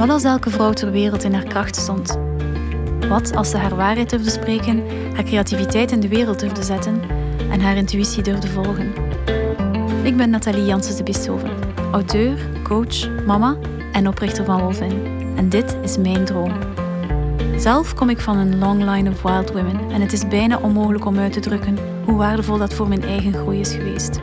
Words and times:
Wat 0.00 0.10
als 0.10 0.24
elke 0.24 0.50
vrouw 0.50 0.72
ter 0.72 0.90
wereld 0.90 1.22
in 1.22 1.34
haar 1.34 1.44
kracht 1.44 1.76
stond? 1.76 2.18
Wat 3.08 3.36
als 3.36 3.50
ze 3.50 3.56
haar 3.56 3.76
waarheid 3.76 4.10
durfde 4.10 4.30
spreken, 4.30 4.82
haar 5.14 5.24
creativiteit 5.24 5.92
in 5.92 6.00
de 6.00 6.08
wereld 6.08 6.40
durfde 6.40 6.62
zetten 6.62 7.02
en 7.50 7.60
haar 7.60 7.76
intuïtie 7.76 8.22
durfde 8.22 8.48
volgen? 8.48 8.92
Ik 10.02 10.16
ben 10.16 10.30
Nathalie 10.30 10.64
Janssen 10.64 10.96
de 10.96 11.02
Bissoven, 11.02 11.50
auteur, 11.92 12.38
coach, 12.62 13.24
mama 13.26 13.56
en 13.92 14.08
oprichter 14.08 14.44
van 14.44 14.60
Wolvin. 14.60 15.06
En 15.36 15.48
dit 15.48 15.76
is 15.82 15.98
mijn 15.98 16.24
droom. 16.24 16.52
Zelf 17.56 17.94
kom 17.94 18.10
ik 18.10 18.20
van 18.20 18.36
een 18.36 18.58
long 18.58 18.84
line 18.84 19.10
of 19.10 19.22
wild 19.22 19.52
women 19.52 19.90
en 19.90 20.00
het 20.00 20.12
is 20.12 20.28
bijna 20.28 20.58
onmogelijk 20.58 21.04
om 21.04 21.18
uit 21.18 21.32
te 21.32 21.40
drukken 21.40 21.78
hoe 22.04 22.16
waardevol 22.16 22.58
dat 22.58 22.74
voor 22.74 22.88
mijn 22.88 23.02
eigen 23.02 23.32
groei 23.32 23.60
is 23.60 23.74
geweest. 23.74 24.20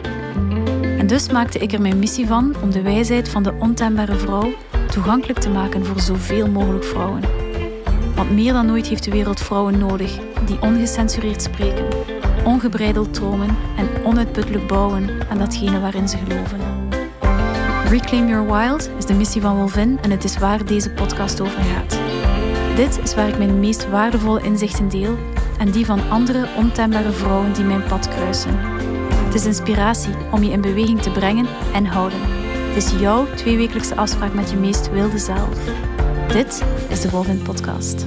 En 0.97 1.07
dus 1.07 1.29
maakte 1.29 1.59
ik 1.59 1.71
er 1.73 1.81
mijn 1.81 1.99
missie 1.99 2.27
van 2.27 2.55
om 2.61 2.71
de 2.71 2.81
wijsheid 2.81 3.29
van 3.29 3.43
de 3.43 3.53
ontembare 3.59 4.15
vrouw 4.15 4.53
toegankelijk 4.97 5.39
te 5.39 5.49
maken 5.49 5.85
voor 5.85 5.99
zoveel 5.99 6.47
mogelijk 6.47 6.83
vrouwen. 6.83 7.21
Want 8.15 8.31
meer 8.31 8.53
dan 8.53 8.71
ooit 8.71 8.87
heeft 8.87 9.03
de 9.03 9.11
wereld 9.11 9.39
vrouwen 9.39 9.77
nodig 9.77 10.19
die 10.45 10.61
ongecensureerd 10.61 11.41
spreken, 11.41 11.85
ongebreideld 12.43 13.13
dromen 13.13 13.57
en 13.75 14.05
onuitputtelijk 14.05 14.67
bouwen 14.67 15.09
aan 15.29 15.37
datgene 15.37 15.79
waarin 15.79 16.09
ze 16.09 16.17
geloven. 16.17 16.59
Reclaim 17.89 18.27
Your 18.27 18.53
Wild 18.53 18.89
is 18.97 19.05
de 19.05 19.13
missie 19.13 19.41
van 19.41 19.55
Wolvin 19.55 19.99
en 20.01 20.11
het 20.11 20.23
is 20.23 20.37
waar 20.37 20.65
deze 20.65 20.89
podcast 20.89 21.41
over 21.41 21.61
gaat. 21.61 21.99
Dit 22.75 22.99
is 23.03 23.15
waar 23.15 23.27
ik 23.27 23.37
mijn 23.37 23.59
meest 23.59 23.89
waardevolle 23.89 24.41
inzichten 24.41 24.89
deel 24.89 25.17
en 25.57 25.71
die 25.71 25.85
van 25.85 26.09
andere 26.09 26.47
ontembare 26.55 27.11
vrouwen 27.11 27.53
die 27.53 27.63
mijn 27.63 27.83
pad 27.83 28.07
kruisen. 28.07 28.57
Het 29.25 29.33
is 29.33 29.45
inspiratie 29.45 30.13
om 30.31 30.43
je 30.43 30.51
in 30.51 30.61
beweging 30.61 31.01
te 31.01 31.11
brengen 31.11 31.47
en 31.73 31.85
houden. 31.85 32.26
Is 32.77 32.91
jouw 32.99 33.33
tweewekelijkse 33.35 33.95
afspraak 33.95 34.33
met 34.33 34.49
je 34.49 34.55
meest 34.55 34.91
wilde 34.91 35.17
zelf. 35.17 35.59
Dit 36.27 36.63
is 36.89 37.01
de 37.01 37.09
Wolvin 37.09 37.41
Podcast. 37.41 38.05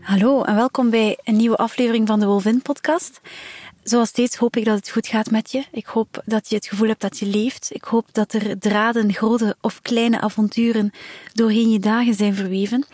Hallo 0.00 0.42
en 0.42 0.54
welkom 0.54 0.90
bij 0.90 1.18
een 1.24 1.36
nieuwe 1.36 1.56
aflevering 1.56 2.06
van 2.06 2.20
de 2.20 2.26
Wolvin 2.26 2.62
Podcast. 2.62 3.20
Zoals 3.84 4.08
steeds 4.08 4.36
hoop 4.36 4.56
ik 4.56 4.64
dat 4.64 4.76
het 4.76 4.90
goed 4.90 5.06
gaat 5.06 5.30
met 5.30 5.52
je. 5.52 5.64
Ik 5.72 5.86
hoop 5.86 6.22
dat 6.24 6.48
je 6.48 6.54
het 6.54 6.66
gevoel 6.66 6.88
hebt 6.88 7.00
dat 7.00 7.18
je 7.18 7.26
leeft. 7.26 7.68
Ik 7.72 7.84
hoop 7.84 8.08
dat 8.12 8.32
er 8.32 8.58
draden, 8.58 9.12
grote 9.12 9.56
of 9.60 9.82
kleine 9.82 10.20
avonturen 10.20 10.90
doorheen 11.32 11.70
je 11.70 11.78
dagen 11.78 12.14
zijn 12.14 12.34
verweven. 12.34 12.84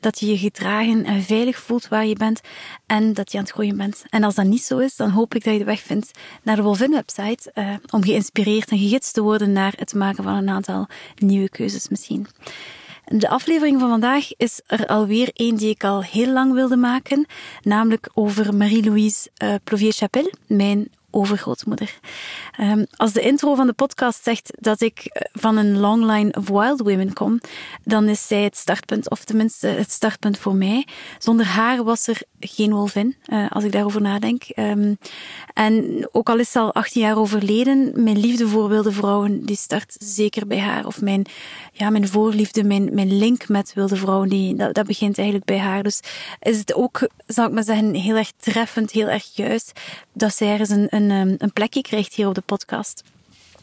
Dat 0.00 0.20
je 0.20 0.26
je 0.26 0.38
gedragen 0.38 1.04
en 1.04 1.22
veilig 1.22 1.58
voelt 1.58 1.88
waar 1.88 2.06
je 2.06 2.16
bent 2.16 2.40
en 2.86 3.14
dat 3.14 3.32
je 3.32 3.38
aan 3.38 3.44
het 3.44 3.52
groeien 3.52 3.76
bent. 3.76 4.04
En 4.08 4.24
als 4.24 4.34
dat 4.34 4.46
niet 4.46 4.62
zo 4.62 4.78
is, 4.78 4.96
dan 4.96 5.10
hoop 5.10 5.34
ik 5.34 5.44
dat 5.44 5.52
je 5.52 5.58
de 5.58 5.64
weg 5.64 5.80
vindt 5.80 6.10
naar 6.42 6.56
de 6.56 6.62
Wolvin 6.62 6.90
website 6.90 7.50
uh, 7.54 7.74
om 7.90 8.04
geïnspireerd 8.04 8.70
en 8.70 8.78
gegidst 8.78 9.14
te 9.14 9.22
worden 9.22 9.52
naar 9.52 9.72
het 9.76 9.94
maken 9.94 10.24
van 10.24 10.34
een 10.34 10.50
aantal 10.50 10.86
nieuwe 11.16 11.48
keuzes 11.48 11.88
misschien. 11.88 12.26
De 13.14 13.28
aflevering 13.28 13.80
van 13.80 13.88
vandaag 13.88 14.36
is 14.36 14.60
er 14.66 14.86
alweer 14.86 15.30
één 15.32 15.56
die 15.56 15.70
ik 15.70 15.84
al 15.84 16.02
heel 16.02 16.32
lang 16.32 16.52
wilde 16.52 16.76
maken, 16.76 17.26
namelijk 17.62 18.10
over 18.14 18.54
Marie-Louise 18.54 19.30
uh, 19.42 19.54
Plovier-Chapelle, 19.64 20.32
mijn 20.46 20.88
overgrootmoeder. 21.16 21.98
Um, 22.60 22.86
als 22.96 23.12
de 23.12 23.20
intro 23.20 23.54
van 23.54 23.66
de 23.66 23.72
podcast 23.72 24.22
zegt 24.22 24.52
dat 24.58 24.80
ik 24.80 24.98
eh, 25.04 25.22
van 25.32 25.56
een 25.56 25.78
long 25.78 26.04
line 26.04 26.32
of 26.32 26.48
wild 26.48 26.80
women 26.80 27.12
kom, 27.12 27.40
dan 27.84 28.08
is 28.08 28.26
zij 28.26 28.42
het 28.42 28.56
startpunt, 28.56 29.10
of 29.10 29.24
tenminste 29.24 29.66
het 29.66 29.90
startpunt 29.90 30.38
voor 30.38 30.54
mij. 30.54 30.86
Zonder 31.18 31.46
haar 31.46 31.84
was 31.84 32.06
er 32.06 32.22
geen 32.40 32.72
wolvin, 32.72 33.16
uh, 33.26 33.50
als 33.50 33.64
ik 33.64 33.72
daarover 33.72 34.00
nadenk. 34.00 34.42
Um, 34.54 34.98
en 35.54 36.08
ook 36.12 36.28
al 36.28 36.38
is 36.38 36.50
ze 36.50 36.58
al 36.58 36.74
18 36.74 37.02
jaar 37.02 37.18
overleden, 37.18 37.92
mijn 37.94 38.18
liefde 38.18 38.48
voor 38.48 38.68
wilde 38.68 38.92
vrouwen, 38.92 39.44
die 39.44 39.56
start 39.56 39.96
zeker 39.98 40.46
bij 40.46 40.58
haar. 40.58 40.86
Of 40.86 41.00
mijn, 41.00 41.26
ja, 41.72 41.90
mijn 41.90 42.08
voorliefde, 42.08 42.64
mijn, 42.64 42.94
mijn 42.94 43.18
link 43.18 43.48
met 43.48 43.72
wilde 43.74 43.96
vrouwen, 43.96 44.28
die, 44.28 44.54
dat, 44.54 44.86
begint 44.86 45.18
eigenlijk 45.18 45.46
bij 45.46 45.58
haar. 45.58 45.82
Dus 45.82 46.00
is 46.40 46.58
het 46.58 46.74
ook, 46.74 47.08
zou 47.26 47.48
ik 47.48 47.54
maar 47.54 47.64
zeggen, 47.64 47.94
heel 47.94 48.16
erg 48.16 48.32
treffend, 48.36 48.90
heel 48.90 49.08
erg 49.08 49.34
juist, 49.34 49.80
dat 50.12 50.34
zij 50.34 50.58
er 50.58 50.70
een, 50.70 50.86
ehm, 51.10 51.34
een 51.38 51.52
plekje 51.52 51.82
krijgt 51.82 52.14
hier 52.14 52.28
op 52.28 52.34
de 52.34 52.40
podcast. 52.40 53.02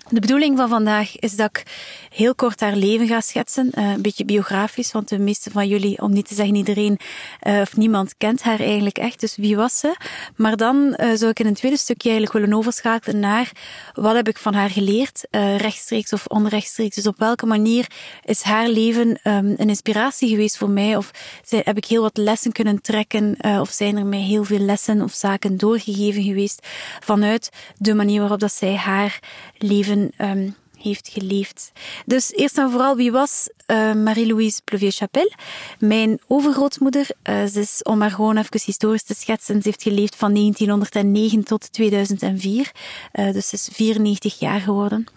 De 0.09 0.19
bedoeling 0.19 0.58
van 0.58 0.69
vandaag 0.69 1.19
is 1.19 1.36
dat 1.36 1.50
ik 1.50 1.64
heel 2.09 2.36
kort 2.36 2.59
haar 2.59 2.75
leven 2.75 3.08
ga 3.08 3.22
schetsen. 3.22 3.72
Uh, 3.78 3.91
een 3.91 4.02
beetje 4.02 4.25
biografisch, 4.25 4.91
want 4.91 5.09
de 5.09 5.19
meeste 5.19 5.52
van 5.52 5.68
jullie, 5.68 6.02
om 6.02 6.14
niet 6.14 6.28
te 6.28 6.34
zeggen 6.34 6.56
iedereen 6.56 7.00
uh, 7.47 7.59
of 7.62 7.78
niemand, 7.78 8.18
kent 8.18 8.42
haar 8.44 8.59
eigenlijk 8.59 8.97
echt. 8.97 9.19
Dus 9.19 9.36
wie 9.36 9.56
was 9.56 9.80
ze? 9.80 9.96
Maar 10.36 10.58
dan 10.58 10.97
uh, 10.97 11.13
zou 11.13 11.31
ik 11.31 11.40
in 11.40 11.46
een 11.46 11.53
tweede 11.53 11.78
stukje 11.78 12.09
eigenlijk 12.09 12.40
willen 12.40 12.58
overschakelen 12.58 13.19
naar 13.19 13.52
wat 13.94 14.16
heb 14.16 14.28
ik 14.28 14.38
van 14.38 14.53
haar 14.53 14.69
geleerd, 14.69 15.28
rechtstreeks 15.58 16.13
of 16.13 16.25
onrechtstreeks. 16.28 16.96
Dus 16.96 17.08
op 17.08 17.19
welke 17.19 17.46
manier 17.46 17.88
is 18.24 18.42
haar 18.42 18.68
leven 18.68 19.08
um, 19.08 19.53
een 19.58 19.69
inspiratie 19.69 20.30
geweest 20.30 20.58
voor 20.58 20.69
mij? 20.69 20.97
Of 20.97 21.12
heb 21.50 21.78
ik 21.78 21.86
heel 21.86 22.02
wat 22.02 22.18
lessen 22.18 22.52
kunnen 22.52 22.81
trekken? 22.81 23.38
of 23.59 23.69
zijn 23.69 23.97
er 23.97 24.06
mij 24.06 24.19
heel 24.19 24.44
veel 24.44 24.59
lessen 24.59 25.02
of 25.02 25.13
zaken 25.13 25.58
doorgegeven 25.58 26.24
geweest 26.24 26.68
vanuit 27.00 27.50
de 27.78 27.94
manier 27.94 28.19
waarop 28.19 28.40
dat 28.40 28.53
zij 28.53 28.75
haar 28.75 29.19
leven 29.58 29.93
um, 30.18 30.56
heeft 30.84 31.08
geleefd. 31.08 31.72
Dus 32.06 32.31
eerst 32.31 32.58
en 32.58 32.72
vooral, 32.72 32.96
wie 32.96 33.12
was 33.12 33.50
uh, 33.68 33.94
Marie-Louise 33.94 34.62
Pleuvier-Chapelle? 34.64 35.31
Mijn 35.80 36.20
overgrootmoeder. 36.28 37.08
Uh, 37.30 37.46
ze 37.46 37.59
is, 37.59 37.84
om 37.84 37.98
maar 37.98 38.12
gewoon 38.12 38.38
even 38.38 38.62
historisch 38.66 39.04
te 39.04 39.16
schetsen, 39.16 39.62
ze 39.62 39.68
heeft 39.68 39.84
geleefd 39.84 40.16
van 40.16 40.34
1909 40.34 41.44
tot 41.44 41.74
2004. 41.74 42.72
Uh, 43.14 43.31
dus 43.31 43.50
ze 43.50 43.56
is 43.56 43.70
94 43.72 44.40
jaar 44.40 44.59
geworden. 44.59 45.08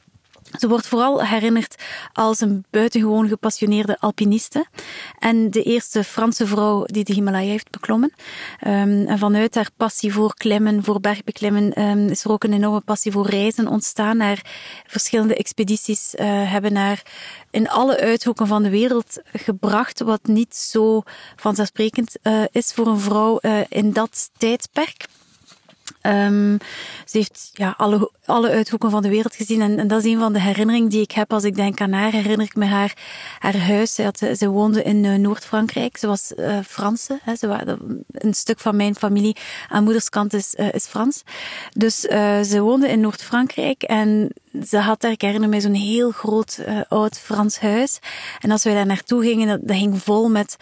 Ze 0.58 0.68
wordt 0.68 0.86
vooral 0.86 1.24
herinnerd 1.24 1.82
als 2.12 2.40
een 2.40 2.64
buitengewoon 2.70 3.28
gepassioneerde 3.28 3.96
alpiniste 4.00 4.66
en 5.18 5.50
de 5.50 5.62
eerste 5.62 6.04
Franse 6.04 6.46
vrouw 6.46 6.84
die 6.84 7.04
de 7.04 7.12
Himalaya 7.12 7.50
heeft 7.50 7.70
beklommen. 7.70 8.12
Um, 8.66 9.06
en 9.06 9.18
vanuit 9.18 9.54
haar 9.54 9.70
passie 9.76 10.12
voor 10.12 10.34
klimmen, 10.34 10.84
voor 10.84 11.00
bergbeklimmen, 11.00 11.82
um, 11.82 12.08
is 12.08 12.24
er 12.24 12.30
ook 12.30 12.44
een 12.44 12.52
enorme 12.52 12.80
passie 12.80 13.12
voor 13.12 13.26
reizen 13.26 13.68
ontstaan. 13.68 14.20
Haar 14.20 14.44
verschillende 14.86 15.34
expedities 15.34 16.14
uh, 16.14 16.26
hebben 16.50 16.76
haar 16.76 17.02
in 17.50 17.68
alle 17.68 18.00
uithoeken 18.00 18.46
van 18.46 18.62
de 18.62 18.70
wereld 18.70 19.20
gebracht, 19.32 20.00
wat 20.00 20.26
niet 20.26 20.56
zo 20.56 21.02
vanzelfsprekend 21.36 22.16
uh, 22.22 22.44
is 22.50 22.72
voor 22.72 22.86
een 22.86 23.00
vrouw 23.00 23.38
uh, 23.40 23.60
in 23.68 23.92
dat 23.92 24.30
tijdperk. 24.38 25.06
Um, 26.02 26.58
ze 27.04 27.18
heeft 27.18 27.50
ja, 27.52 27.74
alle, 27.76 28.10
alle 28.24 28.50
uithoeken 28.50 28.90
van 28.90 29.02
de 29.02 29.08
wereld 29.08 29.34
gezien. 29.34 29.60
En, 29.60 29.78
en, 29.78 29.88
dat 29.88 30.04
is 30.04 30.12
een 30.12 30.18
van 30.18 30.32
de 30.32 30.40
herinneringen 30.40 30.88
die 30.88 31.00
ik 31.00 31.10
heb 31.10 31.32
als 31.32 31.44
ik 31.44 31.54
denk 31.54 31.80
aan 31.80 31.92
haar. 31.92 32.12
Herinner 32.12 32.46
ik 32.46 32.54
me 32.54 32.64
haar, 32.64 32.96
haar 33.38 33.56
huis. 33.56 33.94
Ze, 33.94 34.34
ze 34.38 34.48
woonde 34.48 34.82
in 34.82 35.04
uh, 35.04 35.14
Noord-Frankrijk. 35.14 35.96
Ze 35.96 36.06
was 36.06 36.32
uh, 36.36 36.58
Franse. 36.66 37.18
Hè. 37.22 37.36
Ze 37.36 37.46
waren, 37.46 38.04
een 38.12 38.34
stuk 38.34 38.60
van 38.60 38.76
mijn 38.76 38.94
familie 38.94 39.36
aan 39.68 39.84
moederskant 39.84 40.32
is, 40.32 40.54
uh, 40.58 40.72
is 40.72 40.86
Frans. 40.86 41.22
Dus 41.72 42.00
ze 42.50 42.60
woonde 42.60 42.88
in 42.88 43.00
Noord-Frankrijk. 43.00 43.82
En 43.82 44.32
ze 44.66 44.78
had 44.78 45.00
daar, 45.00 45.10
ik 45.10 45.20
herinner 45.20 45.48
me, 45.48 45.60
zo'n 45.60 45.74
heel 45.74 46.10
groot 46.10 46.64
oud 46.88 47.18
Frans 47.18 47.58
huis. 47.58 47.98
En 48.40 48.50
als 48.50 48.64
wij 48.64 48.74
daar 48.74 48.86
naartoe 48.86 49.22
gingen, 49.22 49.48
dat, 49.48 49.60
dat 49.62 49.76
ging 49.76 50.02
vol 50.02 50.28
met 50.28 50.56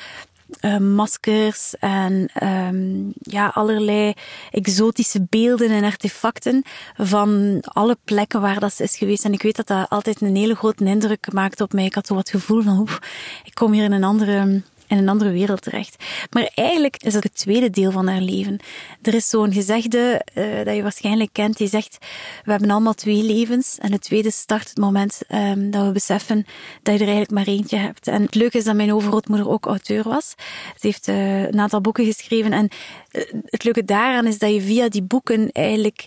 uh, 0.60 0.78
maskers 0.78 1.74
en 1.78 2.30
um, 2.42 3.12
ja, 3.20 3.48
allerlei 3.48 4.12
exotische 4.50 5.26
beelden 5.28 5.70
en 5.70 5.84
artefacten 5.84 6.62
van 6.96 7.58
alle 7.60 7.96
plekken 8.04 8.40
waar 8.40 8.60
dat 8.60 8.80
is 8.80 8.96
geweest. 8.96 9.24
En 9.24 9.32
ik 9.32 9.42
weet 9.42 9.56
dat 9.56 9.66
dat 9.66 9.88
altijd 9.88 10.20
een 10.20 10.36
hele 10.36 10.54
grote 10.54 10.84
indruk 10.84 11.32
maakte 11.32 11.62
op 11.62 11.72
mij. 11.72 11.84
Ik 11.84 11.94
had 11.94 12.06
zo 12.06 12.14
wat 12.14 12.30
gevoel 12.30 12.62
van, 12.62 12.78
oef, 12.78 12.98
ik 13.44 13.54
kom 13.54 13.72
hier 13.72 13.84
in 13.84 13.92
een 13.92 14.04
andere 14.04 14.62
in 14.94 15.02
een 15.02 15.08
andere 15.08 15.30
wereld 15.30 15.62
terecht. 15.62 16.04
Maar 16.30 16.50
eigenlijk 16.54 16.96
is 16.96 17.14
het 17.14 17.24
het 17.24 17.36
tweede 17.36 17.70
deel 17.70 17.90
van 17.90 18.08
haar 18.08 18.20
leven. 18.20 18.58
Er 19.02 19.14
is 19.14 19.28
zo'n 19.28 19.52
gezegde 19.52 20.26
uh, 20.34 20.64
dat 20.64 20.74
je 20.74 20.82
waarschijnlijk 20.82 21.32
kent, 21.32 21.56
die 21.56 21.68
zegt, 21.68 21.98
we 22.44 22.50
hebben 22.50 22.70
allemaal 22.70 22.94
twee 22.94 23.22
levens 23.22 23.78
en 23.78 23.92
het 23.92 24.00
tweede 24.00 24.30
start 24.30 24.68
het 24.68 24.78
moment 24.78 25.20
um, 25.28 25.70
dat 25.70 25.86
we 25.86 25.92
beseffen 25.92 26.46
dat 26.82 26.94
je 26.94 27.00
er 27.00 27.12
eigenlijk 27.14 27.30
maar 27.30 27.46
eentje 27.46 27.76
hebt. 27.76 28.08
En 28.08 28.22
het 28.22 28.34
leuke 28.34 28.58
is 28.58 28.64
dat 28.64 28.74
mijn 28.74 28.92
overgrootmoeder 28.92 29.48
ook 29.48 29.66
auteur 29.66 30.02
was. 30.02 30.34
Ze 30.78 30.86
heeft 30.86 31.08
uh, 31.08 31.42
een 31.42 31.60
aantal 31.60 31.80
boeken 31.80 32.04
geschreven 32.04 32.52
en 32.52 32.68
uh, 33.12 33.22
het 33.44 33.64
leuke 33.64 33.84
daaraan 33.84 34.26
is 34.26 34.38
dat 34.38 34.52
je 34.52 34.60
via 34.60 34.88
die 34.88 35.02
boeken 35.02 35.52
eigenlijk 35.52 36.06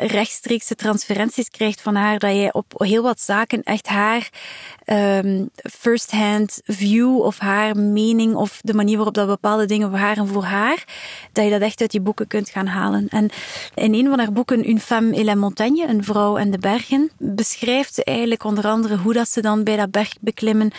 rechtstreekse 0.00 0.74
transferenties 0.74 1.50
krijgt 1.50 1.80
van 1.80 1.94
haar, 1.94 2.18
dat 2.18 2.34
je 2.34 2.52
op 2.52 2.72
heel 2.76 3.02
wat 3.02 3.20
zaken 3.20 3.62
echt 3.62 3.86
haar 3.86 4.30
um, 4.86 5.50
first-hand 5.78 6.60
view 6.64 7.20
of 7.20 7.38
haar 7.38 7.76
mening 7.76 8.13
of 8.34 8.60
de 8.62 8.74
manier 8.74 8.96
waarop 8.96 9.14
dat 9.14 9.26
bepaalde 9.26 9.66
dingen 9.66 9.90
voor 9.90 9.98
haar 9.98 10.16
en 10.16 10.26
voor 10.26 10.44
haar, 10.44 10.84
dat 11.32 11.44
je 11.44 11.50
dat 11.50 11.60
echt 11.60 11.80
uit 11.80 11.90
die 11.90 12.00
boeken 12.00 12.26
kunt 12.26 12.50
gaan 12.50 12.66
halen. 12.66 13.08
En 13.08 13.30
in 13.74 13.94
een 13.94 14.08
van 14.08 14.18
haar 14.18 14.32
boeken, 14.32 14.68
Une 14.68 14.80
femme 14.80 15.16
et 15.16 15.24
la 15.24 15.34
montagne, 15.34 15.88
een 15.88 16.04
vrouw 16.04 16.36
en 16.36 16.50
de 16.50 16.58
bergen, 16.58 17.10
beschrijft 17.18 17.94
ze 17.94 18.04
eigenlijk 18.04 18.44
onder 18.44 18.66
andere 18.66 18.96
hoe 18.96 19.12
dat 19.12 19.28
ze 19.28 19.40
dan 19.40 19.64
bij 19.64 19.76
dat 19.76 19.90
bergbeklimmen 19.90 20.70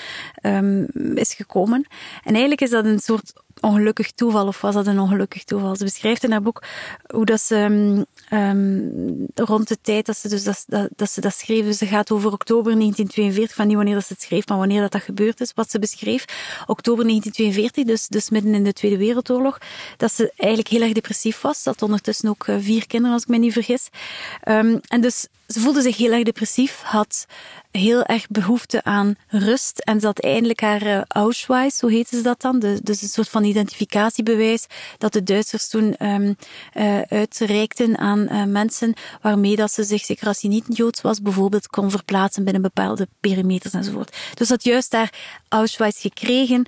um, 0.42 0.88
is 1.16 1.34
gekomen. 1.34 1.86
En 2.24 2.32
eigenlijk 2.32 2.62
is 2.62 2.70
dat 2.70 2.86
een 2.86 3.00
soort 3.00 3.34
ongelukkig 3.62 4.12
toeval 4.12 4.48
of 4.48 4.62
was 4.62 4.74
dat 4.74 4.88
een 4.88 5.00
ongelukkig 5.00 5.44
toeval? 5.44 5.76
Ze 5.76 5.84
beschrijft 5.84 6.24
in 6.24 6.32
haar 6.32 6.42
boek 6.42 6.64
hoe 7.14 7.26
dat 7.26 7.42
ze 7.42 7.56
um, 8.32 9.28
rond 9.36 9.68
de 9.68 9.78
tijd 9.82 10.06
dat 10.06 10.18
ze, 10.18 10.30
dus 10.30 10.44
dat, 10.44 10.66
dat, 10.96 11.12
ze 11.12 11.22
dat 11.22 11.36
schreef, 11.36 11.66
dus 11.66 11.78
ze 11.78 11.86
gaat 11.86 12.12
over 12.12 12.32
oktober 12.32 12.72
1942, 12.72 13.56
van 13.56 13.68
niet 13.68 13.76
wanneer 13.76 13.94
dat 13.94 14.06
ze 14.06 14.14
het 14.14 14.22
schreef, 14.22 14.48
maar 14.48 14.58
wanneer 14.58 14.82
dat, 14.82 14.92
dat 14.92 15.02
gebeurd 15.02 15.42
is, 15.42 15.52
wat 15.56 15.72
ze 15.72 15.80
beschreef. 15.80 16.26
Oktober 16.66 17.06
1942, 17.06 17.84
dus, 17.84 18.08
dus 18.08 18.30
midden 18.30 18.54
in 18.54 18.64
de 18.64 18.74
Tweede 18.74 18.98
Wereldoorlog, 18.98 19.58
dat 19.98 20.12
ze 20.12 20.32
eigenlijk 20.36 20.70
heel 20.70 20.82
erg 20.82 20.94
depressief 20.94 21.42
was. 21.42 21.64
Dat 21.64 21.82
ondertussen 21.82 22.30
ook 22.30 22.48
eh, 22.48 22.56
vier 22.60 22.88
kinderen, 22.88 23.14
als 23.14 23.24
ik 23.24 23.30
me 23.30 23.38
niet 23.38 23.54
vergis. 23.54 23.90
Um, 24.48 24.80
en 24.88 25.02
dus 25.02 25.28
ze 25.48 25.60
voelde 25.60 25.82
zich 25.82 25.98
heel 25.98 26.12
erg 26.12 26.24
depressief, 26.24 26.82
had 26.82 27.26
heel 27.72 28.04
erg 28.04 28.28
behoefte 28.28 28.84
aan 28.84 29.16
rust 29.28 29.80
en 29.80 30.00
ze 30.00 30.06
had 30.06 30.20
eindelijk 30.20 30.62
haar 30.62 30.84
uh, 30.84 31.02
Auschwitz, 31.08 31.82
hoe 31.82 31.92
heette 31.92 32.16
ze 32.16 32.22
dat 32.22 32.42
dan? 32.42 32.60
Dus 32.60 33.02
een 33.02 33.08
soort 33.08 33.30
van 33.30 33.44
identificatiebewijs 33.46 34.66
dat 34.98 35.14
de 35.14 35.24
Duitsers 35.24 35.70
toen 35.70 35.96
um, 36.00 36.36
uh, 36.74 37.02
uitreikten 37.02 37.98
aan 37.98 38.20
uh, 38.20 38.44
mensen 38.44 38.94
waarmee 39.22 39.56
dat 39.56 39.72
ze 39.72 39.84
zich, 39.84 40.06
zeker 40.06 40.28
als 40.28 40.42
hij 40.42 40.50
niet 40.50 40.78
Joods 40.78 41.02
was, 41.02 41.22
bijvoorbeeld 41.22 41.68
kon 41.68 41.92
verplaatsen 41.92 42.44
binnen 42.44 42.62
bepaalde 42.62 43.08
perimeters 43.20 43.74
enzovoort. 43.74 44.18
Dus 44.34 44.50
had 44.50 44.64
juist 44.64 44.92
daar 44.92 45.14
Auschwitz 45.50 46.02
gekregen 46.02 46.66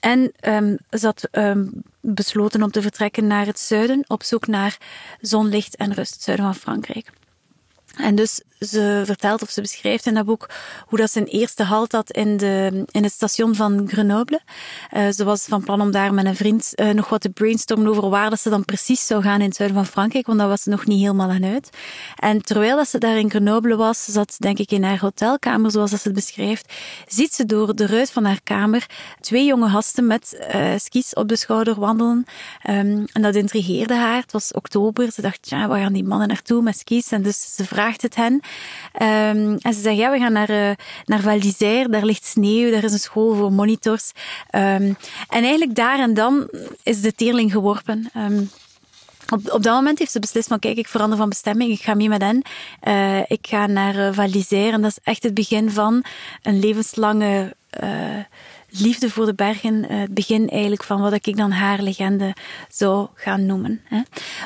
en 0.00 0.32
um, 0.40 0.78
ze 0.90 1.06
had 1.06 1.28
um, 1.32 1.82
besloten 2.00 2.62
om 2.62 2.70
te 2.70 2.82
vertrekken 2.82 3.26
naar 3.26 3.46
het 3.46 3.58
zuiden 3.58 4.04
op 4.06 4.22
zoek 4.22 4.46
naar 4.46 4.78
zonlicht 5.20 5.76
en 5.76 5.94
rust, 5.94 6.22
zuiden 6.22 6.46
van 6.46 6.54
Frankrijk. 6.54 7.10
En 7.98 8.14
dus 8.14 8.42
ze 8.60 9.02
vertelt 9.04 9.42
of 9.42 9.50
ze 9.50 9.60
beschrijft 9.60 10.06
in 10.06 10.14
dat 10.14 10.24
boek 10.24 10.48
hoe 10.86 10.98
dat 10.98 11.14
een 11.14 11.26
eerste 11.26 11.62
halt 11.62 11.92
had 11.92 12.10
in, 12.10 12.36
de, 12.36 12.84
in 12.90 13.02
het 13.02 13.12
station 13.12 13.54
van 13.54 13.88
Grenoble. 13.88 14.40
Uh, 14.96 15.08
ze 15.08 15.24
was 15.24 15.44
van 15.44 15.64
plan 15.64 15.80
om 15.80 15.90
daar 15.90 16.14
met 16.14 16.26
een 16.26 16.36
vriend 16.36 16.72
uh, 16.74 16.90
nog 16.90 17.08
wat 17.08 17.20
te 17.20 17.30
brainstormen 17.30 17.88
over 17.88 18.08
waar 18.08 18.30
dat 18.30 18.40
ze 18.40 18.50
dan 18.50 18.64
precies 18.64 19.06
zou 19.06 19.22
gaan 19.22 19.40
in 19.40 19.46
het 19.46 19.56
zuiden 19.56 19.78
van 19.78 19.86
Frankrijk, 19.86 20.26
want 20.26 20.38
dat 20.38 20.48
was 20.48 20.62
ze 20.62 20.70
nog 20.70 20.86
niet 20.86 21.00
helemaal 21.00 21.30
aan 21.30 21.44
uit. 21.44 21.70
En 22.16 22.42
terwijl 22.42 22.76
dat 22.76 22.88
ze 22.88 22.98
daar 22.98 23.18
in 23.18 23.30
Grenoble 23.30 23.76
was, 23.76 24.04
zat 24.04 24.36
denk 24.38 24.58
ik 24.58 24.70
in 24.70 24.82
haar 24.82 25.00
hotelkamer, 25.00 25.70
zoals 25.70 25.90
dat 25.90 26.00
ze 26.00 26.08
het 26.08 26.16
beschrijft, 26.16 26.72
ziet 27.06 27.34
ze 27.34 27.46
door 27.46 27.74
de 27.74 27.86
ruit 27.86 28.10
van 28.10 28.24
haar 28.24 28.40
kamer 28.44 28.86
twee 29.20 29.44
jonge 29.44 29.68
gasten 29.68 30.06
met 30.06 30.48
uh, 30.54 30.72
skis 30.76 31.14
op 31.14 31.28
de 31.28 31.36
schouder 31.36 31.80
wandelen. 31.80 32.24
Um, 32.70 33.04
en 33.12 33.22
dat 33.22 33.34
intrigeerde 33.34 33.94
haar. 33.94 34.20
Het 34.20 34.32
was 34.32 34.52
oktober. 34.52 35.12
Ze 35.12 35.22
dacht, 35.22 35.48
ja, 35.48 35.68
waar 35.68 35.80
gaan 35.80 35.92
die 35.92 36.04
mannen 36.04 36.28
naartoe 36.28 36.62
met 36.62 36.78
skis? 36.78 37.10
En 37.10 37.22
dus 37.22 37.54
ze 37.54 37.64
vraagt 37.64 37.87
het 37.96 38.14
hen. 38.14 38.32
Um, 38.32 39.56
en 39.60 39.74
ze 39.74 39.80
zegt, 39.80 39.96
ja, 39.96 40.10
we 40.10 40.18
gaan 40.18 40.32
naar, 40.32 40.50
uh, 40.50 40.70
naar 41.04 41.22
daar 41.90 42.04
ligt 42.04 42.24
sneeuw, 42.24 42.70
daar 42.70 42.84
is 42.84 42.92
een 42.92 42.98
school 42.98 43.34
voor 43.34 43.52
monitors. 43.52 44.12
Um, 44.50 44.96
en 45.28 45.42
eigenlijk 45.42 45.74
daar 45.74 45.98
en 45.98 46.14
dan 46.14 46.48
is 46.82 47.00
de 47.00 47.14
teerling 47.14 47.52
geworpen. 47.52 48.10
Um, 48.16 48.50
op, 49.32 49.52
op 49.52 49.62
dat 49.62 49.74
moment 49.74 49.98
heeft 49.98 50.12
ze 50.12 50.18
beslist 50.18 50.48
van 50.48 50.58
kijk, 50.58 50.76
ik 50.76 50.88
verander 50.88 51.18
van 51.18 51.28
bestemming, 51.28 51.70
ik 51.70 51.80
ga 51.80 51.94
mee 51.94 52.08
met 52.08 52.22
hen. 52.22 52.42
Uh, 52.82 53.18
ik 53.18 53.46
ga 53.48 53.66
naar 53.66 53.94
uh, 53.94 54.72
en 54.72 54.82
dat 54.82 54.90
is 54.90 54.98
echt 55.02 55.22
het 55.22 55.34
begin 55.34 55.70
van 55.70 56.04
een 56.42 56.58
levenslange 56.58 57.56
liefde 58.68 59.10
voor 59.10 59.26
de 59.26 59.34
bergen, 59.34 59.88
eh, 59.88 59.98
het 60.00 60.14
begin 60.14 60.48
eigenlijk 60.48 60.84
van 60.84 61.00
wat 61.00 61.12
ik 61.12 61.36
dan 61.36 61.50
haar 61.50 61.82
legende 61.82 62.34
zou 62.68 63.08
gaan 63.14 63.46
noemen. 63.46 63.82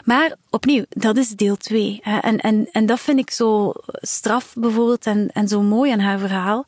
Maar 0.04 0.36
opnieuw, 0.50 0.84
dat 0.88 1.16
is 1.16 1.28
deel 1.28 1.56
2. 1.56 2.00
En, 2.02 2.38
en, 2.38 2.68
en 2.72 2.86
dat 2.86 3.00
vind 3.00 3.18
ik 3.18 3.30
zo 3.30 3.72
straf 3.88 4.54
bijvoorbeeld 4.54 5.06
en, 5.06 5.30
en 5.32 5.48
zo 5.48 5.62
mooi 5.62 5.92
aan 5.92 5.98
haar 5.98 6.18
verhaal. 6.18 6.64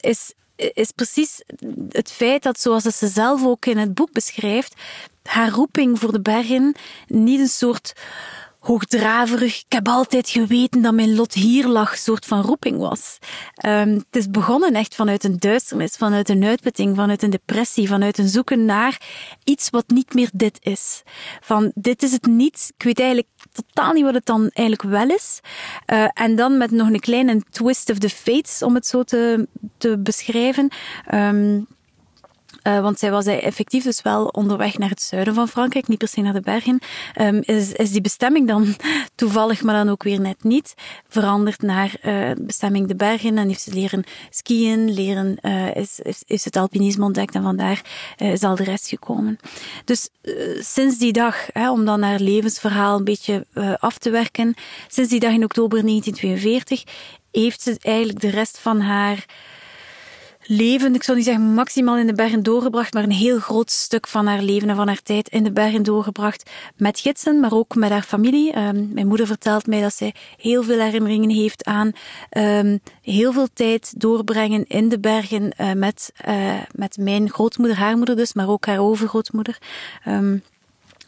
Is, 0.00 0.32
is 0.56 0.90
precies 0.90 1.42
het 1.88 2.10
feit 2.10 2.42
dat, 2.42 2.60
zoals 2.60 2.82
ze 2.82 3.08
zelf 3.08 3.44
ook 3.44 3.66
in 3.66 3.78
het 3.78 3.94
boek 3.94 4.12
beschrijft, 4.12 4.74
haar 5.22 5.50
roeping 5.50 5.98
voor 5.98 6.12
de 6.12 6.20
bergen 6.20 6.74
niet 7.06 7.40
een 7.40 7.48
soort 7.48 7.92
hoogdraverig. 8.62 9.58
Ik 9.58 9.72
heb 9.72 9.88
altijd 9.88 10.28
geweten 10.28 10.82
dat 10.82 10.94
mijn 10.94 11.14
lot 11.14 11.34
hier 11.34 11.66
lag, 11.66 11.96
soort 11.96 12.26
van 12.26 12.40
roeping 12.40 12.78
was. 12.78 13.18
Um, 13.66 13.94
het 13.94 14.16
is 14.16 14.30
begonnen 14.30 14.74
echt 14.74 14.94
vanuit 14.94 15.24
een 15.24 15.36
duisternis, 15.38 15.96
vanuit 15.96 16.28
een 16.28 16.44
uitputting, 16.44 16.96
vanuit 16.96 17.22
een 17.22 17.30
depressie, 17.30 17.88
vanuit 17.88 18.18
een 18.18 18.28
zoeken 18.28 18.64
naar 18.64 19.00
iets 19.44 19.70
wat 19.70 19.84
niet 19.86 20.14
meer 20.14 20.30
dit 20.32 20.58
is. 20.60 21.02
Van 21.40 21.72
dit 21.74 22.02
is 22.02 22.12
het 22.12 22.26
niet. 22.26 22.72
Ik 22.76 22.84
weet 22.84 22.98
eigenlijk 22.98 23.28
totaal 23.52 23.92
niet 23.92 24.04
wat 24.04 24.14
het 24.14 24.26
dan 24.26 24.50
eigenlijk 24.52 24.88
wel 24.88 25.08
is. 25.08 25.40
Uh, 25.92 26.08
en 26.12 26.36
dan 26.36 26.58
met 26.58 26.70
nog 26.70 26.88
een 26.88 27.00
kleine 27.00 27.42
twist 27.50 27.90
of 27.90 27.98
the 27.98 28.08
fates, 28.08 28.62
om 28.62 28.74
het 28.74 28.86
zo 28.86 29.02
te, 29.02 29.48
te 29.78 29.98
beschrijven. 29.98 30.70
Um, 31.14 31.66
uh, 32.66 32.80
want 32.80 32.98
zij 32.98 33.10
was 33.10 33.26
effectief 33.26 33.84
dus 33.84 34.02
wel 34.02 34.26
onderweg 34.26 34.78
naar 34.78 34.88
het 34.88 35.02
zuiden 35.02 35.34
van 35.34 35.48
Frankrijk, 35.48 35.88
niet 35.88 35.98
per 35.98 36.08
se 36.08 36.20
naar 36.20 36.32
de 36.32 36.40
bergen. 36.40 36.78
Um, 37.20 37.40
is, 37.44 37.72
is 37.72 37.90
die 37.90 38.00
bestemming 38.00 38.48
dan 38.48 38.74
toevallig, 39.14 39.62
maar 39.62 39.74
dan 39.74 39.88
ook 39.88 40.02
weer 40.02 40.20
net 40.20 40.44
niet, 40.44 40.74
veranderd 41.08 41.62
naar 41.62 41.94
uh, 42.02 42.30
bestemming 42.40 42.88
de 42.88 42.96
bergen 42.96 43.38
en 43.38 43.48
heeft 43.48 43.60
ze 43.60 43.72
leren 43.72 44.04
skiën, 44.30 44.92
leren, 44.92 45.36
is, 45.74 46.00
is, 46.00 46.22
is 46.26 46.44
het 46.44 46.56
alpinisme 46.56 47.04
ontdekt 47.04 47.34
en 47.34 47.42
vandaar 47.42 47.80
is 48.16 48.42
al 48.42 48.54
de 48.54 48.64
rest 48.64 48.88
gekomen. 48.88 49.38
Dus 49.84 50.08
sinds 50.60 50.98
die 50.98 51.12
dag, 51.12 51.46
hè, 51.52 51.70
om 51.70 51.84
dan 51.84 52.02
haar 52.02 52.20
levensverhaal 52.20 52.98
een 52.98 53.04
beetje 53.04 53.46
af 53.78 53.98
te 53.98 54.10
werken, 54.10 54.54
sinds 54.88 55.10
die 55.10 55.20
dag 55.20 55.32
in 55.32 55.44
oktober 55.44 55.80
1942 55.80 56.82
heeft 57.32 57.62
ze 57.62 57.76
eigenlijk 57.80 58.20
de 58.20 58.30
rest 58.30 58.58
van 58.58 58.80
haar 58.80 59.24
leven, 60.46 60.94
ik 60.94 61.02
zou 61.02 61.16
niet 61.16 61.26
zeggen 61.26 61.54
maximaal 61.54 61.96
in 61.96 62.06
de 62.06 62.14
bergen 62.14 62.42
doorgebracht, 62.42 62.94
maar 62.94 63.02
een 63.02 63.10
heel 63.10 63.38
groot 63.38 63.70
stuk 63.70 64.06
van 64.06 64.26
haar 64.26 64.42
leven 64.42 64.68
en 64.68 64.76
van 64.76 64.86
haar 64.86 65.02
tijd 65.02 65.28
in 65.28 65.44
de 65.44 65.52
bergen 65.52 65.82
doorgebracht. 65.82 66.50
Met 66.76 67.00
gidsen, 67.00 67.40
maar 67.40 67.52
ook 67.52 67.74
met 67.74 67.90
haar 67.90 68.02
familie. 68.02 68.58
Um, 68.58 68.90
mijn 68.92 69.06
moeder 69.06 69.26
vertelt 69.26 69.66
mij 69.66 69.80
dat 69.80 69.94
zij 69.94 70.14
heel 70.36 70.62
veel 70.62 70.80
herinneringen 70.80 71.30
heeft 71.30 71.64
aan 71.64 71.92
um, 72.30 72.80
heel 73.02 73.32
veel 73.32 73.48
tijd 73.54 74.00
doorbrengen 74.00 74.64
in 74.66 74.88
de 74.88 75.00
bergen 75.00 75.52
uh, 75.60 75.72
met, 75.72 76.12
uh, 76.28 76.54
met 76.74 76.96
mijn 76.96 77.30
grootmoeder, 77.30 77.76
haar 77.76 77.96
moeder 77.96 78.16
dus, 78.16 78.32
maar 78.32 78.48
ook 78.48 78.66
haar 78.66 78.80
overgrootmoeder. 78.80 79.58
Um, 80.08 80.42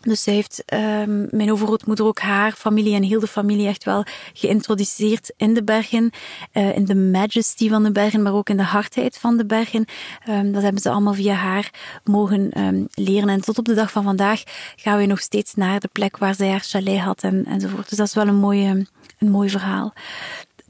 dus 0.04 0.22
zij 0.22 0.34
heeft 0.34 0.62
um, 0.72 1.28
mijn 1.30 1.52
overgrootmoeder 1.52 2.06
ook 2.06 2.18
haar 2.18 2.52
familie 2.52 2.94
en 2.94 3.02
heel 3.02 3.20
de 3.20 3.26
familie 3.26 3.66
echt 3.66 3.84
wel 3.84 4.04
geïntroduceerd 4.32 5.32
in 5.36 5.54
de 5.54 5.64
bergen, 5.64 6.10
uh, 6.52 6.76
in 6.76 6.84
de 6.84 6.94
majesty 6.94 7.68
van 7.68 7.82
de 7.82 7.92
bergen, 7.92 8.22
maar 8.22 8.32
ook 8.32 8.48
in 8.48 8.56
de 8.56 8.62
hardheid 8.62 9.18
van 9.18 9.36
de 9.36 9.46
bergen. 9.46 9.84
Um, 10.28 10.52
dat 10.52 10.62
hebben 10.62 10.82
ze 10.82 10.90
allemaal 10.90 11.14
via 11.14 11.34
haar 11.34 11.70
mogen 12.04 12.60
um, 12.60 12.86
leren. 12.94 13.28
En 13.28 13.40
tot 13.40 13.58
op 13.58 13.64
de 13.64 13.74
dag 13.74 13.90
van 13.90 14.02
vandaag 14.02 14.42
gaan 14.76 14.98
we 14.98 15.06
nog 15.06 15.20
steeds 15.20 15.54
naar 15.54 15.80
de 15.80 15.88
plek 15.92 16.16
waar 16.16 16.34
zij 16.34 16.50
haar 16.50 16.60
chalet 16.60 16.98
had 16.98 17.22
en, 17.22 17.44
enzovoort. 17.44 17.88
Dus 17.88 17.98
dat 17.98 18.06
is 18.06 18.14
wel 18.14 18.28
een, 18.28 18.34
mooie, 18.34 18.86
een 19.18 19.30
mooi 19.30 19.50
verhaal. 19.50 19.92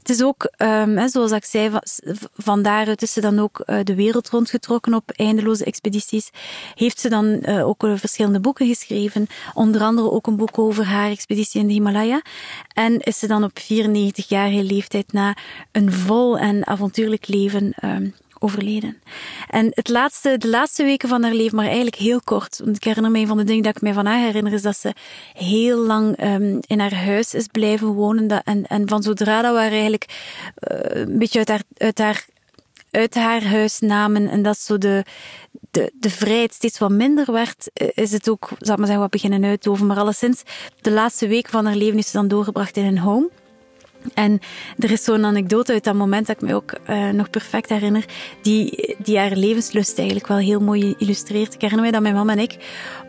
Het 0.05 0.15
is 0.15 0.23
ook, 0.23 0.51
um, 0.57 1.09
zoals 1.09 1.31
ik 1.31 1.45
zei, 1.45 1.69
van 2.33 2.61
daaruit 2.61 3.01
is 3.01 3.13
ze 3.13 3.21
dan 3.21 3.39
ook 3.39 3.63
uh, 3.65 3.79
de 3.83 3.95
wereld 3.95 4.29
rondgetrokken 4.29 4.93
op 4.93 5.11
eindeloze 5.11 5.65
expedities. 5.65 6.29
Heeft 6.75 6.99
ze 6.99 7.09
dan 7.09 7.39
uh, 7.41 7.67
ook 7.67 7.85
verschillende 7.95 8.39
boeken 8.39 8.67
geschreven, 8.67 9.27
onder 9.53 9.81
andere 9.81 10.11
ook 10.11 10.27
een 10.27 10.35
boek 10.35 10.57
over 10.59 10.85
haar 10.85 11.09
expeditie 11.09 11.61
in 11.61 11.67
de 11.67 11.73
Himalaya. 11.73 12.21
En 12.73 12.99
is 12.99 13.19
ze 13.19 13.27
dan 13.27 13.43
op 13.43 13.59
94-jarige 13.59 14.63
leeftijd 14.63 15.13
na 15.13 15.37
een 15.71 15.91
vol 15.91 16.37
en 16.37 16.67
avontuurlijk 16.67 17.27
leven 17.27 17.73
um, 17.83 18.13
overleden. 18.39 19.01
En 19.49 19.67
het 19.73 19.89
laatste, 19.89 20.37
de 20.37 20.47
laatste 20.47 20.83
weken 20.83 21.09
van 21.09 21.23
haar 21.23 21.33
leven, 21.33 21.55
maar 21.55 21.65
eigenlijk 21.65 21.95
heel 21.95 22.21
kort. 22.21 22.61
Want 22.63 22.75
ik 22.75 22.83
herinner 22.83 23.11
me 23.11 23.27
van 23.27 23.37
de 23.37 23.43
dingen 23.43 23.63
dat 23.63 23.75
ik 23.75 23.81
mij 23.81 23.93
van 23.93 24.05
haar 24.05 24.19
herinner, 24.19 24.53
is 24.53 24.61
dat 24.61 24.77
ze 24.77 24.93
heel 25.33 25.77
lang 25.77 26.23
um, 26.23 26.59
in 26.67 26.79
haar 26.79 26.95
huis 26.95 27.33
is 27.33 27.47
blijven 27.47 27.87
wonen. 27.87 28.43
En, 28.43 28.65
en 28.67 28.87
van 28.87 29.03
zodra 29.03 29.41
dat 29.41 29.53
we 29.53 29.59
haar 29.59 29.71
eigenlijk 29.71 30.05
uh, 30.71 31.01
een 31.01 31.17
beetje 31.17 31.39
uit 31.39 31.49
haar, 31.49 31.61
uit 31.77 31.97
haar 31.97 32.25
uit 32.95 33.15
haar 33.15 33.43
huis 33.43 33.79
namen 33.79 34.27
en 34.27 34.41
dat 34.41 34.57
zo 34.57 34.77
de, 34.77 35.05
de, 35.71 35.91
de 35.99 36.09
vrijheid 36.09 36.53
steeds 36.53 36.77
wat 36.77 36.89
minder 36.89 37.31
werd, 37.31 37.69
eh, 37.73 37.87
is 37.93 38.11
het 38.11 38.29
ook, 38.29 38.47
zal 38.47 38.73
ik 38.73 38.77
maar 38.77 38.77
zeggen, 38.77 38.99
wat 38.99 39.09
beginnen 39.09 39.45
uitdoven. 39.45 39.85
Maar 39.85 39.97
alleszins, 39.97 40.43
de 40.81 40.91
laatste 40.91 41.27
week 41.27 41.49
van 41.49 41.65
haar 41.65 41.75
leven 41.75 41.97
is 41.97 42.05
ze 42.05 42.17
dan 42.17 42.27
doorgebracht 42.27 42.77
in 42.77 42.85
een 42.85 42.99
home. 42.99 43.29
En 44.13 44.39
er 44.77 44.91
is 44.91 45.03
zo'n 45.03 45.25
anekdote 45.25 45.73
uit 45.73 45.83
dat 45.83 45.95
moment 45.95 46.27
dat 46.27 46.35
ik 46.35 46.47
me 46.47 46.55
ook 46.55 46.73
uh, 46.89 47.09
nog 47.09 47.29
perfect 47.29 47.69
herinner, 47.69 48.05
die, 48.41 48.95
die 48.97 49.17
haar 49.17 49.35
levenslust 49.35 49.97
eigenlijk 49.97 50.27
wel 50.27 50.37
heel 50.37 50.59
mooi 50.59 50.95
illustreert. 50.97 51.53
Ik 51.53 51.61
herinner 51.61 51.85
me 51.85 51.91
dat 51.91 52.01
mijn 52.01 52.13
mama 52.13 52.31
en 52.31 52.39
ik 52.39 52.57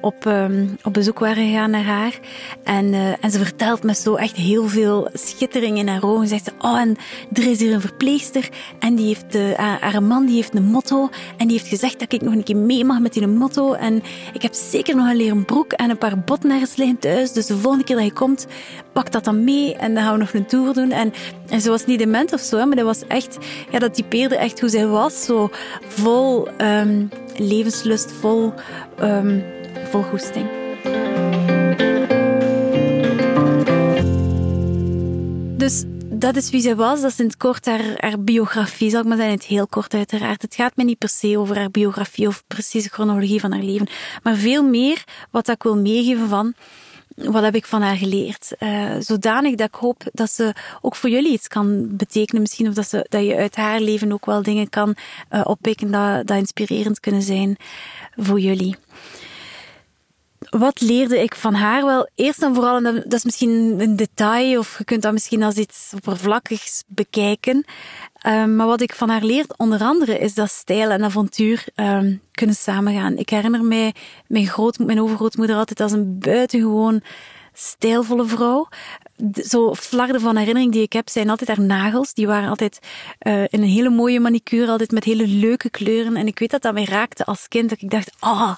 op, 0.01 0.25
um, 0.25 0.77
op 0.83 0.93
bezoek 0.93 1.19
waren 1.19 1.47
gegaan 1.47 1.71
naar 1.71 1.85
haar. 1.85 2.19
En, 2.65 2.85
uh, 2.93 3.25
en 3.25 3.31
ze 3.31 3.39
vertelt 3.39 3.83
me 3.83 3.95
zo 3.95 4.15
echt 4.15 4.37
heel 4.37 4.69
veel 4.69 5.09
schittering 5.13 5.79
in 5.79 5.89
haar 5.89 6.05
ogen. 6.05 6.29
Zegt 6.29 6.45
ze, 6.45 6.53
oh, 6.59 6.79
en 6.79 6.97
er 7.33 7.51
is 7.51 7.61
hier 7.61 7.73
een 7.73 7.81
verpleegster 7.81 8.49
en 8.79 8.95
die 8.95 9.07
heeft 9.07 9.35
uh, 9.35 9.53
haar 9.81 10.03
man 10.03 10.27
die 10.27 10.35
heeft 10.35 10.55
een 10.55 10.65
motto 10.65 11.09
en 11.37 11.47
die 11.47 11.57
heeft 11.57 11.69
gezegd 11.69 11.99
dat 11.99 12.13
ik 12.13 12.21
nog 12.21 12.35
een 12.35 12.43
keer 12.43 12.57
mee 12.57 12.85
mag 12.85 13.01
met 13.01 13.13
die 13.13 13.27
motto. 13.27 13.73
En 13.73 14.03
ik 14.33 14.43
heb 14.43 14.55
zeker 14.55 14.97
nog 14.97 15.09
een 15.09 15.17
leren 15.17 15.45
broek 15.45 15.73
en 15.73 15.91
een 15.91 15.99
paar 15.99 16.19
botten 16.19 16.51
ergens 16.51 16.77
liggen 16.77 16.99
thuis. 16.99 17.33
Dus 17.33 17.47
de 17.47 17.57
volgende 17.57 17.85
keer 17.85 17.97
dat 17.97 18.05
je 18.05 18.13
komt, 18.13 18.47
pak 18.97 19.13
dat 19.13 19.25
dan 19.25 19.45
mee 19.45 19.77
en 19.77 19.95
dan 19.95 20.03
gaan 20.03 20.13
we 20.13 20.19
nog 20.19 20.33
een 20.33 20.47
tour 20.47 20.75
doen. 20.75 20.91
En, 20.91 21.13
en 21.49 21.61
ze 21.61 21.71
was 21.71 21.87
niet 21.87 21.99
dement 21.99 22.33
of 22.33 22.41
zo, 22.41 22.67
maar 22.67 22.77
dat 22.77 22.85
was 22.85 23.07
echt, 23.07 23.39
ja, 23.71 23.79
dat 23.79 23.95
typeerde 23.95 24.37
echt 24.37 24.61
hoe 24.61 24.69
zij 24.69 24.87
was. 24.87 25.25
Zo 25.25 25.51
vol 25.87 26.49
um, 26.61 27.09
levenslust, 27.37 28.13
vol, 28.13 28.53
um, 29.01 29.45
vol 29.91 30.03
goesting. 30.03 30.47
Dus 35.57 35.85
dat 36.05 36.37
is 36.37 36.51
wie 36.51 36.61
zij 36.61 36.77
was. 36.77 37.01
Dat 37.01 37.11
is 37.11 37.19
in 37.19 37.27
het 37.27 37.37
kort 37.37 37.67
haar, 37.67 37.95
haar 37.97 38.21
biografie, 38.21 38.91
zal 38.91 39.01
ik 39.01 39.07
maar 39.07 39.17
zeggen. 39.17 39.35
Het 39.35 39.45
heel 39.45 39.67
kort 39.67 39.95
uiteraard. 39.95 40.43
Het 40.43 40.55
gaat 40.55 40.77
me 40.77 40.85
niet 40.85 40.99
per 40.99 41.09
se 41.09 41.39
over 41.39 41.57
haar 41.57 41.71
biografie 41.71 42.27
of 42.27 42.45
precieze 42.47 42.89
chronologie 42.89 43.41
van 43.41 43.53
haar 43.53 43.63
leven. 43.63 43.89
Maar 44.23 44.35
veel 44.35 44.63
meer 44.63 45.05
wat 45.31 45.49
ik 45.49 45.63
wil 45.63 45.77
meegeven 45.77 46.29
van 46.29 46.55
wat 47.17 47.43
heb 47.43 47.55
ik 47.55 47.67
van 47.67 47.83
haar 47.83 47.97
geleerd? 47.97 48.53
Uh, 48.59 48.95
zodanig 48.99 49.55
dat 49.55 49.69
ik 49.69 49.75
hoop 49.75 50.03
dat 50.13 50.31
ze 50.31 50.55
ook 50.81 50.97
voor 50.97 51.11
jullie 51.11 51.33
iets 51.33 51.49
kan 51.49 51.97
betekenen 51.97 52.43
misschien. 52.43 52.69
Of 52.69 52.75
dat, 52.75 52.89
ze, 52.89 53.07
dat 53.09 53.25
je 53.25 53.37
uit 53.37 53.57
haar 53.57 53.81
leven 53.81 54.13
ook 54.13 54.27
wel 54.27 54.43
dingen 54.43 54.69
kan 54.69 54.95
uh, 55.31 55.41
oppikken 55.45 55.91
dat, 55.91 56.27
dat 56.27 56.37
inspirerend 56.37 57.01
kunnen 57.01 57.23
zijn 57.23 57.57
voor 58.17 58.41
jullie. 58.41 58.77
Wat 60.51 60.81
leerde 60.81 61.23
ik 61.23 61.35
van 61.35 61.55
haar? 61.55 61.85
Wel, 61.85 62.09
eerst 62.15 62.43
en 62.43 62.55
vooral, 62.55 62.77
en 62.77 62.95
dat 62.95 63.13
is 63.13 63.25
misschien 63.25 63.81
een 63.81 63.97
detail, 63.97 64.59
of 64.59 64.79
je 64.79 64.85
kunt 64.85 65.03
dat 65.03 65.13
misschien 65.13 65.43
als 65.43 65.55
iets 65.55 65.93
oppervlakkigs 65.95 66.83
bekijken. 66.87 67.65
Um, 68.27 68.57
maar 68.57 68.67
wat 68.67 68.81
ik 68.81 68.95
van 68.95 69.09
haar 69.09 69.23
leer, 69.23 69.45
onder 69.57 69.81
andere, 69.81 70.19
is 70.19 70.35
dat 70.35 70.51
stijl 70.51 70.91
en 70.91 71.05
avontuur 71.05 71.65
um, 71.75 72.21
kunnen 72.33 72.57
samengaan. 72.57 73.17
Ik 73.17 73.31
herinner 73.31 73.65
mij 73.65 73.95
mijn, 74.27 74.47
groot, 74.47 74.79
mijn 74.79 75.01
overgrootmoeder 75.01 75.57
altijd 75.57 75.81
als 75.81 75.93
een 75.93 76.19
buitengewoon 76.19 77.03
stijlvolle 77.53 78.27
vrouw. 78.27 78.69
Zo 79.33 79.75
flarden 79.75 80.21
van 80.21 80.37
herinnering 80.37 80.73
die 80.73 80.83
ik 80.83 80.93
heb, 80.93 81.09
zijn 81.09 81.31
altijd 81.31 81.49
haar 81.57 81.67
nagels. 81.67 82.15
Die 82.15 82.27
waren 82.27 82.49
altijd 82.49 82.79
uh, 83.27 83.43
in 83.43 83.49
een 83.51 83.63
hele 83.63 83.91
mooie 83.91 84.21
manicure, 84.21 84.71
altijd 84.71 84.91
met 84.91 85.05
hele 85.05 85.27
leuke 85.27 85.71
kleuren. 85.71 86.17
En 86.17 86.27
ik 86.27 86.39
weet 86.39 86.51
dat 86.51 86.63
dat 86.63 86.75
mij 86.75 86.85
raakte 86.85 87.25
als 87.25 87.49
kind, 87.49 87.69
dat 87.69 87.83
ik 87.83 87.91
dacht, 87.91 88.11
ah, 88.19 88.41
oh, 88.41 88.55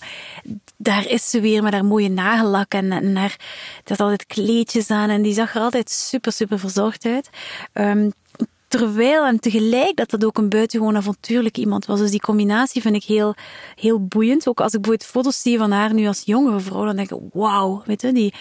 daar 0.78 1.06
is 1.06 1.30
ze 1.30 1.40
weer 1.40 1.62
met 1.62 1.72
haar 1.72 1.84
mooie 1.84 2.10
nagellak 2.10 2.72
en, 2.72 2.92
en 2.92 3.16
haar, 3.16 3.36
die 3.84 3.96
had 3.96 4.00
altijd 4.00 4.26
kleedjes 4.26 4.90
aan 4.90 5.08
en 5.08 5.22
die 5.22 5.34
zag 5.34 5.54
er 5.54 5.60
altijd 5.60 5.90
super, 5.90 6.32
super 6.32 6.58
verzorgd 6.58 7.04
uit. 7.04 7.30
Um, 7.72 8.12
Terwijl 8.68 9.26
en 9.26 9.40
tegelijk 9.40 9.96
dat 9.96 10.10
dat 10.10 10.24
ook 10.24 10.38
een 10.38 10.48
buitengewoon 10.48 10.96
avontuurlijk 10.96 11.56
iemand 11.56 11.86
was. 11.86 11.98
Dus 11.98 12.10
die 12.10 12.20
combinatie 12.20 12.82
vind 12.82 12.94
ik 12.94 13.04
heel, 13.04 13.34
heel 13.76 14.06
boeiend. 14.06 14.48
Ook 14.48 14.60
als 14.60 14.72
ik 14.72 14.80
bijvoorbeeld 14.80 15.10
foto's 15.10 15.42
zie 15.42 15.58
van 15.58 15.70
haar 15.70 15.94
nu 15.94 16.06
als 16.06 16.22
jongere 16.24 16.60
vrouw, 16.60 16.84
dan 16.84 16.96
denk 16.96 17.10
ik, 17.10 17.18
wauw, 17.32 17.82
weet 17.86 18.02
je, 18.02 18.12
die, 18.12 18.34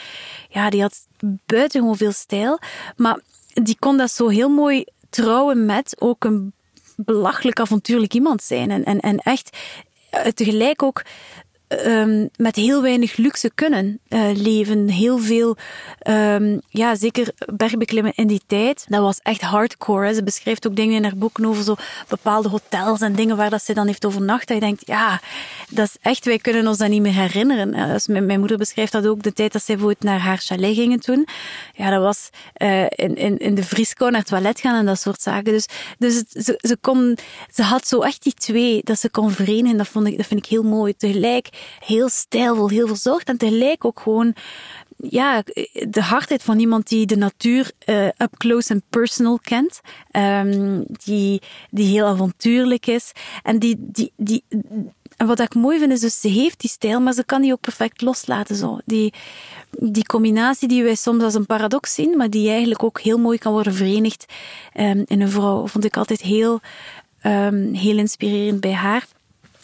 ja, 0.49 0.69
die 0.69 0.81
had 0.81 1.07
buitengewoon 1.45 1.97
veel 1.97 2.11
stijl. 2.11 2.59
Maar 2.95 3.19
die 3.53 3.75
kon 3.79 3.97
dat 3.97 4.11
zo 4.11 4.27
heel 4.27 4.49
mooi 4.49 4.85
trouwen 5.09 5.65
met 5.65 5.95
ook 5.99 6.23
een 6.23 6.53
belachelijk 6.95 7.59
avontuurlijk 7.59 8.13
iemand 8.13 8.43
zijn. 8.43 8.71
En, 8.71 8.83
en, 8.83 8.99
en 8.99 9.17
echt 9.17 9.57
eh, 10.09 10.31
tegelijk 10.31 10.83
ook 10.83 11.03
um, 11.67 12.29
met 12.35 12.55
heel 12.55 12.81
weinig 12.81 13.17
luxe 13.17 13.51
kunnen 13.55 13.99
uh, 14.09 14.29
leven. 14.33 14.89
Heel 14.89 15.19
veel, 15.19 15.57
um, 16.09 16.61
ja, 16.69 16.95
zeker 16.95 17.27
bergbeklimmen 17.53 18.13
in 18.15 18.27
die 18.27 18.41
tijd. 18.47 18.85
Dat 18.87 19.01
was 19.01 19.19
echt 19.23 19.41
hardcore. 19.41 20.13
Ze 20.13 20.23
beschrijft 20.23 20.67
ook 20.67 20.75
dingen 20.75 20.95
in 20.95 21.03
haar 21.03 21.17
boeken 21.17 21.45
over 21.45 21.63
zo 21.63 21.75
bepaalde 22.07 22.49
hotels 22.49 23.01
en 23.01 23.15
dingen 23.15 23.37
waar 23.37 23.49
dat 23.49 23.63
ze 23.63 23.73
dan 23.73 23.87
heeft 23.87 24.05
overnacht. 24.05 24.47
Dat 24.47 24.57
je 24.57 24.63
denkt, 24.63 24.87
ja, 24.87 25.21
dat 25.69 25.85
is 25.85 25.95
echt, 26.01 26.25
wij 26.25 26.37
kunnen 26.37 26.67
ons 26.67 26.77
dat 26.77 26.89
niet 26.89 27.01
meer 27.01 27.13
herinneren. 27.13 27.71
Dus 27.71 28.07
mijn, 28.07 28.39
moeder 28.39 28.57
beschrijft 28.57 28.91
dat 28.91 29.07
ook, 29.07 29.23
de 29.23 29.33
tijd 29.33 29.51
dat 29.51 29.63
zij 29.63 29.75
bijvoorbeeld 29.75 30.05
naar 30.05 30.19
haar 30.19 30.37
chalet 30.37 30.75
gingen 30.75 30.99
toen. 30.99 31.27
Ja, 31.73 31.89
dat 31.89 32.01
was 32.01 32.29
uh, 32.57 32.81
in, 32.81 33.15
in, 33.15 33.37
in 33.37 33.55
de 33.55 33.63
vrieskou 33.63 34.11
naar 34.11 34.19
het 34.19 34.29
toilet 34.29 34.59
gaan 34.59 34.75
en 34.75 34.85
dat 34.85 34.99
soort 34.99 35.21
zaken. 35.21 35.53
Dus, 35.53 35.65
dus 35.97 36.23
ze, 36.29 36.59
ze, 36.61 36.77
kon, 36.81 37.17
ze 37.53 37.63
had 37.63 37.87
zo 37.87 38.01
echt 38.01 38.23
die 38.23 38.33
twee, 38.33 38.81
dat 38.83 38.99
ze 38.99 39.09
kon 39.09 39.31
verenigen. 39.31 39.77
Dat, 39.77 39.87
vond 39.87 40.07
ik, 40.07 40.17
dat 40.17 40.25
vind 40.25 40.39
ik 40.45 40.49
heel 40.49 40.63
mooi. 40.63 40.95
Tegelijk 40.97 41.49
heel 41.79 42.09
stijlvol, 42.09 42.69
heel 42.69 42.87
verzorgd 42.87 43.29
en 43.29 43.37
tegelijk 43.37 43.85
ook 43.85 43.99
gewoon 43.99 44.35
ja, 44.97 45.43
de 45.89 46.01
hardheid 46.01 46.43
van 46.43 46.59
iemand 46.59 46.87
die 46.87 47.05
de 47.05 47.17
natuur 47.17 47.71
uh, 47.85 48.05
up 48.05 48.37
close 48.37 48.73
and 48.73 48.81
personal 48.89 49.39
kent. 49.41 49.79
Um, 50.11 50.85
die, 50.87 51.41
die 51.69 51.85
heel 51.85 52.05
avontuurlijk 52.05 52.87
is. 52.87 53.11
En 53.43 53.59
die, 53.59 53.75
die, 53.79 54.11
die, 54.15 54.43
en 55.17 55.27
wat 55.27 55.39
ik 55.39 55.55
mooi 55.55 55.79
vind 55.79 55.91
is 55.91 55.99
dus, 55.99 56.19
ze 56.19 56.27
heeft 56.27 56.59
die 56.59 56.69
stijl, 56.69 56.99
maar 56.99 57.13
ze 57.13 57.23
kan 57.23 57.41
die 57.41 57.51
ook 57.51 57.61
perfect 57.61 58.01
loslaten. 58.01 58.55
Zo. 58.55 58.79
Die, 58.85 59.13
die 59.71 60.05
combinatie 60.05 60.67
die 60.67 60.83
wij 60.83 60.95
soms 60.95 61.23
als 61.23 61.33
een 61.33 61.45
paradox 61.45 61.93
zien, 61.93 62.17
maar 62.17 62.29
die 62.29 62.49
eigenlijk 62.49 62.83
ook 62.83 62.99
heel 62.99 63.17
mooi 63.17 63.37
kan 63.37 63.51
worden 63.51 63.73
verenigd 63.73 64.25
um, 64.73 65.03
in 65.05 65.21
een 65.21 65.29
vrouw, 65.29 65.67
vond 65.67 65.85
ik 65.85 65.97
altijd 65.97 66.21
heel, 66.21 66.59
um, 67.23 67.73
heel 67.73 67.97
inspirerend 67.97 68.59
bij 68.59 68.73
haar. 68.73 69.07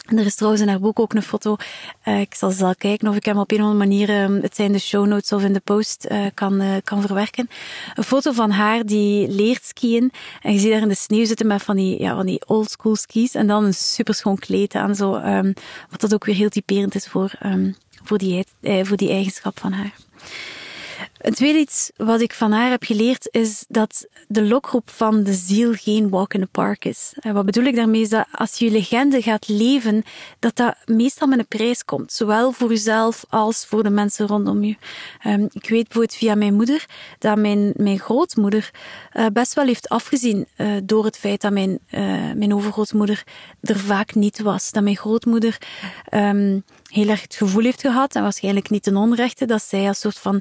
En 0.04 0.18
er 0.18 0.26
is 0.26 0.34
trouwens 0.34 0.62
in 0.62 0.68
haar 0.68 0.80
boek 0.80 1.00
ook 1.00 1.14
een 1.14 1.22
foto. 1.22 1.56
Uh, 2.04 2.20
ik 2.20 2.34
zal 2.34 2.50
zal 2.50 2.74
kijken 2.74 3.08
of 3.08 3.16
ik 3.16 3.24
hem 3.24 3.38
op 3.38 3.50
een 3.50 3.56
of 3.56 3.62
andere 3.62 3.88
manier, 3.88 4.30
uh, 4.30 4.42
het 4.42 4.56
zijn 4.56 4.72
de 4.72 4.78
show 4.78 5.06
notes 5.06 5.32
of 5.32 5.42
in 5.42 5.52
de 5.52 5.60
post, 5.60 6.06
uh, 6.08 6.26
kan, 6.34 6.62
kan 6.84 7.00
verwerken. 7.00 7.48
Een 7.94 8.04
foto 8.04 8.32
van 8.32 8.50
haar 8.50 8.86
die 8.86 9.28
leert 9.28 9.64
skiën. 9.64 10.12
En 10.42 10.52
je 10.52 10.58
ziet 10.58 10.72
haar 10.72 10.82
in 10.82 10.88
de 10.88 10.94
sneeuw 10.94 11.24
zitten 11.24 11.46
met 11.46 11.62
van 11.62 11.76
die, 11.76 12.00
ja, 12.00 12.14
van 12.14 12.26
die 12.26 12.46
old 12.46 12.70
school 12.70 12.96
skis. 12.96 13.34
En 13.34 13.46
dan 13.46 13.64
een 13.64 13.74
super 13.74 14.14
schoon 14.14 14.38
kleed 14.38 14.74
aan. 14.74 14.94
Zo, 14.94 15.14
um, 15.14 15.54
wat 15.90 16.00
dat 16.00 16.14
ook 16.14 16.24
weer 16.24 16.34
heel 16.34 16.48
typerend 16.48 16.94
is 16.94 17.06
voor, 17.06 17.32
um, 17.44 17.76
voor, 18.02 18.18
die, 18.18 18.44
voor 18.82 18.96
die 18.96 19.10
eigenschap 19.10 19.60
van 19.60 19.72
haar. 19.72 19.92
Het 21.24 21.36
tweede 21.36 21.58
iets 21.58 21.90
wat 21.96 22.20
ik 22.20 22.32
van 22.32 22.52
haar 22.52 22.70
heb 22.70 22.84
geleerd 22.84 23.28
is 23.30 23.64
dat 23.68 24.06
de 24.28 24.42
lokroep 24.42 24.90
van 24.90 25.22
de 25.22 25.32
ziel 25.32 25.72
geen 25.72 26.08
walk 26.08 26.34
in 26.34 26.40
the 26.40 26.46
park 26.46 26.84
is. 26.84 27.12
En 27.20 27.34
wat 27.34 27.44
bedoel 27.44 27.64
ik 27.64 27.76
daarmee 27.76 28.00
is 28.00 28.08
dat 28.08 28.26
als 28.32 28.58
je 28.58 28.70
legende 28.70 29.22
gaat 29.22 29.48
leven, 29.48 30.02
dat 30.38 30.56
dat 30.56 30.76
meestal 30.84 31.28
met 31.28 31.38
een 31.38 31.46
prijs 31.46 31.84
komt. 31.84 32.12
Zowel 32.12 32.52
voor 32.52 32.68
jezelf 32.68 33.24
als 33.28 33.66
voor 33.66 33.82
de 33.82 33.90
mensen 33.90 34.26
rondom 34.26 34.64
je. 34.64 34.76
Um, 35.26 35.42
ik 35.52 35.68
weet 35.68 35.84
bijvoorbeeld 35.84 36.14
via 36.14 36.34
mijn 36.34 36.54
moeder 36.54 36.84
dat 37.18 37.38
mijn, 37.38 37.72
mijn 37.76 37.98
grootmoeder 37.98 38.70
uh, 39.12 39.26
best 39.32 39.54
wel 39.54 39.66
heeft 39.66 39.88
afgezien 39.88 40.46
uh, 40.56 40.76
door 40.84 41.04
het 41.04 41.18
feit 41.18 41.40
dat 41.40 41.52
mijn, 41.52 41.78
uh, 41.90 42.00
mijn 42.34 42.54
overgrootmoeder 42.54 43.24
er 43.60 43.78
vaak 43.78 44.14
niet 44.14 44.40
was. 44.40 44.70
Dat 44.70 44.82
mijn 44.82 44.96
grootmoeder 44.96 45.58
um, 46.14 46.64
heel 46.94 47.08
erg 47.08 47.22
het 47.22 47.34
gevoel 47.34 47.62
heeft 47.62 47.80
gehad, 47.80 48.14
en 48.14 48.22
waarschijnlijk 48.22 48.70
niet 48.70 48.82
ten 48.82 48.96
onrechte, 48.96 49.46
dat 49.46 49.62
zij 49.62 49.88
als 49.88 50.00
soort 50.00 50.18
van 50.18 50.40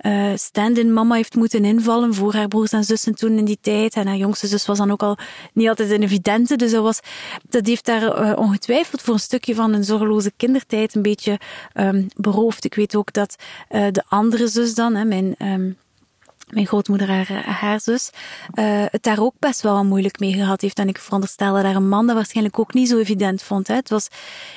uh, 0.00 0.32
stand-in 0.34 0.92
mama 0.92 1.14
heeft 1.14 1.34
moeten 1.34 1.64
invallen 1.64 2.14
voor 2.14 2.34
haar 2.34 2.48
broers 2.48 2.72
en 2.72 2.84
zussen 2.84 3.14
toen 3.14 3.38
in 3.38 3.44
die 3.44 3.58
tijd. 3.60 3.94
En 3.94 4.06
haar 4.06 4.16
jongste 4.16 4.46
zus 4.46 4.66
was 4.66 4.78
dan 4.78 4.90
ook 4.90 5.02
al 5.02 5.18
niet 5.52 5.68
altijd 5.68 5.90
een 5.90 6.02
evidente, 6.02 6.56
dus 6.56 6.70
dat, 6.70 6.82
was, 6.82 7.00
dat 7.48 7.66
heeft 7.66 7.84
daar 7.84 8.02
uh, 8.02 8.38
ongetwijfeld 8.38 9.02
voor 9.02 9.14
een 9.14 9.20
stukje 9.20 9.54
van 9.54 9.72
een 9.72 9.84
zorgeloze 9.84 10.32
kindertijd 10.36 10.94
een 10.94 11.02
beetje 11.02 11.40
um, 11.74 12.06
beroofd. 12.16 12.64
Ik 12.64 12.74
weet 12.74 12.96
ook 12.96 13.12
dat 13.12 13.36
uh, 13.70 13.86
de 13.90 14.04
andere 14.08 14.48
zus 14.48 14.74
dan, 14.74 14.94
hè, 14.94 15.04
mijn... 15.04 15.34
Um, 15.38 15.76
mijn 16.52 16.66
grootmoeder, 16.66 17.08
haar, 17.08 17.44
haar 17.44 17.80
zus, 17.80 18.10
uh, 18.54 18.84
het 18.90 19.02
daar 19.02 19.20
ook 19.20 19.34
best 19.38 19.60
wel 19.60 19.84
moeilijk 19.84 20.18
mee 20.18 20.32
gehad 20.32 20.60
heeft. 20.60 20.78
En 20.78 20.88
ik 20.88 20.98
veronderstel 20.98 21.54
dat 21.54 21.64
een 21.64 21.88
man 21.88 22.06
dat 22.06 22.16
waarschijnlijk 22.16 22.58
ook 22.58 22.74
niet 22.74 22.88
zo 22.88 22.98
evident 22.98 23.42
vond. 23.42 23.66
Het 23.66 23.88
was, 23.88 24.08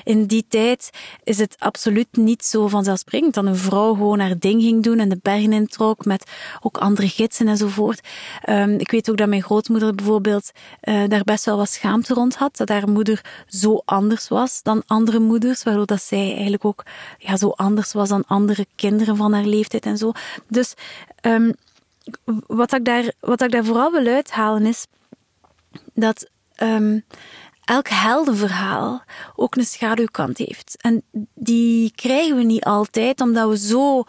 in 0.03 0.25
die 0.25 0.45
tijd 0.47 0.89
is 1.23 1.37
het 1.37 1.55
absoluut 1.59 2.07
niet 2.11 2.45
zo 2.45 2.67
vanzelfsprekend 2.67 3.33
dat 3.33 3.45
een 3.45 3.55
vrouw 3.55 3.93
gewoon 3.93 4.19
haar 4.19 4.39
ding 4.39 4.61
ging 4.61 4.83
doen 4.83 4.99
en 4.99 5.09
de 5.09 5.19
bergen 5.21 5.53
introk 5.53 6.05
met 6.05 6.31
ook 6.61 6.77
andere 6.77 7.07
gidsen 7.07 7.47
enzovoort. 7.47 8.07
Um, 8.49 8.79
ik 8.79 8.91
weet 8.91 9.09
ook 9.09 9.17
dat 9.17 9.29
mijn 9.29 9.43
grootmoeder 9.43 9.95
bijvoorbeeld 9.95 10.51
uh, 10.83 11.03
daar 11.07 11.23
best 11.23 11.45
wel 11.45 11.57
wat 11.57 11.69
schaamte 11.69 12.13
rond 12.13 12.35
had. 12.35 12.57
Dat 12.57 12.69
haar 12.69 12.89
moeder 12.89 13.43
zo 13.47 13.81
anders 13.85 14.27
was 14.27 14.63
dan 14.63 14.83
andere 14.85 15.19
moeders, 15.19 15.63
waardoor 15.63 15.85
dat 15.85 16.01
zij 16.01 16.31
eigenlijk 16.31 16.65
ook 16.65 16.83
ja, 17.17 17.37
zo 17.37 17.49
anders 17.49 17.93
was 17.93 18.09
dan 18.09 18.23
andere 18.27 18.65
kinderen 18.75 19.15
van 19.15 19.33
haar 19.33 19.45
leeftijd 19.45 19.85
en 19.85 19.97
zo. 19.97 20.11
Dus 20.47 20.73
um, 21.21 21.53
wat 22.47 22.73
ik, 22.73 22.85
daar, 22.85 23.13
wat 23.19 23.41
ik 23.41 23.51
daar 23.51 23.65
vooral 23.65 23.91
wil 23.91 24.05
uithalen 24.07 24.65
is 24.65 24.85
dat 25.93 26.29
um, 26.57 27.05
elk 27.65 27.87
heldenverhaal 27.87 29.03
ook 29.35 29.55
een 29.55 29.65
schaduwkant 29.65 30.37
heeft. 30.37 30.77
En 30.81 31.03
die 31.33 31.91
krijgen 31.95 32.35
we 32.35 32.43
niet 32.43 32.63
altijd, 32.63 33.21
omdat 33.21 33.49
we 33.49 33.57
zo 33.57 34.03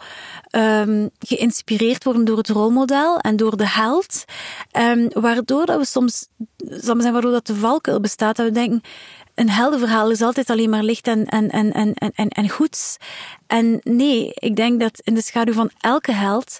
um, 0.51 1.09
geïnspireerd 1.19 2.03
worden 2.03 2.25
door 2.25 2.37
het 2.37 2.49
rolmodel 2.49 3.19
en 3.19 3.35
door 3.35 3.57
de 3.57 3.69
held, 3.69 4.25
um, 4.71 5.09
waardoor 5.13 5.65
dat 5.65 5.79
we 5.79 5.85
soms, 5.85 6.27
maar 6.57 6.79
zeggen, 6.81 7.11
waardoor 7.11 7.31
dat 7.31 7.47
de 7.47 7.55
valkuil 7.55 7.99
bestaat, 7.99 8.35
dat 8.35 8.45
we 8.45 8.51
denken, 8.51 8.81
een 9.37 9.49
heldenverhaal 9.49 10.11
is 10.11 10.21
altijd 10.21 10.49
alleen 10.49 10.69
maar 10.69 10.83
licht 10.83 11.07
en, 11.07 11.25
en, 11.25 11.49
en, 11.49 11.73
en, 11.73 11.93
en, 11.93 12.27
en 12.27 12.49
goeds. 12.49 12.97
En 13.47 13.79
nee, 13.83 14.31
ik 14.33 14.55
denk 14.55 14.79
dat 14.79 15.01
in 15.03 15.13
de 15.13 15.21
schaduw 15.21 15.53
van 15.53 15.71
elke 15.79 16.11
held 16.11 16.59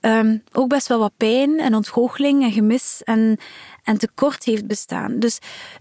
um, 0.00 0.42
ook 0.52 0.68
best 0.68 0.86
wel 0.86 0.98
wat 0.98 1.12
pijn 1.16 1.58
en 1.58 1.74
ontgoocheling 1.74 2.42
en 2.42 2.52
gemis 2.52 3.00
en, 3.04 3.38
en 3.82 3.98
tekort 3.98 4.44
heeft 4.44 4.66
bestaan. 4.66 5.18
Dus 5.18 5.38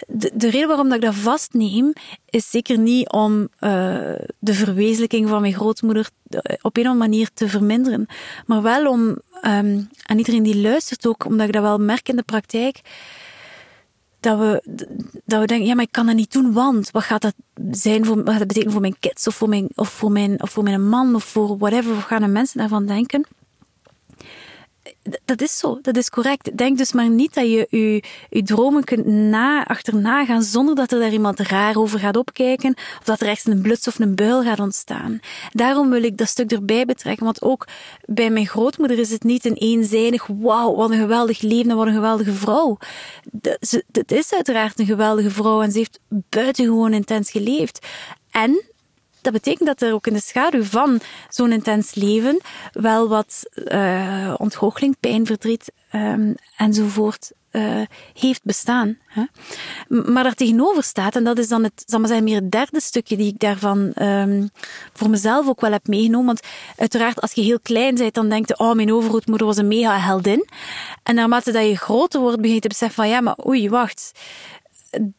de, 0.08 0.32
de 0.34 0.50
reden 0.50 0.68
waarom 0.68 0.88
dat 0.88 0.98
ik 0.98 1.04
dat 1.04 1.16
vastneem, 1.16 1.94
is 2.30 2.50
zeker 2.50 2.78
niet 2.78 3.12
om 3.12 3.42
uh, 3.42 3.50
de 4.40 4.54
verwezenlijking 4.54 5.30
van 5.30 5.42
mijn 5.42 5.54
grootmoeder 5.54 6.10
op 6.62 6.78
een 6.78 6.84
of 6.84 6.92
andere 6.92 6.96
manier 6.96 7.30
te 7.34 7.50
verminderen, 7.50 8.08
maar 8.46 8.62
wel 8.62 8.90
om, 8.90 9.02
um, 9.10 9.90
en 10.06 10.18
iedereen 10.18 10.44
die 10.44 10.62
luistert 10.62 11.08
ook, 11.08 11.26
omdat 11.26 11.48
ik 11.48 11.54
dat 11.54 11.62
wel 11.62 11.78
merk 11.78 12.10
in 12.10 12.16
de 12.16 12.24
praktijk, 12.24 12.82
dat 14.26 14.40
we, 14.40 14.64
dat 15.26 15.40
we 15.40 15.46
denken, 15.46 15.68
ja, 15.68 15.74
maar 15.76 15.84
ik 15.84 15.92
kan 15.92 16.06
dat 16.06 16.16
niet 16.16 16.32
doen, 16.32 16.54
want 16.54 16.92
wat 16.92 17.04
gaat 17.04 17.22
dat 17.22 17.34
zijn 17.72 18.06
voor, 18.06 18.16
wat 18.16 18.30
gaat 18.30 18.38
dat 18.38 18.48
betekenen 18.48 18.72
voor 18.74 18.82
mijn 18.82 19.00
kids 19.00 19.28
of 19.28 19.36
voor 19.36 19.50
mijn, 19.50 19.70
of 19.76 19.90
voor 19.90 20.12
mijn, 20.12 20.42
of 20.42 20.50
voor 20.50 20.64
mijn 20.64 20.90
man 20.90 21.16
of 21.16 21.24
voor 21.24 21.58
whatever, 21.58 21.94
wat 21.94 22.04
gaan 22.04 22.22
de 22.22 22.28
mensen 22.28 22.60
daarvan 22.60 22.86
denken? 22.86 23.26
Dat 25.26 25.42
is 25.42 25.58
zo, 25.58 25.80
dat 25.82 25.98
is 25.98 26.10
correct. 26.10 26.58
Denk 26.58 26.78
dus 26.78 26.92
maar 26.92 27.10
niet 27.10 27.34
dat 27.34 27.44
je 27.44 27.68
je, 27.70 28.04
je 28.30 28.44
dromen 28.44 28.84
kunt 28.84 29.06
na, 29.06 29.66
achterna 29.66 30.26
gaan 30.26 30.44
zonder 30.44 30.76
dat 30.76 30.92
er 30.92 31.00
daar 31.00 31.12
iemand 31.12 31.40
raar 31.40 31.78
over 31.78 32.00
gaat 32.00 32.18
opkijken 32.18 32.74
of 32.74 33.04
dat 33.04 33.22
er 33.22 33.28
ergens 33.28 33.54
een 33.54 33.62
bluts 33.62 33.88
of 33.88 34.00
een 34.00 34.16
buil 34.16 34.44
gaat 34.44 34.60
ontstaan. 34.60 35.20
Daarom 35.52 35.90
wil 35.90 36.04
ik 36.04 36.18
dat 36.18 36.28
stuk 36.28 36.52
erbij 36.52 36.86
betrekken, 36.86 37.26
want 37.26 37.42
ook 37.42 37.68
bij 38.06 38.30
mijn 38.30 38.48
grootmoeder 38.48 39.00
is 39.00 39.12
het 39.12 39.24
niet 39.24 39.46
een 39.46 39.54
eenzijdig 39.54 40.28
wauw, 40.28 40.76
wat 40.76 40.90
een 40.90 41.00
geweldig 41.00 41.42
leven 41.42 41.70
en 41.70 41.78
wat 41.78 41.88
een 41.88 41.94
geweldige 41.94 42.34
vrouw. 42.34 42.78
Het 43.92 44.12
is 44.12 44.34
uiteraard 44.34 44.80
een 44.80 44.86
geweldige 44.86 45.32
vrouw 45.32 45.62
en 45.62 45.72
ze 45.72 45.78
heeft 45.78 46.00
buitengewoon 46.30 46.94
intens 46.94 47.32
geleefd. 47.32 47.88
En 48.32 48.64
dat 49.26 49.34
betekent 49.34 49.68
dat 49.68 49.82
er 49.82 49.94
ook 49.94 50.08
in 50.08 50.14
de 50.14 50.22
schaduw 50.22 50.64
van 50.64 51.00
zo'n 51.30 51.52
intens 51.52 51.96
leven 51.96 52.42
wel 52.72 53.08
wat 53.08 53.50
uh, 53.54 54.36
pijn, 55.00 55.26
verdriet 55.26 55.72
um, 55.92 56.36
enzovoort 56.58 57.32
uh, 57.52 57.82
heeft 58.14 58.44
bestaan. 58.44 58.98
Hè. 59.08 59.24
Maar 59.88 60.34
tegenover 60.34 60.84
staat, 60.84 61.16
en 61.16 61.24
dat 61.24 61.38
is 61.38 61.48
dan 61.48 61.64
het, 61.64 61.84
zal 61.86 62.00
maar 62.00 62.08
zeggen, 62.08 62.26
meer 62.26 62.50
derde 62.50 62.82
stukje 62.82 63.18
die 63.18 63.32
ik 63.34 63.40
daarvan 63.40 63.92
um, 64.02 64.50
voor 64.94 65.10
mezelf 65.10 65.48
ook 65.48 65.62
wel 65.62 65.72
heb 65.72 65.88
meegenomen. 65.88 66.26
Want 66.26 66.42
uiteraard, 66.78 67.22
als 67.22 67.34
je 67.34 67.42
heel 67.42 67.60
klein 67.60 67.96
bent, 67.96 68.14
dan 68.14 68.30
denk 68.30 68.48
je, 68.48 68.58
oh, 68.58 68.74
mijn 68.74 68.94
overgrootmoeder 68.94 69.48
was 69.48 69.58
een 69.58 69.68
mega 69.68 70.00
heldin. 70.00 70.48
En 71.04 71.16
naarmate 71.16 71.52
dat 71.52 71.66
je 71.66 71.78
groter 71.78 72.20
wordt, 72.20 72.38
begin 72.38 72.56
je 72.56 72.62
te 72.62 72.68
beseffen 72.68 72.96
van, 72.96 73.10
ja, 73.10 73.22
maar 73.22 73.38
oei, 73.48 73.70
wacht 73.70 74.12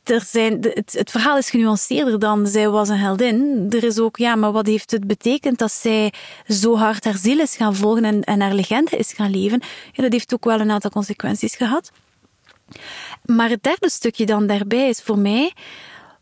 er 0.05 0.23
zijn, 0.27 0.59
het, 0.61 1.11
verhaal 1.11 1.37
is 1.37 1.51
genuanceerder 1.51 2.19
dan 2.19 2.47
zij 2.47 2.69
was 2.69 2.89
een 2.89 2.99
heldin. 2.99 3.67
Er 3.71 3.85
is 3.85 3.99
ook, 3.99 4.17
ja, 4.17 4.35
maar 4.35 4.53
wat 4.53 4.67
heeft 4.67 4.91
het 4.91 5.07
betekend 5.07 5.59
dat 5.59 5.73
zij 5.73 6.13
zo 6.49 6.77
hard 6.77 7.05
haar 7.05 7.17
ziel 7.17 7.39
is 7.39 7.57
gaan 7.57 7.75
volgen 7.75 8.05
en, 8.05 8.25
en 8.25 8.41
haar 8.41 8.55
legende 8.55 8.97
is 8.97 9.13
gaan 9.13 9.31
leven? 9.31 9.61
Ja, 9.93 10.03
dat 10.03 10.13
heeft 10.13 10.35
ook 10.35 10.45
wel 10.45 10.61
een 10.61 10.71
aantal 10.71 10.91
consequenties 10.91 11.57
gehad. 11.57 11.93
Maar 13.25 13.49
het 13.49 13.63
derde 13.63 13.91
stukje 13.91 14.27
dan 14.27 14.47
daarbij 14.47 14.89
is 14.89 15.03
voor 15.03 15.19
mij, 15.19 15.53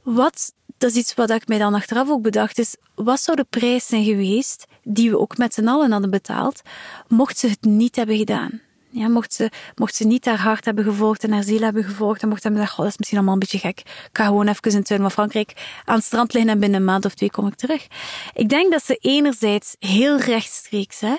wat, 0.02 0.52
dat 0.78 0.90
is 0.90 0.96
iets 0.96 1.14
wat 1.14 1.30
ik 1.30 1.48
mij 1.48 1.58
dan 1.58 1.74
achteraf 1.74 2.08
ook 2.08 2.22
bedacht, 2.22 2.58
is 2.58 2.76
wat 2.94 3.20
zou 3.20 3.36
de 3.36 3.46
prijs 3.50 3.86
zijn 3.86 4.04
geweest 4.04 4.66
die 4.82 5.10
we 5.10 5.18
ook 5.18 5.36
met 5.36 5.54
z'n 5.54 5.68
allen 5.68 5.92
hadden 5.92 6.10
betaald, 6.10 6.62
mocht 7.08 7.38
ze 7.38 7.48
het 7.48 7.64
niet 7.64 7.96
hebben 7.96 8.16
gedaan? 8.16 8.60
Ja, 8.96 9.08
mocht, 9.08 9.32
ze, 9.32 9.50
mocht 9.74 9.94
ze 9.94 10.04
niet 10.04 10.24
haar 10.24 10.40
hart 10.40 10.64
hebben 10.64 10.84
gevolgd 10.84 11.24
en 11.24 11.32
haar 11.32 11.42
ziel 11.42 11.60
hebben 11.60 11.84
gevolgd, 11.84 12.20
dan 12.20 12.28
mocht 12.28 12.42
ze 12.42 12.48
hebben 12.48 12.66
oh, 12.66 12.76
dat 12.76 12.86
is 12.86 12.98
misschien 12.98 13.18
allemaal 13.18 13.34
een 13.34 13.40
beetje 13.40 13.58
gek. 13.58 13.80
Ik 13.80 14.08
ga 14.12 14.24
gewoon 14.24 14.48
even 14.48 14.70
in 14.70 14.76
het 14.76 14.86
tuin 14.86 15.00
van 15.00 15.10
Frankrijk 15.10 15.80
aan 15.84 15.94
het 15.94 16.04
strand 16.04 16.32
liggen 16.32 16.52
en 16.52 16.58
binnen 16.58 16.80
een 16.80 16.86
maand 16.86 17.04
of 17.04 17.14
twee 17.14 17.30
kom 17.30 17.46
ik 17.46 17.54
terug. 17.54 17.86
Ik 18.34 18.48
denk 18.48 18.72
dat 18.72 18.84
ze 18.84 18.96
enerzijds 19.00 19.76
heel 19.78 20.18
rechtstreeks, 20.18 21.00
hè, 21.00 21.14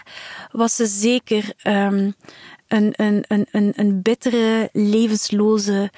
was 0.52 0.76
ze 0.76 0.86
zeker 0.86 1.54
um, 1.64 2.16
een, 2.68 2.94
een, 2.96 3.26
een, 3.28 3.48
een, 3.52 3.74
een 3.76 4.02
bittere, 4.02 4.70
levensloze, 4.74 5.92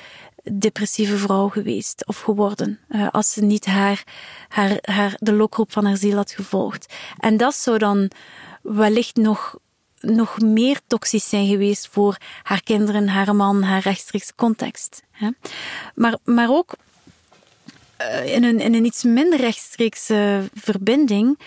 depressieve 0.51 1.17
vrouw 1.17 1.47
geweest 1.47 2.05
of 2.05 2.19
geworden, 2.19 2.79
uh, 2.89 3.07
als 3.11 3.31
ze 3.33 3.43
niet 3.43 3.65
haar, 3.65 4.03
haar, 4.47 4.77
haar, 4.81 5.15
de 5.19 5.33
lokroep 5.33 5.71
van 5.71 5.85
haar 5.85 5.97
ziel 5.97 6.15
had 6.15 6.31
gevolgd. 6.31 6.93
En 7.17 7.37
dat 7.37 7.55
zou 7.55 7.77
dan 7.77 8.11
wellicht 8.61 9.15
nog 9.15 9.57
nog 9.99 10.39
meer 10.39 10.79
toxisch 10.87 11.29
zijn 11.29 11.47
geweest 11.47 11.87
voor 11.91 12.17
haar 12.43 12.63
kinderen, 12.63 13.07
haar 13.07 13.35
man, 13.35 13.63
haar 13.63 13.81
rechtstreeks 13.81 14.35
context. 14.35 15.03
Maar, 15.95 16.17
maar 16.23 16.49
ook 16.49 16.75
eh, 17.97 18.33
in 18.33 18.43
een, 18.43 18.59
in 18.59 18.73
een 18.73 18.85
iets 18.85 19.03
minder 19.03 19.39
rechtstreekse 19.39 20.49
verbinding. 20.53 21.39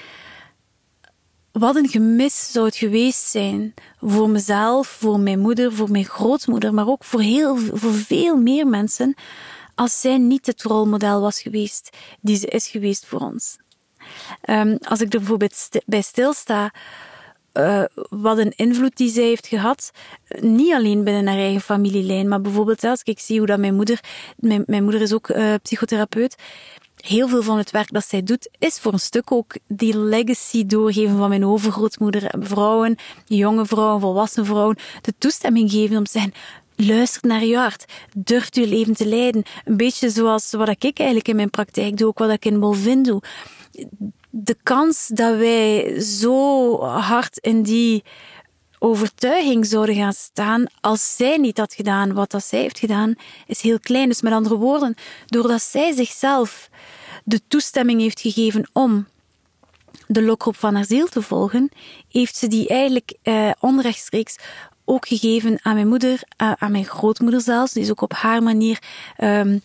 Wat 1.52 1.76
een 1.76 1.88
gemis 1.88 2.52
zou 2.52 2.66
het 2.66 2.76
geweest 2.76 3.28
zijn 3.28 3.74
voor 4.00 4.28
mezelf, 4.28 4.88
voor 4.88 5.20
mijn 5.20 5.38
moeder, 5.38 5.72
voor 5.72 5.90
mijn 5.90 6.04
grootmoeder, 6.04 6.74
maar 6.74 6.88
ook 6.88 7.04
voor, 7.04 7.20
heel, 7.20 7.56
voor 7.56 7.92
veel 7.92 8.36
meer 8.36 8.66
mensen, 8.66 9.14
als 9.74 10.00
zij 10.00 10.18
niet 10.18 10.46
het 10.46 10.62
rolmodel 10.62 11.20
was 11.20 11.40
geweest 11.42 11.96
die 12.20 12.36
ze 12.36 12.46
is 12.46 12.68
geweest 12.68 13.06
voor 13.06 13.20
ons. 13.20 13.58
Um, 14.44 14.78
als 14.80 15.00
ik 15.00 15.12
er 15.12 15.18
bijvoorbeeld 15.18 15.68
bij 15.86 16.02
stilsta, 16.02 16.72
uh, 17.60 17.84
wat 18.10 18.38
een 18.38 18.52
invloed 18.56 18.96
die 18.96 19.10
zij 19.10 19.24
heeft 19.24 19.46
gehad. 19.46 19.90
Niet 20.40 20.74
alleen 20.74 21.04
binnen 21.04 21.26
haar 21.26 21.36
eigen 21.36 21.60
familielijn, 21.60 22.28
maar 22.28 22.40
bijvoorbeeld 22.40 22.84
als 22.84 23.02
ik 23.02 23.18
zie 23.18 23.38
hoe 23.38 23.46
dat 23.46 23.58
mijn 23.58 23.74
moeder, 23.74 24.00
mijn, 24.36 24.82
moeder 24.82 25.00
is 25.00 25.12
ook 25.12 25.28
uh, 25.28 25.54
psychotherapeut, 25.62 26.36
heel 26.96 27.28
veel 27.28 27.42
van 27.42 27.58
het 27.58 27.70
werk 27.70 27.92
dat 27.92 28.06
zij 28.06 28.22
doet, 28.22 28.48
is 28.58 28.78
voor 28.78 28.92
een 28.92 29.00
stuk 29.00 29.32
ook 29.32 29.54
die 29.66 29.98
legacy 29.98 30.66
doorgeven 30.66 31.16
van 31.16 31.28
mijn 31.28 31.46
overgrootmoeder. 31.46 32.32
Vrouwen, 32.38 32.96
jonge 33.26 33.66
vrouwen, 33.66 34.00
volwassen 34.00 34.46
vrouwen, 34.46 34.76
de 35.00 35.14
toestemming 35.18 35.70
geven 35.70 35.96
om 35.96 36.04
te 36.04 36.10
zeggen, 36.10 36.32
luister 36.76 37.28
naar 37.28 37.44
je 37.44 37.56
hart. 37.56 37.84
Durft 38.16 38.54
je 38.54 38.66
leven 38.66 38.94
te 38.94 39.06
leiden. 39.06 39.42
Een 39.64 39.76
beetje 39.76 40.10
zoals 40.10 40.50
wat 40.50 40.68
ik 40.68 40.98
eigenlijk 40.98 41.28
in 41.28 41.36
mijn 41.36 41.50
praktijk 41.50 41.96
doe, 41.96 42.08
ook 42.08 42.18
wat 42.18 42.30
ik 42.30 42.44
in 42.44 42.60
Bolvin 42.60 43.02
doe 43.02 43.22
de 44.30 44.56
kans 44.62 45.06
dat 45.06 45.36
wij 45.36 46.00
zo 46.00 46.76
hard 46.82 47.38
in 47.38 47.62
die 47.62 48.04
overtuiging 48.78 49.66
zouden 49.66 49.94
gaan 49.94 50.12
staan 50.12 50.64
als 50.80 51.16
zij 51.16 51.36
niet 51.36 51.58
had 51.58 51.74
gedaan 51.74 52.12
wat 52.12 52.30
dat 52.30 52.44
zij 52.44 52.60
heeft 52.60 52.78
gedaan, 52.78 53.14
is 53.46 53.60
heel 53.60 53.80
klein. 53.80 54.08
Dus 54.08 54.22
met 54.22 54.32
andere 54.32 54.56
woorden, 54.56 54.94
doordat 55.26 55.62
zij 55.62 55.92
zichzelf 55.92 56.70
de 57.24 57.40
toestemming 57.48 58.00
heeft 58.00 58.20
gegeven 58.20 58.70
om 58.72 59.06
de 60.06 60.22
lokroep 60.22 60.56
van 60.56 60.74
haar 60.74 60.84
ziel 60.84 61.06
te 61.06 61.22
volgen, 61.22 61.70
heeft 62.08 62.36
ze 62.36 62.48
die 62.48 62.68
eigenlijk 62.68 63.14
eh, 63.22 63.50
onrechtstreeks 63.60 64.36
ook 64.84 65.08
gegeven 65.08 65.58
aan 65.62 65.74
mijn 65.74 65.88
moeder, 65.88 66.22
aan 66.36 66.72
mijn 66.72 66.84
grootmoeder 66.84 67.40
zelfs. 67.40 67.72
Die 67.72 67.82
is 67.82 67.90
ook 67.90 68.00
op 68.00 68.12
haar 68.12 68.42
manier 68.42 68.82
um, 69.18 69.62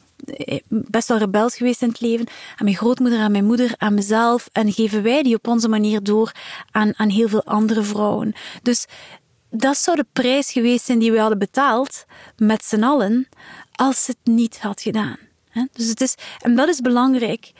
best 0.67 1.07
wel 1.07 1.17
rebels 1.17 1.55
geweest 1.55 1.81
in 1.81 1.87
het 1.87 2.01
leven. 2.01 2.27
Aan 2.27 2.65
mijn 2.65 2.75
grootmoeder, 2.77 3.19
aan 3.19 3.31
mijn 3.31 3.45
moeder, 3.45 3.73
aan 3.77 3.93
mezelf. 3.93 4.49
En 4.51 4.73
geven 4.73 5.03
wij 5.03 5.23
die 5.23 5.35
op 5.35 5.47
onze 5.47 5.67
manier 5.67 6.03
door 6.03 6.31
aan, 6.71 6.93
aan 6.95 7.09
heel 7.09 7.27
veel 7.27 7.43
andere 7.43 7.83
vrouwen. 7.83 8.33
Dus 8.61 8.85
dat 9.49 9.77
zou 9.77 9.97
de 9.97 10.05
prijs 10.13 10.51
geweest 10.51 10.85
zijn 10.85 10.99
die 10.99 11.11
we 11.11 11.19
hadden 11.19 11.39
betaald 11.39 12.05
met 12.37 12.65
z'n 12.65 12.83
allen 12.83 13.27
als 13.71 14.07
het 14.07 14.17
niet 14.23 14.59
had 14.59 14.81
gedaan. 14.81 15.17
Dus 15.71 15.87
het 15.87 16.01
is, 16.01 16.15
en 16.39 16.55
dat 16.55 16.67
is 16.67 16.79
belangrijk. 16.79 17.51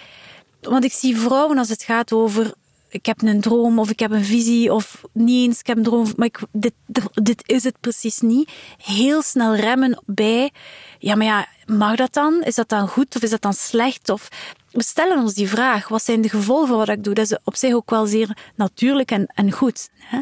Want 0.62 0.84
ik 0.84 0.94
zie 0.94 1.18
vrouwen 1.18 1.58
als 1.58 1.70
het 1.70 1.84
gaat 1.84 2.13
over 2.13 2.54
ik 2.95 3.05
heb 3.05 3.21
een 3.21 3.41
droom 3.41 3.79
of 3.79 3.89
ik 3.89 3.99
heb 3.99 4.12
een 4.12 4.23
visie 4.23 4.73
of 4.73 5.01
niet 5.12 5.47
eens 5.47 5.60
ik 5.60 5.67
heb 5.67 5.77
een 5.77 5.84
droom, 5.84 6.13
maar 6.15 6.29
dit, 6.51 6.73
dit 7.13 7.43
is 7.45 7.63
het 7.63 7.79
precies 7.79 8.19
niet. 8.19 8.51
Heel 8.77 9.21
snel 9.21 9.55
remmen 9.55 10.01
bij, 10.05 10.51
ja, 10.99 11.15
maar 11.15 11.25
ja, 11.25 11.47
mag 11.65 11.95
dat 11.95 12.13
dan? 12.13 12.43
Is 12.43 12.55
dat 12.55 12.69
dan 12.69 12.88
goed 12.88 13.15
of 13.15 13.21
is 13.21 13.29
dat 13.29 13.41
dan 13.41 13.53
slecht? 13.53 14.10
Of 14.10 14.29
we 14.71 14.84
stellen 14.84 15.17
ons 15.17 15.34
die 15.34 15.49
vraag, 15.49 15.88
wat 15.88 16.03
zijn 16.03 16.21
de 16.21 16.29
gevolgen 16.29 16.67
van 16.67 16.77
wat 16.77 16.89
ik 16.89 17.03
doe? 17.03 17.13
Dat 17.13 17.31
is 17.31 17.38
op 17.43 17.55
zich 17.55 17.73
ook 17.73 17.89
wel 17.89 18.05
zeer 18.05 18.38
natuurlijk 18.55 19.12
en, 19.12 19.27
en 19.34 19.51
goed. 19.51 19.89
Hè? 19.97 20.19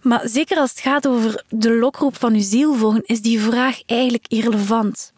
Maar 0.00 0.28
zeker 0.28 0.58
als 0.58 0.70
het 0.70 0.80
gaat 0.80 1.06
over 1.06 1.44
de 1.48 1.72
lokroep 1.72 2.16
van 2.16 2.34
uw 2.34 2.42
ziel 2.42 2.74
volgen, 2.74 3.02
is 3.04 3.22
die 3.22 3.40
vraag 3.40 3.82
eigenlijk 3.86 4.24
irrelevant. 4.28 5.12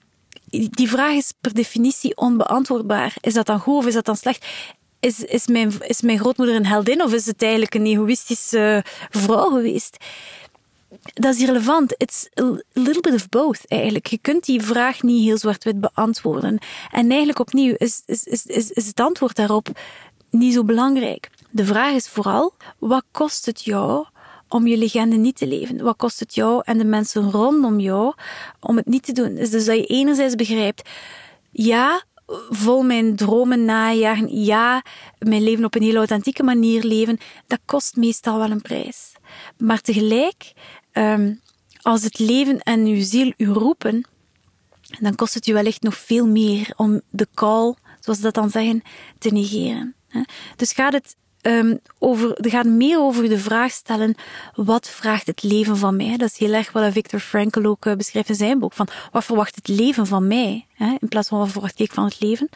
Die 0.50 0.88
vraag 0.88 1.14
is 1.14 1.32
per 1.40 1.54
definitie 1.54 2.16
onbeantwoordbaar. 2.16 3.14
Is 3.20 3.34
dat 3.34 3.46
dan 3.46 3.60
goed 3.60 3.76
of 3.76 3.86
is 3.86 3.94
dat 3.94 4.04
dan 4.04 4.16
slecht? 4.16 4.46
Is, 5.02 5.24
is, 5.24 5.46
mijn, 5.46 5.72
is 5.80 6.00
mijn 6.00 6.18
grootmoeder 6.18 6.56
een 6.56 6.66
heldin 6.66 7.02
of 7.02 7.12
is 7.12 7.26
het 7.26 7.42
eigenlijk 7.42 7.74
een 7.74 7.86
egoïstische 7.86 8.84
vrouw 9.10 9.48
geweest? 9.48 9.96
Dat 11.14 11.34
is 11.34 11.40
irrelevant. 11.40 11.94
It's 11.96 12.28
a 12.40 12.60
little 12.72 13.00
bit 13.00 13.14
of 13.14 13.28
both, 13.28 13.60
eigenlijk. 13.68 14.06
Je 14.06 14.18
kunt 14.18 14.44
die 14.44 14.62
vraag 14.62 15.02
niet 15.02 15.24
heel 15.24 15.38
zwart-wit 15.38 15.80
beantwoorden. 15.80 16.58
En 16.90 17.08
eigenlijk 17.08 17.38
opnieuw 17.38 17.74
is, 17.76 18.02
is, 18.06 18.24
is, 18.24 18.46
is, 18.46 18.70
is 18.70 18.86
het 18.86 19.00
antwoord 19.00 19.36
daarop 19.36 19.68
niet 20.30 20.54
zo 20.54 20.64
belangrijk. 20.64 21.30
De 21.50 21.64
vraag 21.64 21.94
is 21.94 22.08
vooral, 22.08 22.52
wat 22.78 23.04
kost 23.10 23.46
het 23.46 23.64
jou 23.64 24.06
om 24.48 24.66
je 24.66 24.76
legende 24.76 25.16
niet 25.16 25.36
te 25.36 25.46
leven? 25.46 25.82
Wat 25.82 25.96
kost 25.96 26.20
het 26.20 26.34
jou 26.34 26.62
en 26.64 26.78
de 26.78 26.84
mensen 26.84 27.30
rondom 27.30 27.80
jou 27.80 28.14
om 28.60 28.76
het 28.76 28.86
niet 28.86 29.04
te 29.04 29.12
doen? 29.12 29.34
Dus 29.34 29.50
dat 29.50 29.64
je 29.64 29.86
enerzijds 29.86 30.34
begrijpt, 30.34 30.88
ja, 31.50 32.02
vol 32.50 32.82
mijn 32.82 33.16
dromen 33.16 33.64
najagen, 33.64 34.42
ja, 34.44 34.84
mijn 35.18 35.42
leven 35.42 35.64
op 35.64 35.74
een 35.74 35.82
heel 35.82 35.96
authentieke 35.96 36.42
manier 36.42 36.84
leven, 36.84 37.18
dat 37.46 37.58
kost 37.64 37.96
meestal 37.96 38.38
wel 38.38 38.50
een 38.50 38.62
prijs. 38.62 39.12
Maar 39.58 39.80
tegelijk, 39.80 40.52
um, 40.92 41.40
als 41.82 42.02
het 42.02 42.18
leven 42.18 42.60
en 42.60 42.86
uw 42.86 43.02
ziel 43.02 43.32
u 43.36 43.46
roepen, 43.46 44.06
dan 45.00 45.14
kost 45.14 45.34
het 45.34 45.46
u 45.46 45.52
wellicht 45.52 45.82
nog 45.82 45.96
veel 45.96 46.26
meer 46.26 46.72
om 46.76 47.00
de 47.10 47.28
call, 47.34 47.74
zoals 48.00 48.18
ze 48.18 48.24
dat 48.24 48.34
dan 48.34 48.50
zeggen, 48.50 48.82
te 49.18 49.30
negeren. 49.30 49.94
Dus 50.56 50.72
gaat 50.72 50.92
het 50.92 51.16
um, 51.42 51.80
over, 51.98 52.30
het 52.30 52.48
gaat 52.48 52.66
meer 52.66 52.98
over 52.98 53.28
de 53.28 53.38
vraag 53.38 53.70
stellen, 53.70 54.14
wat 54.54 54.88
vraagt 54.88 55.26
het 55.26 55.42
leven 55.42 55.76
van 55.76 55.96
mij? 55.96 56.16
Dat 56.16 56.30
is 56.30 56.38
heel 56.38 56.52
erg 56.52 56.72
wat 56.72 56.92
Victor 56.92 57.20
Frankl 57.20 57.64
ook 57.64 57.84
uh, 57.84 57.94
beschrijft 57.94 58.28
in 58.28 58.34
zijn 58.34 58.58
boek, 58.58 58.72
van 58.72 58.88
wat 59.12 59.24
verwacht 59.24 59.54
het 59.54 59.68
leven 59.68 60.06
van 60.06 60.26
mij? 60.26 60.66
Hè? 60.74 60.96
In 60.98 61.08
plaats 61.08 61.28
van 61.28 61.38
wat 61.38 61.50
verwacht 61.50 61.80
ik 61.80 61.92
van 61.92 62.04
het 62.04 62.20
leven? 62.20 62.48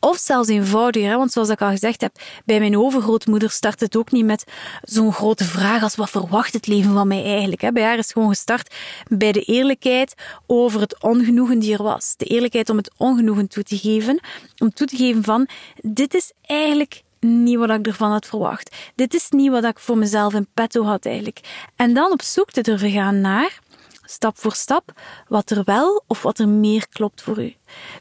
Of 0.00 0.18
zelfs 0.18 0.48
eenvoudiger, 0.48 1.10
hè? 1.10 1.16
want 1.16 1.32
zoals 1.32 1.48
ik 1.48 1.60
al 1.60 1.70
gezegd 1.70 2.00
heb, 2.00 2.18
bij 2.44 2.58
mijn 2.58 2.78
overgrootmoeder 2.78 3.50
start 3.50 3.80
het 3.80 3.96
ook 3.96 4.10
niet 4.10 4.24
met 4.24 4.44
zo'n 4.82 5.12
grote 5.12 5.44
vraag 5.44 5.82
als 5.82 5.94
wat 5.94 6.10
verwacht 6.10 6.52
het 6.52 6.66
leven 6.66 6.92
van 6.92 7.08
mij 7.08 7.24
eigenlijk? 7.24 7.60
Hè? 7.60 7.72
Bij 7.72 7.82
haar 7.82 7.98
is 7.98 8.12
gewoon 8.12 8.28
gestart 8.28 8.74
bij 9.08 9.32
de 9.32 9.42
eerlijkheid 9.42 10.14
over 10.46 10.80
het 10.80 11.02
ongenoegen 11.02 11.58
die 11.58 11.72
er 11.72 11.82
was. 11.82 12.14
De 12.16 12.24
eerlijkheid 12.24 12.70
om 12.70 12.76
het 12.76 12.90
ongenoegen 12.96 13.48
toe 13.48 13.62
te 13.62 13.78
geven, 13.78 14.20
om 14.58 14.72
toe 14.72 14.86
te 14.86 14.96
geven 14.96 15.24
van, 15.24 15.48
dit 15.80 16.14
is 16.14 16.32
eigenlijk 16.42 17.02
niet 17.22 17.58
wat 17.58 17.70
ik 17.70 17.86
ervan 17.86 18.10
had 18.10 18.26
verwacht. 18.26 18.76
Dit 18.94 19.14
is 19.14 19.30
niet 19.30 19.50
wat 19.50 19.64
ik 19.64 19.78
voor 19.78 19.98
mezelf 19.98 20.34
in 20.34 20.46
petto 20.54 20.84
had 20.84 21.06
eigenlijk. 21.06 21.40
En 21.76 21.94
dan 21.94 22.12
op 22.12 22.22
zoek 22.22 22.50
te 22.50 22.60
durven 22.60 22.90
gaan 22.90 23.20
naar, 23.20 23.58
stap 24.04 24.38
voor 24.38 24.54
stap, 24.54 24.92
wat 25.28 25.50
er 25.50 25.64
wel 25.64 26.04
of 26.06 26.22
wat 26.22 26.38
er 26.38 26.48
meer 26.48 26.88
klopt 26.88 27.22
voor 27.22 27.42
u. 27.42 27.54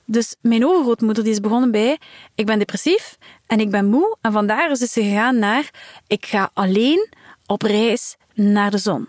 Dus 0.06 0.36
mijn 0.42 0.66
overgrootmoeder 0.66 1.24
die 1.24 1.34
is 1.34 1.40
begonnen 1.40 1.72
bij, 1.72 2.00
ik 2.36 2.46
ben 2.46 2.60
depressief 2.60 3.18
en 3.48 3.60
ik 3.60 3.72
ben 3.72 3.86
moe. 3.86 4.18
En 4.22 4.32
vandaar 4.32 4.72
is 4.72 4.80
ze 4.80 5.02
gegaan 5.02 5.40
naar, 5.40 5.72
ik 6.08 6.26
ga 6.26 6.50
alleen 6.54 7.10
op 7.46 7.62
reis 7.62 8.18
naar 8.34 8.72
de 8.72 8.78
zon. 8.78 9.08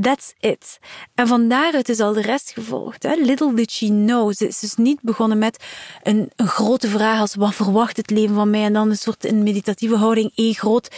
That's 0.00 0.34
it. 0.40 0.78
En 1.14 1.26
van 1.26 1.48
daaruit 1.48 1.88
is 1.88 2.00
al 2.00 2.12
de 2.12 2.20
rest 2.20 2.50
gevolgd. 2.50 3.02
Hè? 3.02 3.14
Little 3.14 3.54
did 3.54 3.70
she 3.70 3.86
know. 3.86 4.32
Ze 4.32 4.46
is 4.46 4.58
dus 4.58 4.74
niet 4.74 4.98
begonnen 5.02 5.38
met 5.38 5.64
een, 6.02 6.30
een 6.36 6.48
grote 6.48 6.88
vraag 6.88 7.20
als 7.20 7.34
wat 7.34 7.54
verwacht 7.54 7.96
het 7.96 8.10
leven 8.10 8.34
van 8.34 8.50
mij? 8.50 8.64
En 8.64 8.72
dan 8.72 8.90
een 8.90 8.96
soort 8.96 9.24
in 9.24 9.42
meditatieve 9.42 9.96
houding, 9.96 10.32
één 10.34 10.54
groot 10.54 10.88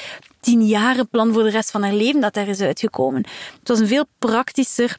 tien 0.41 0.67
jaren 0.67 1.09
plan 1.09 1.33
voor 1.33 1.43
de 1.43 1.51
rest 1.51 1.71
van 1.71 1.83
haar 1.83 1.93
leven 1.93 2.21
dat 2.21 2.35
daar 2.35 2.49
is 2.49 2.61
uitgekomen. 2.61 3.27
Het 3.59 3.69
was 3.69 3.79
een 3.79 3.87
veel 3.87 4.05
praktischer 4.19 4.99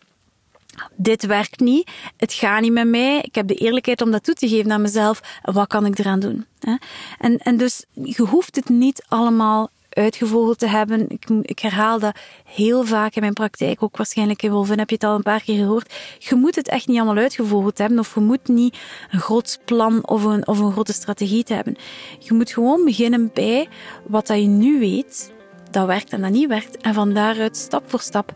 dit 0.96 1.26
werkt 1.26 1.60
niet, 1.60 1.92
het 2.18 2.34
gaat 2.34 2.62
niet 2.62 2.72
met 2.72 2.88
mij, 2.88 3.22
ik 3.22 3.36
heb 3.36 3.48
de 3.48 3.56
eerlijkheid 3.56 4.02
om 4.02 4.12
dat 4.12 4.24
toe 4.24 4.34
te 4.34 4.48
geven 4.48 4.72
aan 4.72 4.82
mezelf, 4.82 5.22
wat 5.42 5.68
kan 5.68 5.86
ik 5.86 6.00
eraan 6.00 6.20
doen? 6.20 6.46
En, 7.18 7.38
en 7.38 7.58
dus 7.58 7.86
je 7.92 8.22
hoeft 8.24 8.56
het 8.56 8.70
niet 8.70 9.06
allemaal 9.08 9.70
uitgevogeld 9.90 10.60
te 10.60 10.68
hebben. 10.68 11.10
Ik, 11.10 11.30
ik, 11.42 11.60
herhaal 11.60 12.00
dat 12.00 12.18
heel 12.44 12.84
vaak 12.84 13.16
in 13.16 13.22
mijn 13.22 13.34
praktijk, 13.34 13.84
ook 13.84 13.98
waarschijnlijk 13.98 14.44
in 14.44 14.52
Wolven 14.52 14.80
heb 14.80 14.90
je 14.90 14.96
het 14.96 15.04
al 15.04 15.16
een 15.16 15.22
paar 15.22 15.42
keer 15.42 15.58
gehoord. 15.58 15.94
Je 16.18 16.36
moet 16.36 16.56
het 16.56 16.68
echt 16.68 16.88
niet 16.88 16.98
allemaal 16.98 17.24
uitgevogeld 17.24 17.78
hebben 17.78 18.00
of 18.00 18.14
je 18.14 18.20
moet 18.20 18.48
niet 18.48 18.78
een 19.12 19.20
groot 19.20 19.60
plan 19.66 20.08
of 20.08 20.24
een, 20.24 20.48
of 20.48 20.60
een 20.60 20.72
grote 20.72 20.94
strategie 20.94 21.44
te 21.44 21.54
hebben. 21.54 21.76
Je 22.20 22.34
moet 22.34 22.52
gewoon 22.52 22.86
beginnen 22.86 23.30
bij 23.34 23.68
wat 24.08 24.28
dat 24.28 24.38
je 24.38 24.48
nu 24.48 24.80
weet, 24.80 25.32
dat 25.72 25.88
werkt 25.88 26.12
en 26.12 26.22
dat 26.22 26.32
niet 26.32 26.48
werkt 26.48 26.78
en 26.78 26.94
van 26.94 27.14
daaruit 27.14 27.58
stap 27.58 27.90
voor 27.90 28.02
stap 28.02 28.32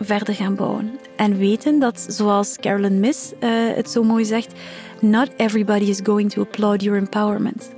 verder 0.00 0.34
gaan 0.34 0.54
bouwen. 0.54 0.98
En 1.16 1.36
weten 1.36 1.78
dat, 1.78 2.06
zoals 2.08 2.56
Carolyn 2.56 3.00
Miss 3.00 3.32
uh, 3.32 3.50
het 3.74 3.90
zo 3.90 4.02
mooi 4.02 4.24
zegt, 4.24 4.52
not 5.00 5.30
everybody 5.36 5.84
is 5.84 6.00
going 6.02 6.30
to 6.30 6.42
applaud 6.42 6.82
your 6.82 6.98
empowerment. 6.98 7.70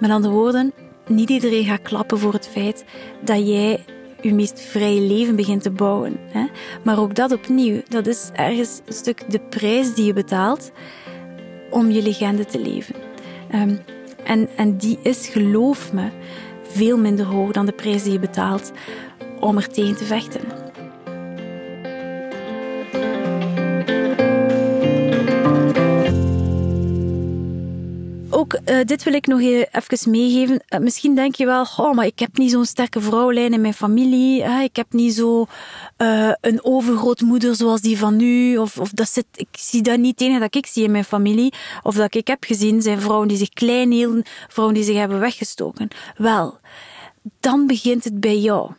Met 0.00 0.10
andere 0.10 0.34
woorden, 0.34 0.72
niet 1.08 1.30
iedereen 1.30 1.64
gaat 1.64 1.82
klappen 1.82 2.18
voor 2.18 2.32
het 2.32 2.48
feit 2.48 2.84
dat 3.20 3.48
jij 3.48 3.84
je 4.20 4.34
meest 4.34 4.60
vrije 4.60 5.00
leven 5.00 5.36
begint 5.36 5.62
te 5.62 5.70
bouwen. 5.70 6.16
Hè? 6.20 6.46
Maar 6.84 6.98
ook 6.98 7.14
dat 7.14 7.32
opnieuw, 7.32 7.80
dat 7.88 8.06
is 8.06 8.30
ergens 8.32 8.80
een 8.86 8.92
stuk 8.92 9.30
de 9.30 9.40
prijs 9.40 9.94
die 9.94 10.04
je 10.04 10.12
betaalt 10.12 10.70
om 11.70 11.90
je 11.90 12.02
legende 12.02 12.44
te 12.44 12.60
leven. 12.60 12.94
Ehm, 13.50 13.76
en, 14.24 14.48
en 14.56 14.76
die 14.76 14.98
is, 15.02 15.28
geloof 15.28 15.92
me, 15.92 16.08
veel 16.62 16.98
minder 16.98 17.26
hoog 17.26 17.52
dan 17.52 17.66
de 17.66 17.72
prijs 17.72 18.02
die 18.02 18.12
je 18.12 18.18
betaalt 18.18 18.72
om 19.40 19.56
er 19.56 19.68
tegen 19.68 19.96
te 19.96 20.04
vechten. 20.04 20.67
Ook, 28.38 28.58
uh, 28.64 28.80
dit 28.84 29.02
wil 29.02 29.14
ik 29.14 29.26
nog 29.26 29.40
even 29.40 30.10
meegeven. 30.10 30.62
Uh, 30.68 30.80
misschien 30.80 31.14
denk 31.14 31.34
je 31.34 31.46
wel, 31.46 31.66
oh, 31.76 31.94
maar 31.94 32.06
ik 32.06 32.18
heb 32.18 32.36
niet 32.36 32.50
zo'n 32.50 32.64
sterke 32.64 33.00
vrouwlijn 33.00 33.52
in 33.52 33.60
mijn 33.60 33.74
familie. 33.74 34.42
Hè? 34.42 34.62
Ik 34.62 34.76
heb 34.76 34.92
niet 34.92 35.14
zo 35.14 35.46
uh, 35.98 36.32
een 36.40 36.64
overgrootmoeder 36.64 37.56
zoals 37.56 37.80
die 37.80 37.98
van 37.98 38.16
nu. 38.16 38.56
Of, 38.56 38.78
of 38.78 38.90
dat 38.90 39.10
zit, 39.10 39.26
ik 39.34 39.48
zie 39.50 39.82
dat 39.82 39.98
niet. 39.98 40.20
Enige 40.20 40.38
dat 40.38 40.54
ik 40.54 40.66
zie 40.66 40.84
in 40.84 40.90
mijn 40.90 41.04
familie, 41.04 41.52
of 41.82 41.94
dat 41.94 42.14
ik 42.14 42.26
heb 42.26 42.44
gezien, 42.44 42.82
zijn 42.82 43.00
vrouwen 43.00 43.28
die 43.28 43.36
zich 43.36 43.48
klein 43.48 43.90
hielden, 43.90 44.24
vrouwen 44.48 44.76
die 44.76 44.84
zich 44.84 44.96
hebben 44.96 45.20
weggestoken. 45.20 45.88
Wel, 46.16 46.58
dan 47.40 47.66
begint 47.66 48.04
het 48.04 48.20
bij 48.20 48.38
jou. 48.38 48.70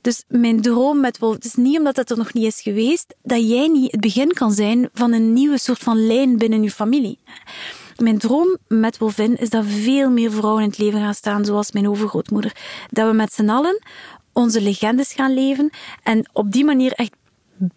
Dus 0.00 0.24
mijn 0.28 0.60
droom 0.60 1.00
met 1.00 1.18
Wolf, 1.18 1.34
het 1.34 1.44
is 1.44 1.54
niet 1.54 1.78
omdat 1.78 1.96
het 1.96 2.10
er 2.10 2.16
nog 2.16 2.32
niet 2.32 2.44
is 2.44 2.60
geweest, 2.60 3.14
dat 3.22 3.48
jij 3.48 3.68
niet 3.68 3.92
het 3.92 4.00
begin 4.00 4.32
kan 4.32 4.52
zijn 4.52 4.88
van 4.92 5.12
een 5.12 5.32
nieuwe 5.32 5.58
soort 5.58 5.78
van 5.78 6.06
lijn 6.06 6.38
binnen 6.38 6.62
je 6.62 6.70
familie. 6.70 7.18
Mijn 7.96 8.18
droom 8.18 8.56
met 8.68 8.98
Wolvin 8.98 9.36
is 9.36 9.50
dat 9.50 9.64
veel 9.66 10.10
meer 10.10 10.32
vrouwen 10.32 10.62
in 10.62 10.68
het 10.68 10.78
leven 10.78 11.00
gaan 11.00 11.14
staan, 11.14 11.44
zoals 11.44 11.72
mijn 11.72 11.88
overgrootmoeder. 11.88 12.56
Dat 12.90 13.08
we 13.08 13.14
met 13.14 13.32
z'n 13.32 13.48
allen 13.48 13.82
onze 14.32 14.60
legendes 14.60 15.12
gaan 15.12 15.34
leven 15.34 15.70
en 16.02 16.28
op 16.32 16.52
die 16.52 16.64
manier 16.64 16.92
echt 16.92 17.12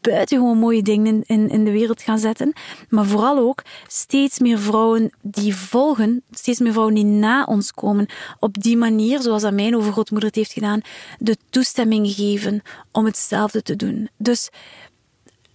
buitengewoon 0.02 0.58
mooie 0.58 0.82
dingen 0.82 1.24
in, 1.26 1.50
in 1.50 1.66
de 1.66 1.72
wereld 1.72 2.02
gaan 2.02 2.20
zetten. 2.20 2.54
Maar 2.90 3.06
vooral 3.06 3.38
ook 3.38 3.64
steeds 3.88 4.40
meer 4.40 4.60
vrouwen 4.60 5.12
die 5.22 5.56
volgen, 5.56 6.24
steeds 6.32 6.60
meer 6.60 6.72
vrouwen 6.72 6.96
die 6.96 7.06
na 7.06 7.44
ons 7.44 7.72
komen. 7.72 8.10
Op 8.40 8.62
die 8.62 8.78
manier, 8.78 9.22
zoals 9.22 9.42
dat 9.42 9.54
mijn 9.54 9.76
overgrootmoeder 9.76 10.30
het 10.30 10.38
heeft 10.38 10.54
gedaan, 10.54 10.82
de 11.20 11.38
toestemming 11.50 12.12
geven 12.12 12.62
om 12.92 13.06
hetzelfde 13.06 13.62
te 13.62 13.76
doen. 13.76 14.10
Dus, 14.18 14.50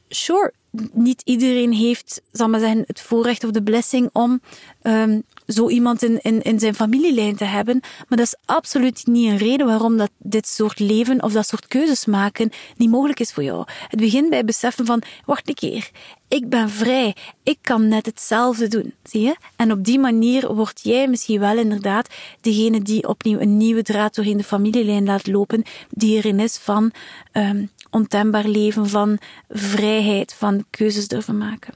sure, 0.08 0.52
niet 0.92 1.22
iedereen 1.24 1.72
heeft, 1.72 2.22
zal 2.32 2.48
maar 2.48 2.60
zeggen, 2.60 2.84
het 2.86 3.00
voorrecht 3.00 3.44
of 3.44 3.50
de 3.50 3.62
blessing 3.62 4.10
om 4.12 4.40
um, 4.82 5.22
zo 5.46 5.68
iemand 5.68 6.02
in, 6.02 6.18
in, 6.22 6.42
in 6.42 6.58
zijn 6.58 6.74
familielijn 6.74 7.36
te 7.36 7.44
hebben. 7.44 7.80
Maar 8.08 8.18
dat 8.18 8.26
is 8.26 8.36
absoluut 8.44 9.06
niet 9.06 9.30
een 9.30 9.36
reden 9.36 9.66
waarom 9.66 9.96
dat 9.96 10.10
dit 10.18 10.46
soort 10.46 10.78
leven 10.78 11.22
of 11.22 11.32
dat 11.32 11.46
soort 11.46 11.66
keuzes 11.66 12.06
maken 12.06 12.50
niet 12.76 12.90
mogelijk 12.90 13.20
is 13.20 13.32
voor 13.32 13.42
jou. 13.42 13.64
Het 13.88 14.00
begint 14.00 14.28
bij 14.28 14.38
het 14.38 14.46
beseffen 14.46 14.86
van, 14.86 15.02
wacht 15.24 15.48
een 15.48 15.54
keer, 15.54 15.90
ik 16.28 16.48
ben 16.48 16.70
vrij, 16.70 17.16
ik 17.42 17.58
kan 17.60 17.88
net 17.88 18.06
hetzelfde 18.06 18.68
doen, 18.68 18.94
zie 19.02 19.20
je? 19.20 19.36
En 19.56 19.72
op 19.72 19.84
die 19.84 19.98
manier 19.98 20.54
word 20.54 20.80
jij 20.82 21.08
misschien 21.08 21.40
wel 21.40 21.58
inderdaad 21.58 22.08
degene 22.40 22.82
die 22.82 23.08
opnieuw 23.08 23.40
een 23.40 23.56
nieuwe 23.56 23.82
draad 23.82 24.14
doorheen 24.14 24.36
de 24.36 24.44
familielijn 24.44 25.04
laat 25.04 25.26
lopen, 25.26 25.62
die 25.90 26.16
erin 26.16 26.40
is 26.40 26.56
van 26.56 26.92
um, 27.32 27.70
ontembaar 27.94 28.46
leven, 28.46 28.88
van 28.88 29.18
vrijheid, 29.48 30.34
van 30.34 30.64
keuzes 30.70 31.08
durven 31.08 31.38
maken. 31.38 31.74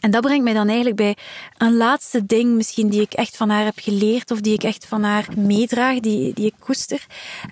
En 0.00 0.10
dat 0.10 0.22
brengt 0.22 0.44
mij 0.44 0.52
dan 0.52 0.66
eigenlijk 0.66 0.96
bij 0.96 1.16
een 1.56 1.76
laatste 1.76 2.26
ding, 2.26 2.54
misschien 2.54 2.88
die 2.88 3.00
ik 3.00 3.12
echt 3.12 3.36
van 3.36 3.48
haar 3.48 3.64
heb 3.64 3.78
geleerd 3.78 4.30
of 4.30 4.40
die 4.40 4.52
ik 4.52 4.62
echt 4.62 4.86
van 4.86 5.02
haar 5.02 5.28
meedraag, 5.36 6.00
die, 6.00 6.34
die 6.34 6.46
ik 6.46 6.54
koester. 6.58 7.06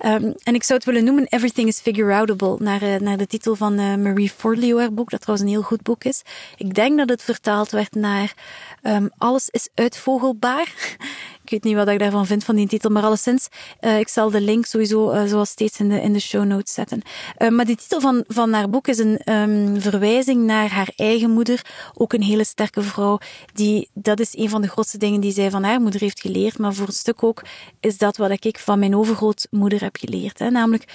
Um, 0.04 0.34
en 0.42 0.54
ik 0.54 0.62
zou 0.62 0.78
het 0.78 0.84
willen 0.84 1.04
noemen 1.04 1.26
Everything 1.28 1.68
is 1.68 1.80
Figure-outable, 1.80 2.56
naar, 2.58 2.82
uh, 2.82 2.96
naar 2.96 3.16
de 3.16 3.26
titel 3.26 3.54
van 3.54 3.80
uh, 3.80 3.94
Marie 3.94 4.30
Forleo, 4.30 4.78
haar 4.78 4.94
boek, 4.94 5.10
dat 5.10 5.20
trouwens 5.20 5.48
een 5.48 5.54
heel 5.54 5.66
goed 5.66 5.82
boek 5.82 6.04
is. 6.04 6.22
Ik 6.56 6.74
denk 6.74 6.98
dat 6.98 7.08
het 7.08 7.22
vertaald 7.22 7.70
werd 7.70 7.94
naar 7.94 8.34
um, 8.82 9.10
Alles 9.18 9.48
is 9.48 9.68
uitvogelbaar. 9.74 10.96
Ik 11.44 11.50
weet 11.50 11.64
niet 11.64 11.74
wat 11.74 11.88
ik 11.88 11.98
daarvan 11.98 12.26
vind 12.26 12.44
van 12.44 12.56
die 12.56 12.66
titel, 12.66 12.90
maar 12.90 13.02
alleszins, 13.02 13.48
uh, 13.80 13.98
ik 13.98 14.08
zal 14.08 14.30
de 14.30 14.40
link 14.40 14.66
sowieso 14.66 15.12
uh, 15.12 15.24
zoals 15.24 15.50
steeds 15.50 15.80
in 15.80 15.88
de, 15.88 16.00
in 16.00 16.12
de 16.12 16.20
show 16.20 16.44
notes 16.44 16.74
zetten. 16.74 17.02
Uh, 17.38 17.48
maar 17.48 17.64
die 17.64 17.76
titel 17.76 18.00
van, 18.00 18.24
van 18.28 18.52
haar 18.52 18.70
boek 18.70 18.88
is 18.88 18.98
een 18.98 19.32
um, 19.32 19.80
verwijzing 19.80 20.44
naar 20.44 20.70
haar 20.70 20.92
eigen 20.96 21.30
moeder, 21.30 21.62
ook 21.94 22.12
een 22.12 22.22
hele 22.22 22.44
sterke 22.44 22.82
vrouw. 22.82 23.18
Die, 23.52 23.88
dat 23.94 24.20
is 24.20 24.36
een 24.36 24.48
van 24.48 24.62
de 24.62 24.68
grootste 24.68 24.98
dingen 24.98 25.20
die 25.20 25.32
zij 25.32 25.50
van 25.50 25.62
haar 25.62 25.80
moeder 25.80 26.00
heeft 26.00 26.20
geleerd, 26.20 26.58
maar 26.58 26.74
voor 26.74 26.86
een 26.86 26.92
stuk 26.92 27.22
ook 27.22 27.42
is 27.80 27.98
dat 27.98 28.16
wat 28.16 28.44
ik 28.44 28.58
van 28.58 28.78
mijn 28.78 28.96
overgrootmoeder 28.96 29.80
heb 29.80 29.96
geleerd. 29.96 30.38
Hè? 30.38 30.50
Namelijk, 30.50 30.92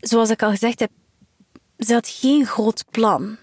zoals 0.00 0.30
ik 0.30 0.42
al 0.42 0.50
gezegd 0.50 0.80
heb, 0.80 0.90
ze 1.78 1.92
had 1.92 2.08
geen 2.08 2.46
groot 2.46 2.84
plan 2.90 3.36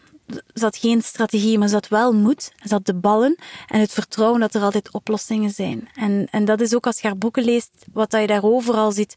had 0.53 0.77
geen 0.77 1.01
strategie, 1.01 1.57
maar 1.57 1.71
had 1.71 1.87
wel 1.87 2.13
moed. 2.13 2.51
Had 2.69 2.85
de 2.85 2.95
ballen 2.95 3.35
en 3.67 3.79
het 3.79 3.91
vertrouwen 3.91 4.39
dat 4.39 4.53
er 4.53 4.61
altijd 4.61 4.91
oplossingen 4.91 5.49
zijn. 5.49 5.89
En, 5.95 6.27
en 6.31 6.45
dat 6.45 6.61
is 6.61 6.75
ook 6.75 6.85
als 6.85 6.99
je 6.99 7.07
haar 7.07 7.17
boeken 7.17 7.43
leest, 7.43 7.71
wat 7.93 8.11
je 8.11 8.27
daar 8.27 8.43
overal 8.43 8.91
ziet 8.91 9.15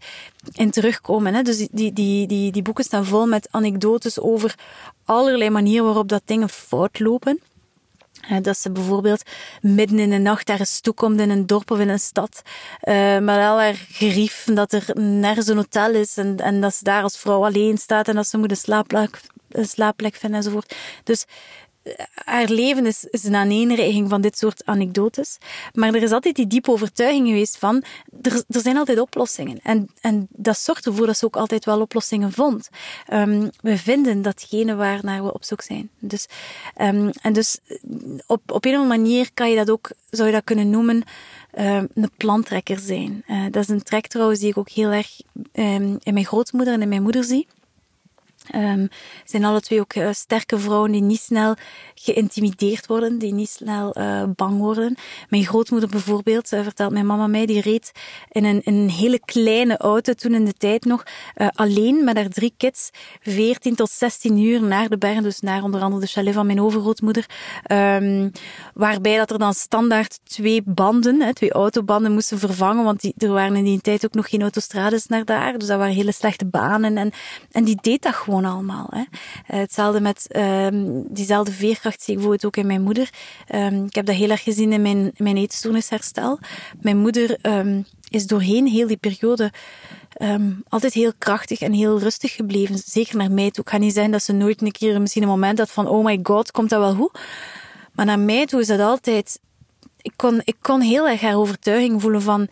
in 0.52 0.70
terugkomen. 0.70 1.34
Hè? 1.34 1.42
Dus 1.42 1.68
die, 1.70 1.92
die, 1.92 2.26
die, 2.26 2.52
die 2.52 2.62
boeken 2.62 2.84
staan 2.84 3.04
vol 3.04 3.26
met 3.26 3.48
anekdotes 3.50 4.20
over 4.20 4.54
allerlei 5.04 5.50
manieren 5.50 5.84
waarop 5.84 6.08
dat 6.08 6.22
dingen 6.24 6.48
fout 6.48 6.98
lopen. 6.98 7.40
Dat 8.42 8.58
ze 8.58 8.70
bijvoorbeeld 8.70 9.22
midden 9.60 9.98
in 9.98 10.10
de 10.10 10.18
nacht 10.18 10.48
ergens 10.48 10.80
toekomt 10.80 11.20
in 11.20 11.30
een 11.30 11.46
dorp 11.46 11.70
of 11.70 11.78
in 11.78 11.88
een 11.88 12.00
stad. 12.00 12.42
Uh, 12.84 13.18
met 13.18 13.36
al 13.36 13.58
haar 13.58 13.86
gerief 13.88 14.44
dat 14.54 14.72
er 14.72 14.84
nergens 14.94 15.46
een 15.46 15.56
hotel 15.56 15.90
is. 15.90 16.16
En, 16.16 16.36
en 16.36 16.60
dat 16.60 16.74
ze 16.74 16.84
daar 16.84 17.02
als 17.02 17.18
vrouw 17.18 17.44
alleen 17.44 17.78
staat 17.78 18.08
en 18.08 18.14
dat 18.14 18.26
ze 18.26 18.38
moet 18.38 18.50
een 18.50 18.56
slaapplek, 18.56 19.20
een 19.50 19.68
slaapplek 19.68 20.14
vinden 20.14 20.38
enzovoort. 20.38 20.74
Dus 21.04 21.26
haar 22.14 22.48
leven 22.48 22.86
is, 22.86 23.04
is 23.04 23.24
een 23.24 23.34
aaneenreiging 23.34 24.08
van 24.08 24.20
dit 24.20 24.38
soort 24.38 24.64
anekdotes. 24.64 25.38
Maar 25.72 25.94
er 25.94 26.02
is 26.02 26.12
altijd 26.12 26.36
die 26.36 26.46
diepe 26.46 26.70
overtuiging 26.70 27.26
geweest 27.26 27.58
van, 27.58 27.84
er, 28.22 28.44
zijn 28.48 28.76
altijd 28.76 28.98
oplossingen. 28.98 29.58
En, 29.62 29.88
en 30.00 30.26
dat 30.30 30.58
zorgt 30.58 30.86
ervoor 30.86 31.06
dat 31.06 31.18
ze 31.18 31.24
ook 31.24 31.36
altijd 31.36 31.64
wel 31.64 31.80
oplossingen 31.80 32.32
vond. 32.32 32.68
Um, 33.12 33.50
we 33.60 33.78
vinden 33.78 34.22
datgene 34.22 34.74
waar 34.74 34.98
naar 35.02 35.24
we 35.24 35.32
op 35.32 35.44
zoek 35.44 35.62
zijn. 35.62 35.90
Dus, 35.98 36.26
um, 36.80 37.10
en 37.22 37.32
dus 37.32 37.58
op, 38.26 38.52
op 38.52 38.64
een 38.64 38.74
of 38.74 38.80
andere 38.80 38.98
manier 39.00 39.30
kan 39.34 39.50
je 39.50 39.56
dat 39.56 39.70
ook, 39.70 39.90
zou 40.10 40.28
je 40.28 40.34
dat 40.34 40.44
kunnen 40.44 40.70
noemen, 40.70 41.02
um, 41.58 41.88
een 41.94 42.10
plantrekker 42.16 42.78
zijn. 42.78 43.24
Uh, 43.28 43.44
dat 43.50 43.62
is 43.62 43.68
een 43.68 43.82
trek 43.82 44.06
trouwens 44.06 44.40
die 44.40 44.48
ik 44.48 44.58
ook 44.58 44.70
heel 44.70 44.90
erg 44.90 45.20
in 45.52 46.00
mijn 46.04 46.26
grootmoeder 46.26 46.74
en 46.74 46.82
in 46.82 46.88
mijn 46.88 47.02
moeder 47.02 47.24
zie. 47.24 47.46
Um, 48.54 48.88
zijn 49.24 49.44
alle 49.44 49.60
twee 49.60 49.80
ook 49.80 49.94
uh, 49.94 50.08
sterke 50.12 50.58
vrouwen 50.58 50.90
die 50.90 51.02
niet 51.02 51.20
snel 51.20 51.54
geïntimideerd 51.94 52.86
worden, 52.86 53.18
die 53.18 53.32
niet 53.32 53.48
snel 53.48 53.98
uh, 53.98 54.22
bang 54.36 54.58
worden. 54.58 54.96
Mijn 55.28 55.44
grootmoeder 55.44 55.88
bijvoorbeeld, 55.88 56.52
uh, 56.52 56.62
vertelt 56.62 56.92
mijn 56.92 57.06
mama 57.06 57.26
mij, 57.26 57.46
die 57.46 57.60
reed 57.60 57.92
in 58.28 58.44
een, 58.44 58.60
een 58.64 58.90
hele 58.90 59.20
kleine 59.24 59.76
auto 59.76 60.12
toen 60.12 60.34
in 60.34 60.44
de 60.44 60.52
tijd 60.52 60.84
nog, 60.84 61.02
alleen 61.54 62.04
met 62.04 62.16
haar 62.16 62.28
drie 62.28 62.54
kids, 62.56 62.90
14 63.20 63.74
tot 63.74 63.90
16 63.90 64.38
uur 64.38 64.62
naar 64.62 64.88
de 64.88 64.98
bergen, 64.98 65.22
dus 65.22 65.40
naar 65.40 65.62
onder 65.62 65.80
andere 65.80 66.00
de 66.00 66.06
chalet 66.06 66.34
van 66.34 66.46
mijn 66.46 66.60
overgrootmoeder, 66.60 67.26
um, 67.72 68.30
waarbij 68.74 69.16
dat 69.16 69.30
er 69.30 69.38
dan 69.38 69.54
standaard 69.54 70.20
twee 70.24 70.62
banden, 70.64 71.20
hè, 71.20 71.34
twee 71.34 71.52
autobanden 71.52 72.12
moesten 72.12 72.38
vervangen, 72.38 72.84
want 72.84 73.00
die, 73.00 73.14
er 73.16 73.32
waren 73.32 73.56
in 73.56 73.64
die 73.64 73.80
tijd 73.80 74.04
ook 74.04 74.14
nog 74.14 74.28
geen 74.28 74.42
autostrades 74.42 75.06
naar 75.06 75.24
daar, 75.24 75.58
dus 75.58 75.68
dat 75.68 75.78
waren 75.78 75.94
hele 75.94 76.12
slechte 76.12 76.46
banen 76.46 76.96
en, 76.96 77.12
en 77.50 77.64
die 77.64 77.78
deed 77.80 78.02
dat 78.02 78.14
gewoon 78.14 78.39
allemaal. 78.44 78.86
Hè. 78.90 79.02
Eh, 79.46 79.60
hetzelfde 79.60 80.00
met 80.00 80.26
um, 80.36 81.04
diezelfde 81.08 81.52
veerkracht 81.52 82.02
zie 82.02 82.14
ik 82.14 82.20
bijvoorbeeld 82.20 82.44
ook 82.44 82.56
in 82.56 82.66
mijn 82.66 82.82
moeder. 82.82 83.10
Um, 83.54 83.84
ik 83.84 83.94
heb 83.94 84.06
dat 84.06 84.14
heel 84.14 84.30
erg 84.30 84.42
gezien 84.42 84.72
in 84.72 84.82
mijn, 84.82 85.12
mijn 85.16 85.36
eetstoornisherstel. 85.36 86.38
Mijn 86.80 86.98
moeder 86.98 87.38
um, 87.42 87.84
is 88.08 88.26
doorheen 88.26 88.66
heel 88.66 88.86
die 88.86 88.96
periode 88.96 89.52
altijd 90.68 90.94
heel 90.94 91.12
krachtig 91.18 91.60
en 91.60 91.72
heel 91.72 91.98
rustig 91.98 92.34
gebleven. 92.34 92.78
Zeker 92.84 93.16
naar 93.16 93.30
mij 93.30 93.50
toe. 93.50 93.64
Ik 93.64 93.70
ga 93.70 93.78
niet 93.78 93.94
zeggen 93.94 94.12
dat 94.12 94.22
ze 94.22 94.32
nooit 94.32 94.62
een 94.62 94.72
keer 94.72 95.00
misschien 95.00 95.22
een 95.22 95.28
moment 95.28 95.58
had 95.58 95.70
van 95.70 95.86
oh 95.86 96.04
my 96.04 96.20
god, 96.22 96.50
komt 96.50 96.70
dat 96.70 96.80
wel 96.80 96.94
goed? 96.94 97.20
Maar 97.92 98.06
naar 98.06 98.18
mij 98.18 98.46
toe 98.46 98.60
is 98.60 98.66
dat 98.66 98.80
altijd... 98.80 99.40
Ik 100.02 100.12
kon, 100.16 100.40
ik 100.44 100.56
kon 100.60 100.80
heel 100.80 101.08
erg 101.08 101.20
haar 101.20 101.36
overtuiging 101.36 102.00
voelen 102.00 102.22
van 102.22 102.48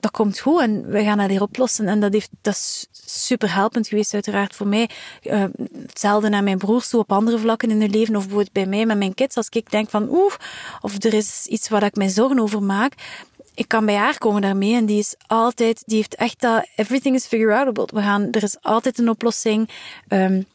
dat 0.00 0.10
komt 0.10 0.38
goed 0.38 0.60
en 0.60 0.86
we 0.86 1.02
gaan 1.02 1.18
dat 1.18 1.30
hier 1.30 1.42
oplossen. 1.42 1.88
En 1.88 2.00
dat, 2.00 2.12
heeft, 2.12 2.30
dat 2.40 2.54
is 2.54 2.86
super 3.06 3.54
helpend 3.54 3.88
geweest, 3.88 4.14
uiteraard 4.14 4.54
voor 4.54 4.66
mij. 4.66 4.90
Uh, 5.22 5.44
hetzelfde 5.86 6.28
naar 6.28 6.42
mijn 6.42 6.58
broers 6.58 6.88
toe 6.88 7.00
op 7.00 7.12
andere 7.12 7.38
vlakken 7.38 7.70
in 7.70 7.80
hun 7.80 7.90
leven, 7.90 8.16
of 8.16 8.26
bij 8.52 8.66
mij 8.66 8.86
met 8.86 8.98
mijn 8.98 9.14
kids. 9.14 9.36
Als 9.36 9.48
ik 9.48 9.70
denk 9.70 9.90
van 9.90 10.08
oeh, 10.10 10.34
of 10.80 11.04
er 11.04 11.14
is 11.14 11.46
iets 11.46 11.68
waar 11.68 11.82
ik 11.82 11.96
mij 11.96 12.08
zorgen 12.08 12.38
over 12.38 12.62
maak, 12.62 12.92
ik 13.54 13.68
kan 13.68 13.86
bij 13.86 13.94
haar 13.94 14.18
komen 14.18 14.42
daarmee 14.42 14.74
en 14.74 14.86
die 14.86 14.98
is 14.98 15.14
altijd, 15.26 15.82
die 15.86 15.96
heeft 15.96 16.14
echt 16.14 16.40
dat, 16.40 16.66
everything 16.76 17.14
is 17.14 17.26
figure 17.26 17.54
outable. 17.54 17.86
We 17.94 18.02
gaan, 18.02 18.30
er 18.30 18.42
is 18.42 18.56
altijd 18.60 18.98
een 18.98 19.08
oplossing. 19.08 19.70
Um, 20.08 20.46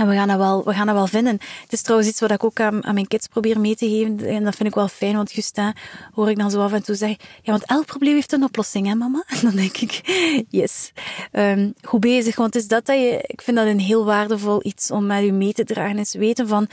en 0.00 0.08
we 0.08 0.14
gaan, 0.14 0.28
dat 0.28 0.36
wel, 0.36 0.64
we 0.64 0.72
gaan 0.72 0.86
dat 0.86 0.94
wel 0.94 1.06
vinden. 1.06 1.38
Het 1.62 1.72
is 1.72 1.82
trouwens 1.82 2.10
iets 2.10 2.20
wat 2.20 2.30
ik 2.30 2.44
ook 2.44 2.60
aan, 2.60 2.84
aan 2.84 2.94
mijn 2.94 3.08
kids 3.08 3.26
probeer 3.26 3.60
mee 3.60 3.76
te 3.76 3.88
geven. 3.88 4.18
En 4.18 4.44
dat 4.44 4.54
vind 4.54 4.68
ik 4.68 4.74
wel 4.74 4.88
fijn, 4.88 5.16
want 5.16 5.32
Justin 5.32 5.72
hoor 6.14 6.30
ik 6.30 6.38
dan 6.38 6.50
zo 6.50 6.60
af 6.60 6.72
en 6.72 6.82
toe 6.82 6.94
zeggen, 6.94 7.18
ja, 7.42 7.52
want 7.52 7.64
elk 7.66 7.86
probleem 7.86 8.14
heeft 8.14 8.32
een 8.32 8.42
oplossing, 8.42 8.86
hè 8.86 8.94
mama? 8.94 9.24
En 9.26 9.38
dan 9.48 9.56
denk 9.56 9.76
ik, 9.76 10.00
yes. 10.48 10.92
Um, 11.32 11.74
goed 11.82 12.00
bezig, 12.00 12.36
want 12.36 12.54
is 12.54 12.68
dat 12.68 12.86
dat 12.86 12.96
je, 12.96 13.24
ik 13.26 13.42
vind 13.42 13.56
dat 13.56 13.66
een 13.66 13.80
heel 13.80 14.04
waardevol 14.04 14.66
iets 14.66 14.90
om 14.90 15.06
met 15.06 15.22
u 15.22 15.30
mee 15.30 15.52
te 15.52 15.64
dragen, 15.64 15.98
is 15.98 16.14
weten 16.14 16.48
van, 16.48 16.68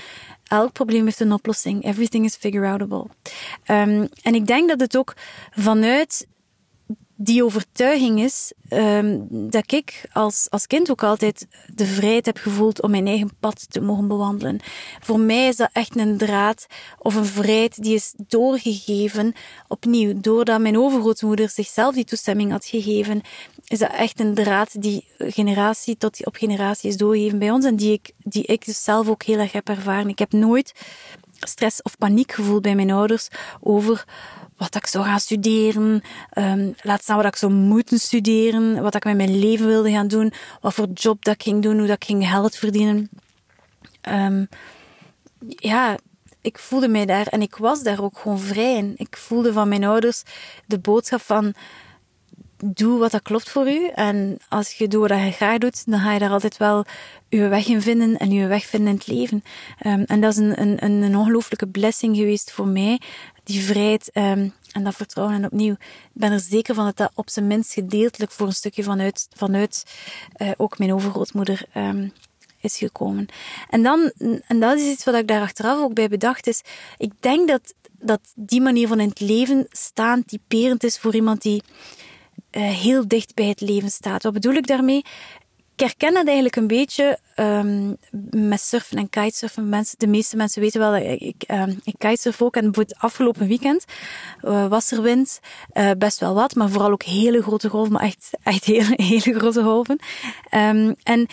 elk 0.48 0.72
probleem 0.72 1.06
heeft 1.06 1.20
een 1.20 1.34
oplossing. 1.34 1.86
Everything 1.86 2.26
is 2.26 2.36
figure 2.36 2.68
outable. 2.68 3.06
Um, 3.66 4.08
en 4.22 4.36
ik 4.36 4.48
denk 4.48 4.70
dat 4.70 4.80
het 4.80 4.98
ook 4.98 5.14
vanuit 5.52 6.28
die 7.20 7.44
overtuiging 7.44 8.20
is 8.20 8.54
um, 8.70 9.28
dat 9.30 9.72
ik 9.72 10.10
als, 10.14 10.48
als 10.50 10.68
kind 10.68 10.92
ook 10.92 11.04
altijd 11.04 11.48
de 11.76 11.86
vrijheid 11.86 12.26
heb 12.26 12.38
gevoeld 12.38 12.82
om 12.82 12.92
mijn 12.92 13.08
eigen 13.08 13.32
pad 13.40 13.66
te 13.70 13.82
mogen 13.82 14.08
bewandelen. 14.08 14.60
Voor 15.00 15.20
mij 15.20 15.48
is 15.48 15.56
dat 15.56 15.70
echt 15.74 15.96
een 15.98 16.18
draad 16.18 16.68
of 17.00 17.16
een 17.16 17.26
vrijheid 17.26 17.84
die 17.84 17.96
is 17.96 18.14
doorgegeven, 18.28 19.34
opnieuw, 19.68 20.14
doordat 20.22 20.60
mijn 20.60 20.78
overgrootmoeder 20.78 21.50
zichzelf 21.50 21.96
die 21.96 22.06
toestemming 22.06 22.52
had 22.52 22.66
gegeven, 22.66 23.22
is 23.68 23.80
dat 23.80 23.92
echt 23.92 24.20
een 24.20 24.34
draad 24.34 24.82
die 24.82 25.08
generatie 25.18 25.98
tot 25.98 26.26
op 26.26 26.36
generatie 26.36 26.90
is 26.90 26.98
doorgegeven 26.98 27.40
bij 27.40 27.52
ons 27.52 27.66
en 27.66 27.76
die 27.76 27.92
ik, 27.92 28.12
die 28.18 28.44
ik 28.44 28.66
dus 28.66 28.84
zelf 28.84 29.10
ook 29.10 29.24
heel 29.24 29.40
erg 29.40 29.52
heb 29.52 29.70
ervaren. 29.70 30.10
Ik 30.10 30.20
heb 30.20 30.32
nooit 30.32 30.74
stress 31.40 31.82
of 31.82 31.98
paniek 31.98 32.32
gevoeld 32.32 32.62
bij 32.62 32.76
mijn 32.76 32.92
ouders 32.92 33.28
over 33.60 34.06
wat 34.58 34.76
ik 34.76 34.88
zou 34.88 35.06
gaan 35.06 35.20
studeren, 35.20 36.02
um, 36.34 36.76
laat 36.82 37.02
staan 37.02 37.16
wat 37.16 37.26
ik 37.26 37.36
zou 37.36 37.52
moeten 37.52 38.00
studeren, 38.00 38.82
wat 38.82 38.96
ik 38.96 39.04
met 39.04 39.18
mijn 39.18 39.40
leven 39.40 39.68
wilde 39.68 39.92
gaan 39.92 40.08
doen, 40.08 40.34
wat 40.62 40.74
voor 40.74 40.88
job 40.94 41.24
dat 41.26 41.34
ik 41.34 41.44
ging 41.44 41.62
doen, 41.62 41.78
hoe 41.78 41.88
dat 41.88 41.96
ik 41.96 42.04
ging 42.04 42.28
geld 42.28 42.56
verdienen. 42.56 43.10
Um, 44.10 44.48
ja, 45.48 45.98
ik 46.42 46.60
voelde 46.60 46.88
mij 46.88 47.06
daar 47.06 47.28
en 47.28 47.42
ik 47.42 47.56
was 47.56 47.84
daar 47.84 48.04
ook 48.04 48.18
gewoon 48.18 48.40
vrij 48.40 48.76
in. 48.76 48.94
Ik 48.98 49.18
voelde 49.18 49.54
van 49.54 49.70
mijn 49.70 49.84
ouders 49.84 50.24
de 50.66 50.80
boodschap 50.80 51.22
van 51.22 51.54
doe 52.66 53.00
wat 53.00 53.12
dat 53.12 53.22
klopt 53.22 53.50
voor 53.50 53.70
u. 53.70 53.88
En 53.88 54.38
als 54.50 54.74
je 54.74 54.88
doet 54.88 55.10
wat 55.10 55.20
je 55.20 55.32
graag 55.32 55.58
doet, 55.58 55.86
dan 55.86 56.00
ga 56.00 56.14
je 56.14 56.20
daar 56.20 56.30
altijd 56.30 56.58
wel 56.58 56.86
je 57.30 57.48
weg 57.48 57.68
in 57.68 57.82
vinden 57.82 58.18
en 58.18 58.32
je 58.32 58.48
weg 58.48 58.66
vinden 58.66 58.90
in 58.90 58.96
het 58.96 59.08
leven. 59.08 59.44
Um, 59.86 60.04
en 60.04 60.22
dat 60.22 60.32
is 60.32 60.38
een, 60.38 60.84
een, 60.84 61.04
een 61.04 61.18
ongelooflijke 61.18 61.68
blessing 61.68 62.16
geweest 62.16 62.52
voor 62.52 62.68
mij 62.68 63.00
die 63.48 63.64
vrijheid 63.64 64.10
um, 64.14 64.54
en 64.72 64.84
dat 64.84 64.96
vertrouwen. 64.96 65.36
En 65.36 65.46
opnieuw, 65.46 65.74
ik 65.74 66.12
ben 66.14 66.32
er 66.32 66.40
zeker 66.40 66.76
van 66.76 66.86
dat 66.86 66.98
dat 66.98 67.12
op 67.16 67.30
zijn 67.30 67.48
minst 67.48 67.74
gedeeltelijk 67.74 68.32
voor 68.32 68.48
een 68.48 68.54
stukje 68.54 68.84
vanuit, 68.84 69.28
vanuit 69.36 69.86
uh, 70.38 70.52
ook 70.58 70.78
mijn 70.78 70.94
overgrootmoeder 70.94 71.66
um, 71.76 72.14
is 72.62 72.78
gekomen. 72.78 73.26
En 73.70 73.84
dan, 73.84 74.12
en 74.48 74.60
dat 74.60 74.78
is 74.78 74.92
iets 74.92 75.04
wat 75.04 75.16
ik 75.16 75.28
daar 75.28 75.42
achteraf 75.42 75.80
ook 75.80 75.94
bij 75.94 76.08
bedacht, 76.08 76.48
is, 76.48 76.62
ik 76.98 77.12
denk 77.20 77.48
dat, 77.48 77.74
dat 78.00 78.22
die 78.36 78.62
manier 78.62 78.88
van 78.88 79.00
in 79.00 79.10
het 79.10 79.20
leven 79.20 79.68
staan 79.70 80.26
typerend 80.26 80.84
is 80.84 80.98
voor 80.98 81.16
iemand 81.16 81.42
die 81.42 81.64
uh, 82.52 82.70
heel 82.70 83.08
dicht 83.08 83.36
bij 83.36 83.48
het 83.48 83.62
leven 83.62 83.92
staat. 83.92 84.24
Wat 84.24 84.34
bedoel 84.34 84.54
ik 84.54 84.68
daarmee? 84.68 85.06
Ik 85.78 85.84
herken 85.84 86.14
dat 86.14 86.26
eigenlijk 86.26 86.56
een 86.56 86.68
beetje 86.68 87.20
um, 87.36 87.98
met 88.30 88.62
surfen 88.62 88.98
en 88.98 89.10
kitesurfen. 89.10 89.70
Mensen, 89.70 90.00
de 90.00 90.08
meeste 90.08 90.36
mensen 90.36 90.62
weten 90.62 90.80
wel 90.80 90.92
dat 90.92 91.02
ik, 91.02 91.44
ik 91.84 91.96
kitesurf 91.98 92.42
ook. 92.42 92.56
En 92.56 92.64
bijvoorbeeld 92.64 93.00
afgelopen 93.00 93.48
weekend 93.48 93.86
uh, 94.44 94.68
was 94.68 94.92
er 94.92 95.02
wind, 95.02 95.40
uh, 95.74 95.92
best 95.98 96.20
wel 96.20 96.34
wat, 96.34 96.56
maar 96.56 96.70
vooral 96.70 96.92
ook 96.92 97.04
hele 97.04 97.42
grote 97.42 97.70
golven, 97.70 97.92
maar 97.92 98.02
echt, 98.02 98.30
echt 98.44 98.66
hele, 98.66 98.94
hele 99.14 99.40
grote 99.40 99.64
golven. 99.64 100.00
Um, 100.52 100.96
en 101.04 101.28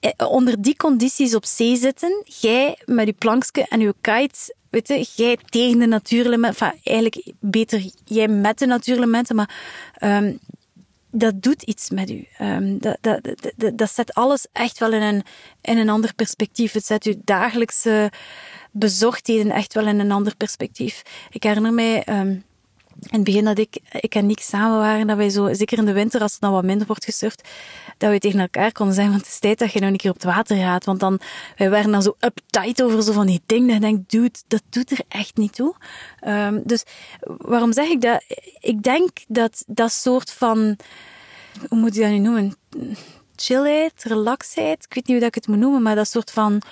eh, 0.00 0.30
onder 0.30 0.62
die 0.62 0.76
condities 0.76 1.34
op 1.34 1.44
zee 1.44 1.76
zitten, 1.76 2.24
jij 2.24 2.78
met 2.84 3.06
je 3.06 3.12
plankje 3.12 3.66
en 3.68 3.80
je 3.80 3.94
kite 4.00 4.54
weet 4.70 4.88
je, 4.88 5.06
jij 5.14 5.38
tegen 5.44 5.78
de 5.78 5.86
natuurelementen, 5.86 6.66
enfin, 6.66 6.80
eigenlijk 6.84 7.32
beter 7.40 7.90
jij 8.04 8.28
met 8.28 8.58
de 8.58 8.66
natuurelementen, 8.66 9.36
maar 9.36 9.50
dat 11.10 11.42
doet 11.42 11.62
iets 11.62 11.90
met 11.90 12.10
u. 12.10 12.26
Um, 12.40 12.78
dat, 12.78 12.98
dat, 13.00 13.22
dat, 13.56 13.78
dat, 13.78 13.92
zet 13.92 14.14
alles 14.14 14.46
echt 14.52 14.78
wel 14.78 14.92
in 14.92 15.02
een, 15.02 15.22
in 15.60 15.78
een 15.78 15.88
ander 15.88 16.14
perspectief. 16.14 16.72
Het 16.72 16.86
zet 16.86 17.04
uw 17.04 17.14
dagelijkse 17.24 18.12
bezorgdheden 18.70 19.52
echt 19.52 19.74
wel 19.74 19.86
in 19.86 19.98
een 19.98 20.12
ander 20.12 20.36
perspectief. 20.36 21.02
Ik 21.30 21.42
herinner 21.42 21.72
mij 21.72 22.06
um, 22.08 22.44
in 23.00 23.16
het 23.16 23.24
begin 23.24 23.44
dat 23.44 23.58
ik, 23.58 23.78
ik 23.90 24.14
en 24.14 24.26
Nick 24.26 24.40
samen 24.40 24.78
waren, 24.78 25.06
dat 25.06 25.16
wij 25.16 25.30
zo, 25.30 25.54
zeker 25.54 25.78
in 25.78 25.84
de 25.84 25.92
winter, 25.92 26.20
als 26.20 26.32
het 26.32 26.40
dan 26.40 26.52
wat 26.52 26.64
minder 26.64 26.86
wordt 26.86 27.04
gesurfd, 27.04 27.48
dat 27.98 28.10
we 28.10 28.18
tegen 28.18 28.40
elkaar 28.40 28.72
konden 28.72 28.94
zeggen, 28.94 29.12
want 29.12 29.24
het 29.24 29.34
is 29.34 29.40
tijd 29.40 29.58
dat 29.58 29.72
je 29.72 29.78
nou 29.78 29.92
een 29.92 29.98
keer 29.98 30.10
op 30.10 30.16
het 30.16 30.24
water 30.24 30.56
gaat. 30.56 30.84
Want 30.84 31.00
dan, 31.00 31.20
wij 31.56 31.70
waren 31.70 31.90
dan 31.90 32.02
zo 32.02 32.16
uptight 32.20 32.82
over 32.82 33.02
zo 33.02 33.12
van 33.12 33.26
die 33.26 33.42
dingen, 33.46 33.66
dat 33.66 33.74
je 33.74 33.80
denkt, 33.80 34.10
dude, 34.10 34.38
dat 34.48 34.62
doet 34.70 34.90
er 34.90 35.00
echt 35.08 35.36
niet 35.36 35.54
toe. 35.54 35.74
Um, 36.26 36.62
dus, 36.64 36.82
waarom 37.20 37.72
zeg 37.72 37.88
ik 37.88 38.00
dat? 38.00 38.24
Ik 38.60 38.82
denk 38.82 39.10
dat 39.28 39.64
dat 39.66 39.92
soort 39.92 40.30
van, 40.30 40.76
hoe 41.68 41.78
moet 41.78 41.94
je 41.94 42.00
dat 42.00 42.10
nu 42.10 42.18
noemen? 42.18 42.56
Chillheid, 43.36 44.04
relaxheid, 44.04 44.84
ik 44.84 44.94
weet 44.94 45.06
niet 45.06 45.16
hoe 45.16 45.18
dat 45.18 45.28
ik 45.28 45.34
het 45.34 45.46
moet 45.46 45.58
noemen, 45.58 45.82
maar 45.82 45.94
dat 45.94 46.08
soort 46.08 46.30
van, 46.30 46.62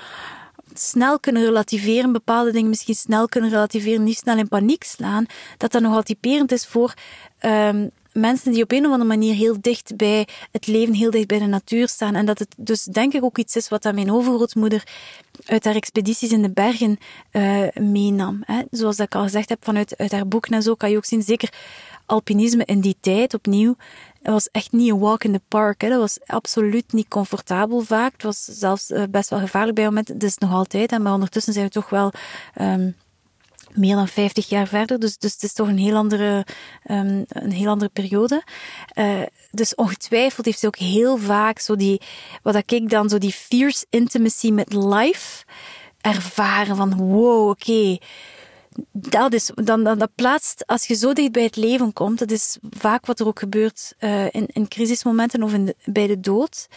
snel 0.81 1.21
kunnen 1.21 1.45
relativeren, 1.45 2.13
bepaalde 2.13 2.53
dingen 2.53 2.69
misschien 2.69 2.95
snel 2.95 3.29
kunnen 3.29 3.51
relativeren, 3.51 4.05
niet 4.05 4.19
snel 4.19 4.39
in 4.39 4.49
paniek 4.49 4.85
slaan, 4.85 5.27
dat 5.57 5.73
dat 5.73 5.83
nogal 5.83 6.03
typerend 6.03 6.53
is 6.53 6.67
voor 6.67 6.95
um, 7.41 7.91
mensen 8.13 8.53
die 8.53 8.63
op 8.63 8.73
een 8.73 8.87
of 8.87 8.93
andere 8.93 9.05
manier 9.05 9.35
heel 9.35 9.57
dicht 9.61 9.97
bij 9.97 10.29
het 10.53 10.67
leven, 10.67 10.95
heel 10.95 11.11
dicht 11.11 11.27
bij 11.27 11.39
de 11.39 11.47
natuur 11.47 11.89
staan. 11.89 12.15
En 12.15 12.27
dat 12.27 12.39
het 12.39 12.55
dus 12.57 12.85
denk 12.85 13.13
ik 13.13 13.25
ook 13.25 13.39
iets 13.39 13.57
is 13.57 13.69
wat 13.69 13.93
mijn 13.95 14.13
overgrootmoeder 14.13 14.87
uit 15.47 15.65
haar 15.65 15.75
expedities 15.75 16.31
in 16.31 16.43
de 16.43 16.51
bergen 16.51 16.99
uh, 17.33 17.63
meenam. 17.75 18.43
Hè. 18.45 18.63
Zoals 18.71 18.99
ik 18.99 19.15
al 19.15 19.23
gezegd 19.23 19.49
heb, 19.49 19.65
vanuit 19.65 19.97
uit 19.97 20.13
haar 20.13 20.29
boek 20.29 20.47
en 20.47 20.63
zo 20.63 20.75
kan 20.75 20.91
je 20.91 20.97
ook 20.97 21.05
zien, 21.05 21.23
zeker 21.23 21.53
alpinisme 22.07 22.65
in 22.65 22.81
die 22.81 22.97
tijd 23.01 23.35
opnieuw 23.35 23.77
het 24.23 24.33
was 24.33 24.49
echt 24.53 24.73
niet 24.73 24.91
een 24.91 24.99
walk 24.99 25.25
in 25.25 25.33
the 25.33 25.41
park. 25.49 25.81
Hè. 25.81 25.89
Dat 25.89 26.01
was 26.01 26.19
absoluut 26.27 26.93
niet 26.93 27.09
comfortabel 27.09 27.81
vaak. 27.81 28.13
Het 28.13 28.23
was 28.23 28.45
zelfs 28.45 28.91
eh, 28.91 29.03
best 29.11 29.31
wel 29.31 29.39
gevaarlijk 29.39 29.75
bij 29.75 29.85
momenten. 29.85 30.15
Het 30.15 30.23
is 30.23 30.39
nog 30.39 30.53
altijd, 30.53 30.99
maar 30.99 31.13
ondertussen 31.13 31.53
zijn 31.53 31.65
we 31.65 31.71
toch 31.71 31.89
wel 31.91 32.13
um, 32.61 32.97
meer 33.75 33.95
dan 33.95 34.09
50 34.09 34.49
jaar 34.49 34.67
verder. 34.67 34.99
Dus, 34.99 35.19
dus 35.19 35.33
het 35.33 35.43
is 35.43 35.53
toch 35.53 35.69
een 35.69 35.79
heel 35.79 35.97
andere, 35.97 36.47
um, 36.91 37.25
een 37.29 37.53
heel 37.53 37.69
andere 37.69 37.91
periode. 37.91 38.43
Uh, 38.95 39.23
dus 39.51 39.75
ongetwijfeld 39.75 40.47
heeft 40.47 40.61
hij 40.61 40.71
ook 40.71 40.79
heel 40.79 41.17
vaak 41.17 41.59
zo 41.59 41.77
die, 41.77 42.01
wat 42.43 42.55
ik 42.71 42.91
dan, 42.91 43.09
zo 43.09 43.19
die 43.19 43.33
fierce 43.33 43.87
intimacy 43.91 44.51
met 44.51 44.73
life 44.73 45.45
ervaren. 46.01 46.77
Van 46.77 46.97
wow, 46.97 47.49
oké. 47.49 47.71
Okay, 47.71 48.01
dat 48.93 49.33
is, 49.33 49.51
dan, 49.55 49.85
dan, 49.85 49.99
dat 49.99 50.11
plaatst, 50.15 50.67
als 50.67 50.87
je 50.87 50.95
zo 50.95 51.13
dicht 51.13 51.33
bij 51.33 51.43
het 51.43 51.57
leven 51.57 51.93
komt, 51.93 52.19
dat 52.19 52.31
is 52.31 52.59
vaak 52.71 53.07
wat 53.07 53.21
er 53.21 53.27
ook 53.27 53.39
gebeurt 53.39 53.95
uh, 54.01 54.25
in, 54.25 54.47
in 54.47 54.69
crisismomenten 54.69 55.43
of 55.43 55.53
in 55.53 55.75
bij 55.85 56.07
de 56.07 56.21
dood, 56.21 56.69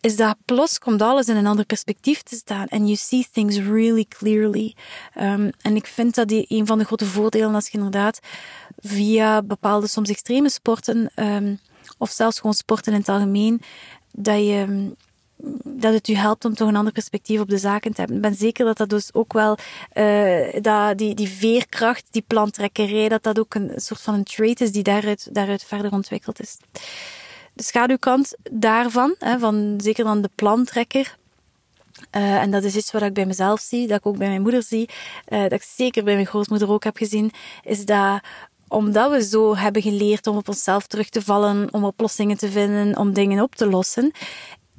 is 0.00 0.16
dat 0.16 0.36
plots 0.44 0.78
komt 0.78 1.02
alles 1.02 1.28
in 1.28 1.36
een 1.36 1.46
ander 1.46 1.64
perspectief 1.64 2.22
te 2.22 2.36
staan. 2.36 2.66
En 2.66 2.84
you 2.84 2.96
see 2.96 3.26
things 3.32 3.56
really 3.56 4.04
clearly. 4.08 4.74
Um, 5.20 5.50
en 5.60 5.76
ik 5.76 5.86
vind 5.86 6.14
dat 6.14 6.28
die, 6.28 6.44
een 6.48 6.66
van 6.66 6.78
de 6.78 6.84
grote 6.84 7.06
voordelen 7.06 7.54
als 7.54 7.68
je 7.68 7.76
inderdaad 7.76 8.20
via 8.76 9.42
bepaalde 9.42 9.86
soms 9.86 10.08
extreme 10.10 10.48
sporten, 10.48 11.10
um, 11.16 11.60
of 11.98 12.10
zelfs 12.10 12.36
gewoon 12.36 12.54
sporten 12.54 12.92
in 12.92 12.98
het 12.98 13.08
algemeen, 13.08 13.60
dat 14.12 14.38
je 14.38 14.90
dat 15.64 15.92
het 15.92 16.08
u 16.08 16.14
helpt 16.14 16.44
om 16.44 16.54
toch 16.54 16.68
een 16.68 16.76
ander 16.76 16.92
perspectief 16.92 17.40
op 17.40 17.48
de 17.48 17.58
zaken 17.58 17.92
te 17.92 18.00
hebben. 18.00 18.16
Ik 18.16 18.22
ben 18.22 18.34
zeker 18.34 18.64
dat 18.64 18.76
dat 18.76 18.88
dus 18.88 19.14
ook 19.14 19.32
wel, 19.32 19.56
uh, 19.94 20.60
dat 20.60 20.98
die, 20.98 21.14
die 21.14 21.28
veerkracht, 21.28 22.04
die 22.10 22.24
plantrekkerij, 22.26 23.08
dat 23.08 23.22
dat 23.22 23.38
ook 23.38 23.54
een 23.54 23.72
soort 23.74 24.00
van 24.00 24.14
een 24.14 24.24
trait 24.24 24.60
is 24.60 24.72
die 24.72 24.82
daaruit, 24.82 25.34
daaruit 25.34 25.64
verder 25.64 25.92
ontwikkeld 25.92 26.40
is. 26.40 26.56
De 27.52 27.62
schaduwkant 27.62 28.36
daarvan, 28.50 29.14
hè, 29.18 29.38
van 29.38 29.74
zeker 29.82 30.04
dan 30.04 30.22
de 30.22 30.30
plantrekker, 30.34 31.16
uh, 32.16 32.42
en 32.42 32.50
dat 32.50 32.64
is 32.64 32.76
iets 32.76 32.92
wat 32.92 33.02
ik 33.02 33.12
bij 33.12 33.26
mezelf 33.26 33.60
zie, 33.60 33.86
dat 33.86 33.98
ik 33.98 34.06
ook 34.06 34.18
bij 34.18 34.28
mijn 34.28 34.42
moeder 34.42 34.62
zie, 34.62 34.88
uh, 35.28 35.42
dat 35.42 35.52
ik 35.52 35.62
zeker 35.62 36.04
bij 36.04 36.14
mijn 36.14 36.26
grootmoeder 36.26 36.70
ook 36.70 36.84
heb 36.84 36.96
gezien, 36.96 37.32
is 37.62 37.84
dat 37.84 38.20
omdat 38.68 39.10
we 39.10 39.22
zo 39.22 39.56
hebben 39.56 39.82
geleerd 39.82 40.26
om 40.26 40.36
op 40.36 40.48
onszelf 40.48 40.86
terug 40.86 41.08
te 41.08 41.22
vallen, 41.22 41.68
om 41.72 41.84
oplossingen 41.84 42.36
te 42.36 42.50
vinden, 42.50 42.96
om 42.96 43.12
dingen 43.12 43.42
op 43.42 43.54
te 43.54 43.66
lossen, 43.66 44.12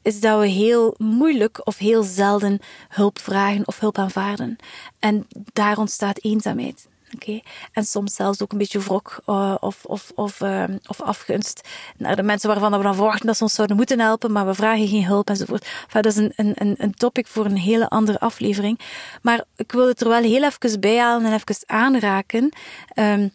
is 0.10 0.20
dat 0.20 0.40
we 0.40 0.48
heel 0.48 0.96
moeilijk 0.98 1.62
of 1.64 1.78
heel 1.78 2.04
zelden 2.04 2.60
hulp 2.88 3.20
vragen 3.20 3.68
of 3.68 3.80
hulp 3.80 3.98
aanvaarden. 3.98 4.56
En 5.00 5.28
daar 5.54 5.78
ontstaat 5.78 6.20
eenzaamheid. 6.24 6.88
Oké, 7.14 7.40
En 7.74 7.84
soms 7.84 8.16
zelfs 8.16 8.42
ook 8.42 8.52
een 8.52 8.58
beetje 8.58 8.80
wrok 8.80 9.22
uh, 9.28 9.56
of, 9.60 9.86
of, 9.86 10.12
of, 10.16 10.42
uh, 10.42 10.64
of 10.88 11.02
afgunst 11.02 11.68
naar 11.98 12.16
de 12.16 12.24
mensen 12.24 12.50
waarvan 12.50 12.78
we 12.78 12.84
dan 12.84 12.96
verwachten 12.96 13.26
dat 13.26 13.38
ze 13.38 13.44
ons 13.44 13.54
zouden 13.54 13.78
moeten 13.78 14.00
helpen, 14.00 14.32
maar 14.32 14.46
we 14.46 14.54
vragen 14.54 14.88
geen 14.88 15.06
hulp 15.06 15.30
enzovoort. 15.30 15.70
Dat 15.92 16.06
is 16.06 16.16
een, 16.16 16.34
een, 16.36 16.76
een 16.78 16.94
topic 16.94 17.28
voor 17.28 17.46
een 17.46 17.58
hele 17.58 17.90
andere 17.90 18.20
aflevering. 18.20 18.80
Maar 19.22 19.44
ik 19.56 19.72
wil 19.72 19.88
het 19.88 20.02
er 20.02 20.10
wel 20.10 20.22
heel 20.22 20.44
even 20.44 20.80
bij 20.80 20.98
halen 20.98 21.26
en 21.26 21.34
even 21.34 21.64
aanraken. 21.66 22.50
Um, 22.96 23.32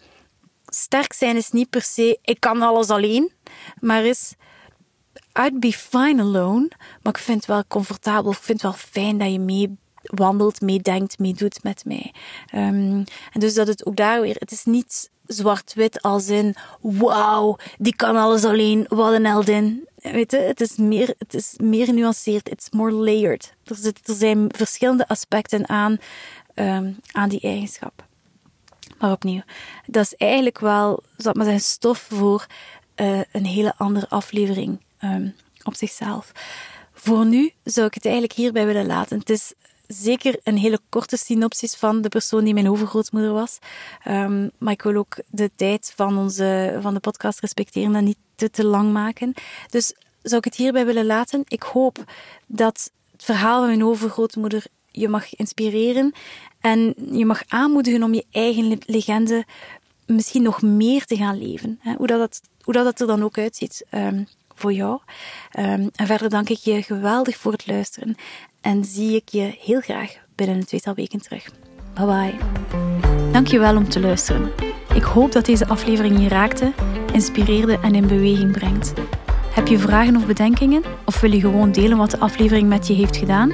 sterk 0.66 1.12
zijn 1.12 1.36
is 1.36 1.50
niet 1.50 1.70
per 1.70 1.82
se, 1.82 2.18
ik 2.22 2.40
kan 2.40 2.62
alles 2.62 2.88
alleen, 2.88 3.32
maar 3.80 4.04
is 4.04 4.34
I'd 5.38 5.60
be 5.60 5.72
fine 5.72 6.22
alone, 6.22 6.68
maar 7.02 7.12
ik 7.12 7.18
vind 7.18 7.36
het 7.36 7.46
wel 7.46 7.64
comfortabel. 7.68 8.30
Ik 8.30 8.38
vind 8.38 8.62
het 8.62 8.70
wel 8.70 8.80
fijn 8.80 9.18
dat 9.18 9.32
je 9.32 9.38
mee 9.38 9.76
wandelt, 10.02 10.60
meedenkt, 10.60 11.18
meedoet 11.18 11.62
met 11.62 11.84
mij. 11.84 12.14
Um, 12.54 13.04
en 13.32 13.40
dus 13.40 13.54
dat 13.54 13.66
het 13.66 13.86
ook 13.86 13.96
daar 13.96 14.20
weer, 14.20 14.36
het 14.38 14.52
is 14.52 14.64
niet 14.64 15.10
zwart-wit 15.26 16.02
als 16.02 16.28
in, 16.28 16.54
wauw, 16.80 17.56
die 17.78 17.96
kan 17.96 18.16
alles 18.16 18.44
alleen, 18.44 18.86
wat 18.88 19.12
een 19.12 19.26
heldin. 19.26 19.88
Weet 19.96 20.30
je, 20.30 20.38
het 20.38 20.60
is 20.60 20.76
meer, 20.76 21.14
het 21.18 21.34
is 21.34 21.54
meer 21.62 21.84
genuanceerd, 21.84 22.50
it's 22.50 22.70
more 22.70 22.92
layered. 22.92 23.54
Er, 23.64 23.76
zit, 23.76 24.08
er 24.08 24.14
zijn 24.14 24.52
verschillende 24.56 25.08
aspecten 25.08 25.68
aan, 25.68 25.98
um, 26.54 26.98
aan 27.12 27.28
die 27.28 27.40
eigenschap. 27.40 28.06
Maar 28.98 29.12
opnieuw, 29.12 29.42
dat 29.86 30.04
is 30.04 30.14
eigenlijk 30.14 30.58
wel, 30.58 31.02
zal 31.16 31.32
maar 31.36 31.60
stof 31.60 31.98
voor 31.98 32.46
uh, 32.96 33.20
een 33.32 33.46
hele 33.46 33.74
andere 33.76 34.08
aflevering 34.08 34.78
um, 35.04 35.34
op 35.62 35.74
zichzelf. 35.74 36.32
Voor 36.92 37.26
nu 37.26 37.52
zou 37.64 37.86
ik 37.86 37.94
het 37.94 38.04
eigenlijk 38.04 38.34
hierbij 38.34 38.66
willen 38.66 38.86
laten. 38.86 39.18
Het 39.18 39.30
is 39.30 39.52
zeker 39.86 40.40
een 40.42 40.56
hele 40.56 40.80
korte 40.88 41.16
synopsis 41.16 41.74
van 41.74 42.02
de 42.02 42.08
persoon 42.08 42.44
die 42.44 42.54
mijn 42.54 42.70
overgrootmoeder 42.70 43.32
was. 43.32 43.58
Um, 44.08 44.50
maar 44.58 44.72
ik 44.72 44.82
wil 44.82 44.96
ook 44.96 45.16
de 45.26 45.50
tijd 45.56 45.92
van, 45.96 46.18
onze, 46.18 46.78
van 46.80 46.94
de 46.94 47.00
podcast 47.00 47.40
respecteren 47.40 47.94
en 47.94 48.04
niet 48.04 48.16
te, 48.34 48.50
te 48.50 48.64
lang 48.64 48.92
maken. 48.92 49.34
Dus 49.70 49.94
zou 50.22 50.36
ik 50.36 50.44
het 50.44 50.54
hierbij 50.54 50.86
willen 50.86 51.06
laten. 51.06 51.42
Ik 51.48 51.62
hoop 51.62 52.04
dat 52.46 52.90
het 53.12 53.24
verhaal 53.24 53.58
van 53.58 53.68
mijn 53.68 53.84
overgrootmoeder 53.84 54.66
je 54.90 55.08
mag 55.08 55.34
inspireren 55.34 56.12
en 56.60 56.94
je 57.12 57.26
mag 57.26 57.42
aanmoedigen 57.48 58.02
om 58.02 58.14
je 58.14 58.26
eigen 58.30 58.78
legende 58.86 59.44
misschien 60.06 60.42
nog 60.42 60.62
meer 60.62 61.04
te 61.04 61.16
gaan 61.16 61.38
leven. 61.38 61.80
Hoe, 61.96 62.06
dat, 62.06 62.40
hoe 62.62 62.74
dat 62.74 63.00
er 63.00 63.06
dan 63.06 63.22
ook 63.22 63.38
uitziet. 63.38 63.84
Um, 63.90 64.26
voor 64.54 64.72
jou. 64.72 65.00
Um, 65.58 65.90
en 65.94 66.06
verder 66.06 66.28
dank 66.28 66.48
ik 66.48 66.58
je 66.58 66.82
geweldig 66.82 67.36
voor 67.36 67.52
het 67.52 67.66
luisteren 67.66 68.16
en 68.60 68.84
zie 68.84 69.14
ik 69.14 69.28
je 69.28 69.56
heel 69.60 69.80
graag 69.80 70.16
binnen 70.34 70.56
een 70.56 70.64
tweetal 70.64 70.94
weken 70.94 71.20
terug. 71.20 71.50
Bye 71.94 72.06
bye. 72.06 72.34
Dankjewel 73.32 73.76
om 73.76 73.88
te 73.88 74.00
luisteren. 74.00 74.52
Ik 74.94 75.02
hoop 75.02 75.32
dat 75.32 75.44
deze 75.44 75.66
aflevering 75.66 76.20
je 76.20 76.28
raakte, 76.28 76.72
inspireerde 77.12 77.78
en 77.82 77.94
in 77.94 78.06
beweging 78.06 78.52
brengt. 78.52 78.92
Heb 79.54 79.66
je 79.66 79.78
vragen 79.78 80.16
of 80.16 80.26
bedenkingen? 80.26 80.82
Of 81.04 81.20
wil 81.20 81.32
je 81.32 81.40
gewoon 81.40 81.72
delen 81.72 81.96
wat 81.96 82.10
de 82.10 82.18
aflevering 82.18 82.68
met 82.68 82.86
je 82.86 82.94
heeft 82.94 83.16
gedaan? 83.16 83.52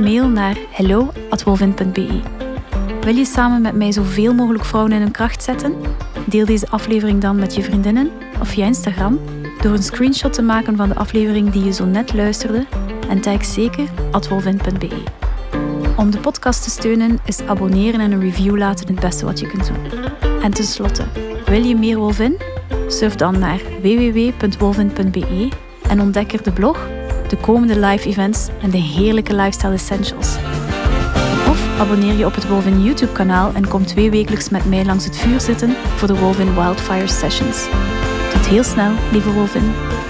Mail 0.00 0.28
naar 0.28 0.56
hello.wolvin.be. 0.70 2.20
Wil 3.00 3.16
je 3.16 3.24
samen 3.24 3.62
met 3.62 3.74
mij 3.74 3.92
zoveel 3.92 4.34
mogelijk 4.34 4.64
vrouwen 4.64 4.92
in 4.92 5.00
hun 5.00 5.10
kracht 5.10 5.42
zetten? 5.42 5.74
Deel 6.26 6.46
deze 6.46 6.68
aflevering 6.68 7.20
dan 7.20 7.38
met 7.38 7.54
je 7.54 7.62
vriendinnen 7.62 8.10
of 8.40 8.48
via 8.48 8.66
Instagram 8.66 9.18
door 9.68 9.76
een 9.76 9.82
screenshot 9.82 10.32
te 10.32 10.42
maken 10.42 10.76
van 10.76 10.88
de 10.88 10.94
aflevering 10.94 11.50
die 11.50 11.64
je 11.64 11.72
zo 11.72 11.84
net 11.84 12.14
luisterde 12.14 12.66
en 13.08 13.20
tag 13.20 13.44
zeker 13.44 13.88
atwolvin.be. 14.10 15.02
Om 15.96 16.10
de 16.10 16.18
podcast 16.18 16.62
te 16.62 16.70
steunen 16.70 17.18
is 17.24 17.40
abonneren 17.40 18.00
en 18.00 18.12
een 18.12 18.20
review 18.20 18.56
laten 18.56 18.86
het 18.86 19.00
beste 19.00 19.24
wat 19.24 19.38
je 19.38 19.46
kunt 19.46 19.66
doen. 19.66 20.02
En 20.42 20.50
tenslotte, 20.50 21.04
wil 21.46 21.62
je 21.62 21.76
meer 21.76 21.98
Wolvin? 21.98 22.38
Surf 22.86 23.14
dan 23.14 23.38
naar 23.38 23.60
www.wolvin.be 23.82 25.48
en 25.88 26.00
ontdek 26.00 26.32
er 26.32 26.42
de 26.42 26.52
blog, 26.52 26.86
de 27.28 27.36
komende 27.36 27.78
live 27.78 28.08
events 28.08 28.48
en 28.62 28.70
de 28.70 28.78
heerlijke 28.78 29.34
lifestyle 29.34 29.72
essentials. 29.72 30.36
Of 31.48 31.80
abonneer 31.80 32.14
je 32.14 32.26
op 32.26 32.34
het 32.34 32.48
Wolvin 32.48 32.82
YouTube 32.82 33.12
kanaal 33.12 33.52
en 33.54 33.68
kom 33.68 33.86
twee 33.86 34.10
wekelijks 34.10 34.48
met 34.48 34.64
mij 34.64 34.84
langs 34.84 35.04
het 35.04 35.16
vuur 35.16 35.40
zitten 35.40 35.70
voor 35.96 36.08
de 36.08 36.18
Wolvin 36.18 36.54
Wildfire 36.54 37.08
Sessions 37.08 37.68
heel 38.48 38.64
snel, 38.64 38.92
lieve 39.12 39.32
Wolvin. 39.32 40.07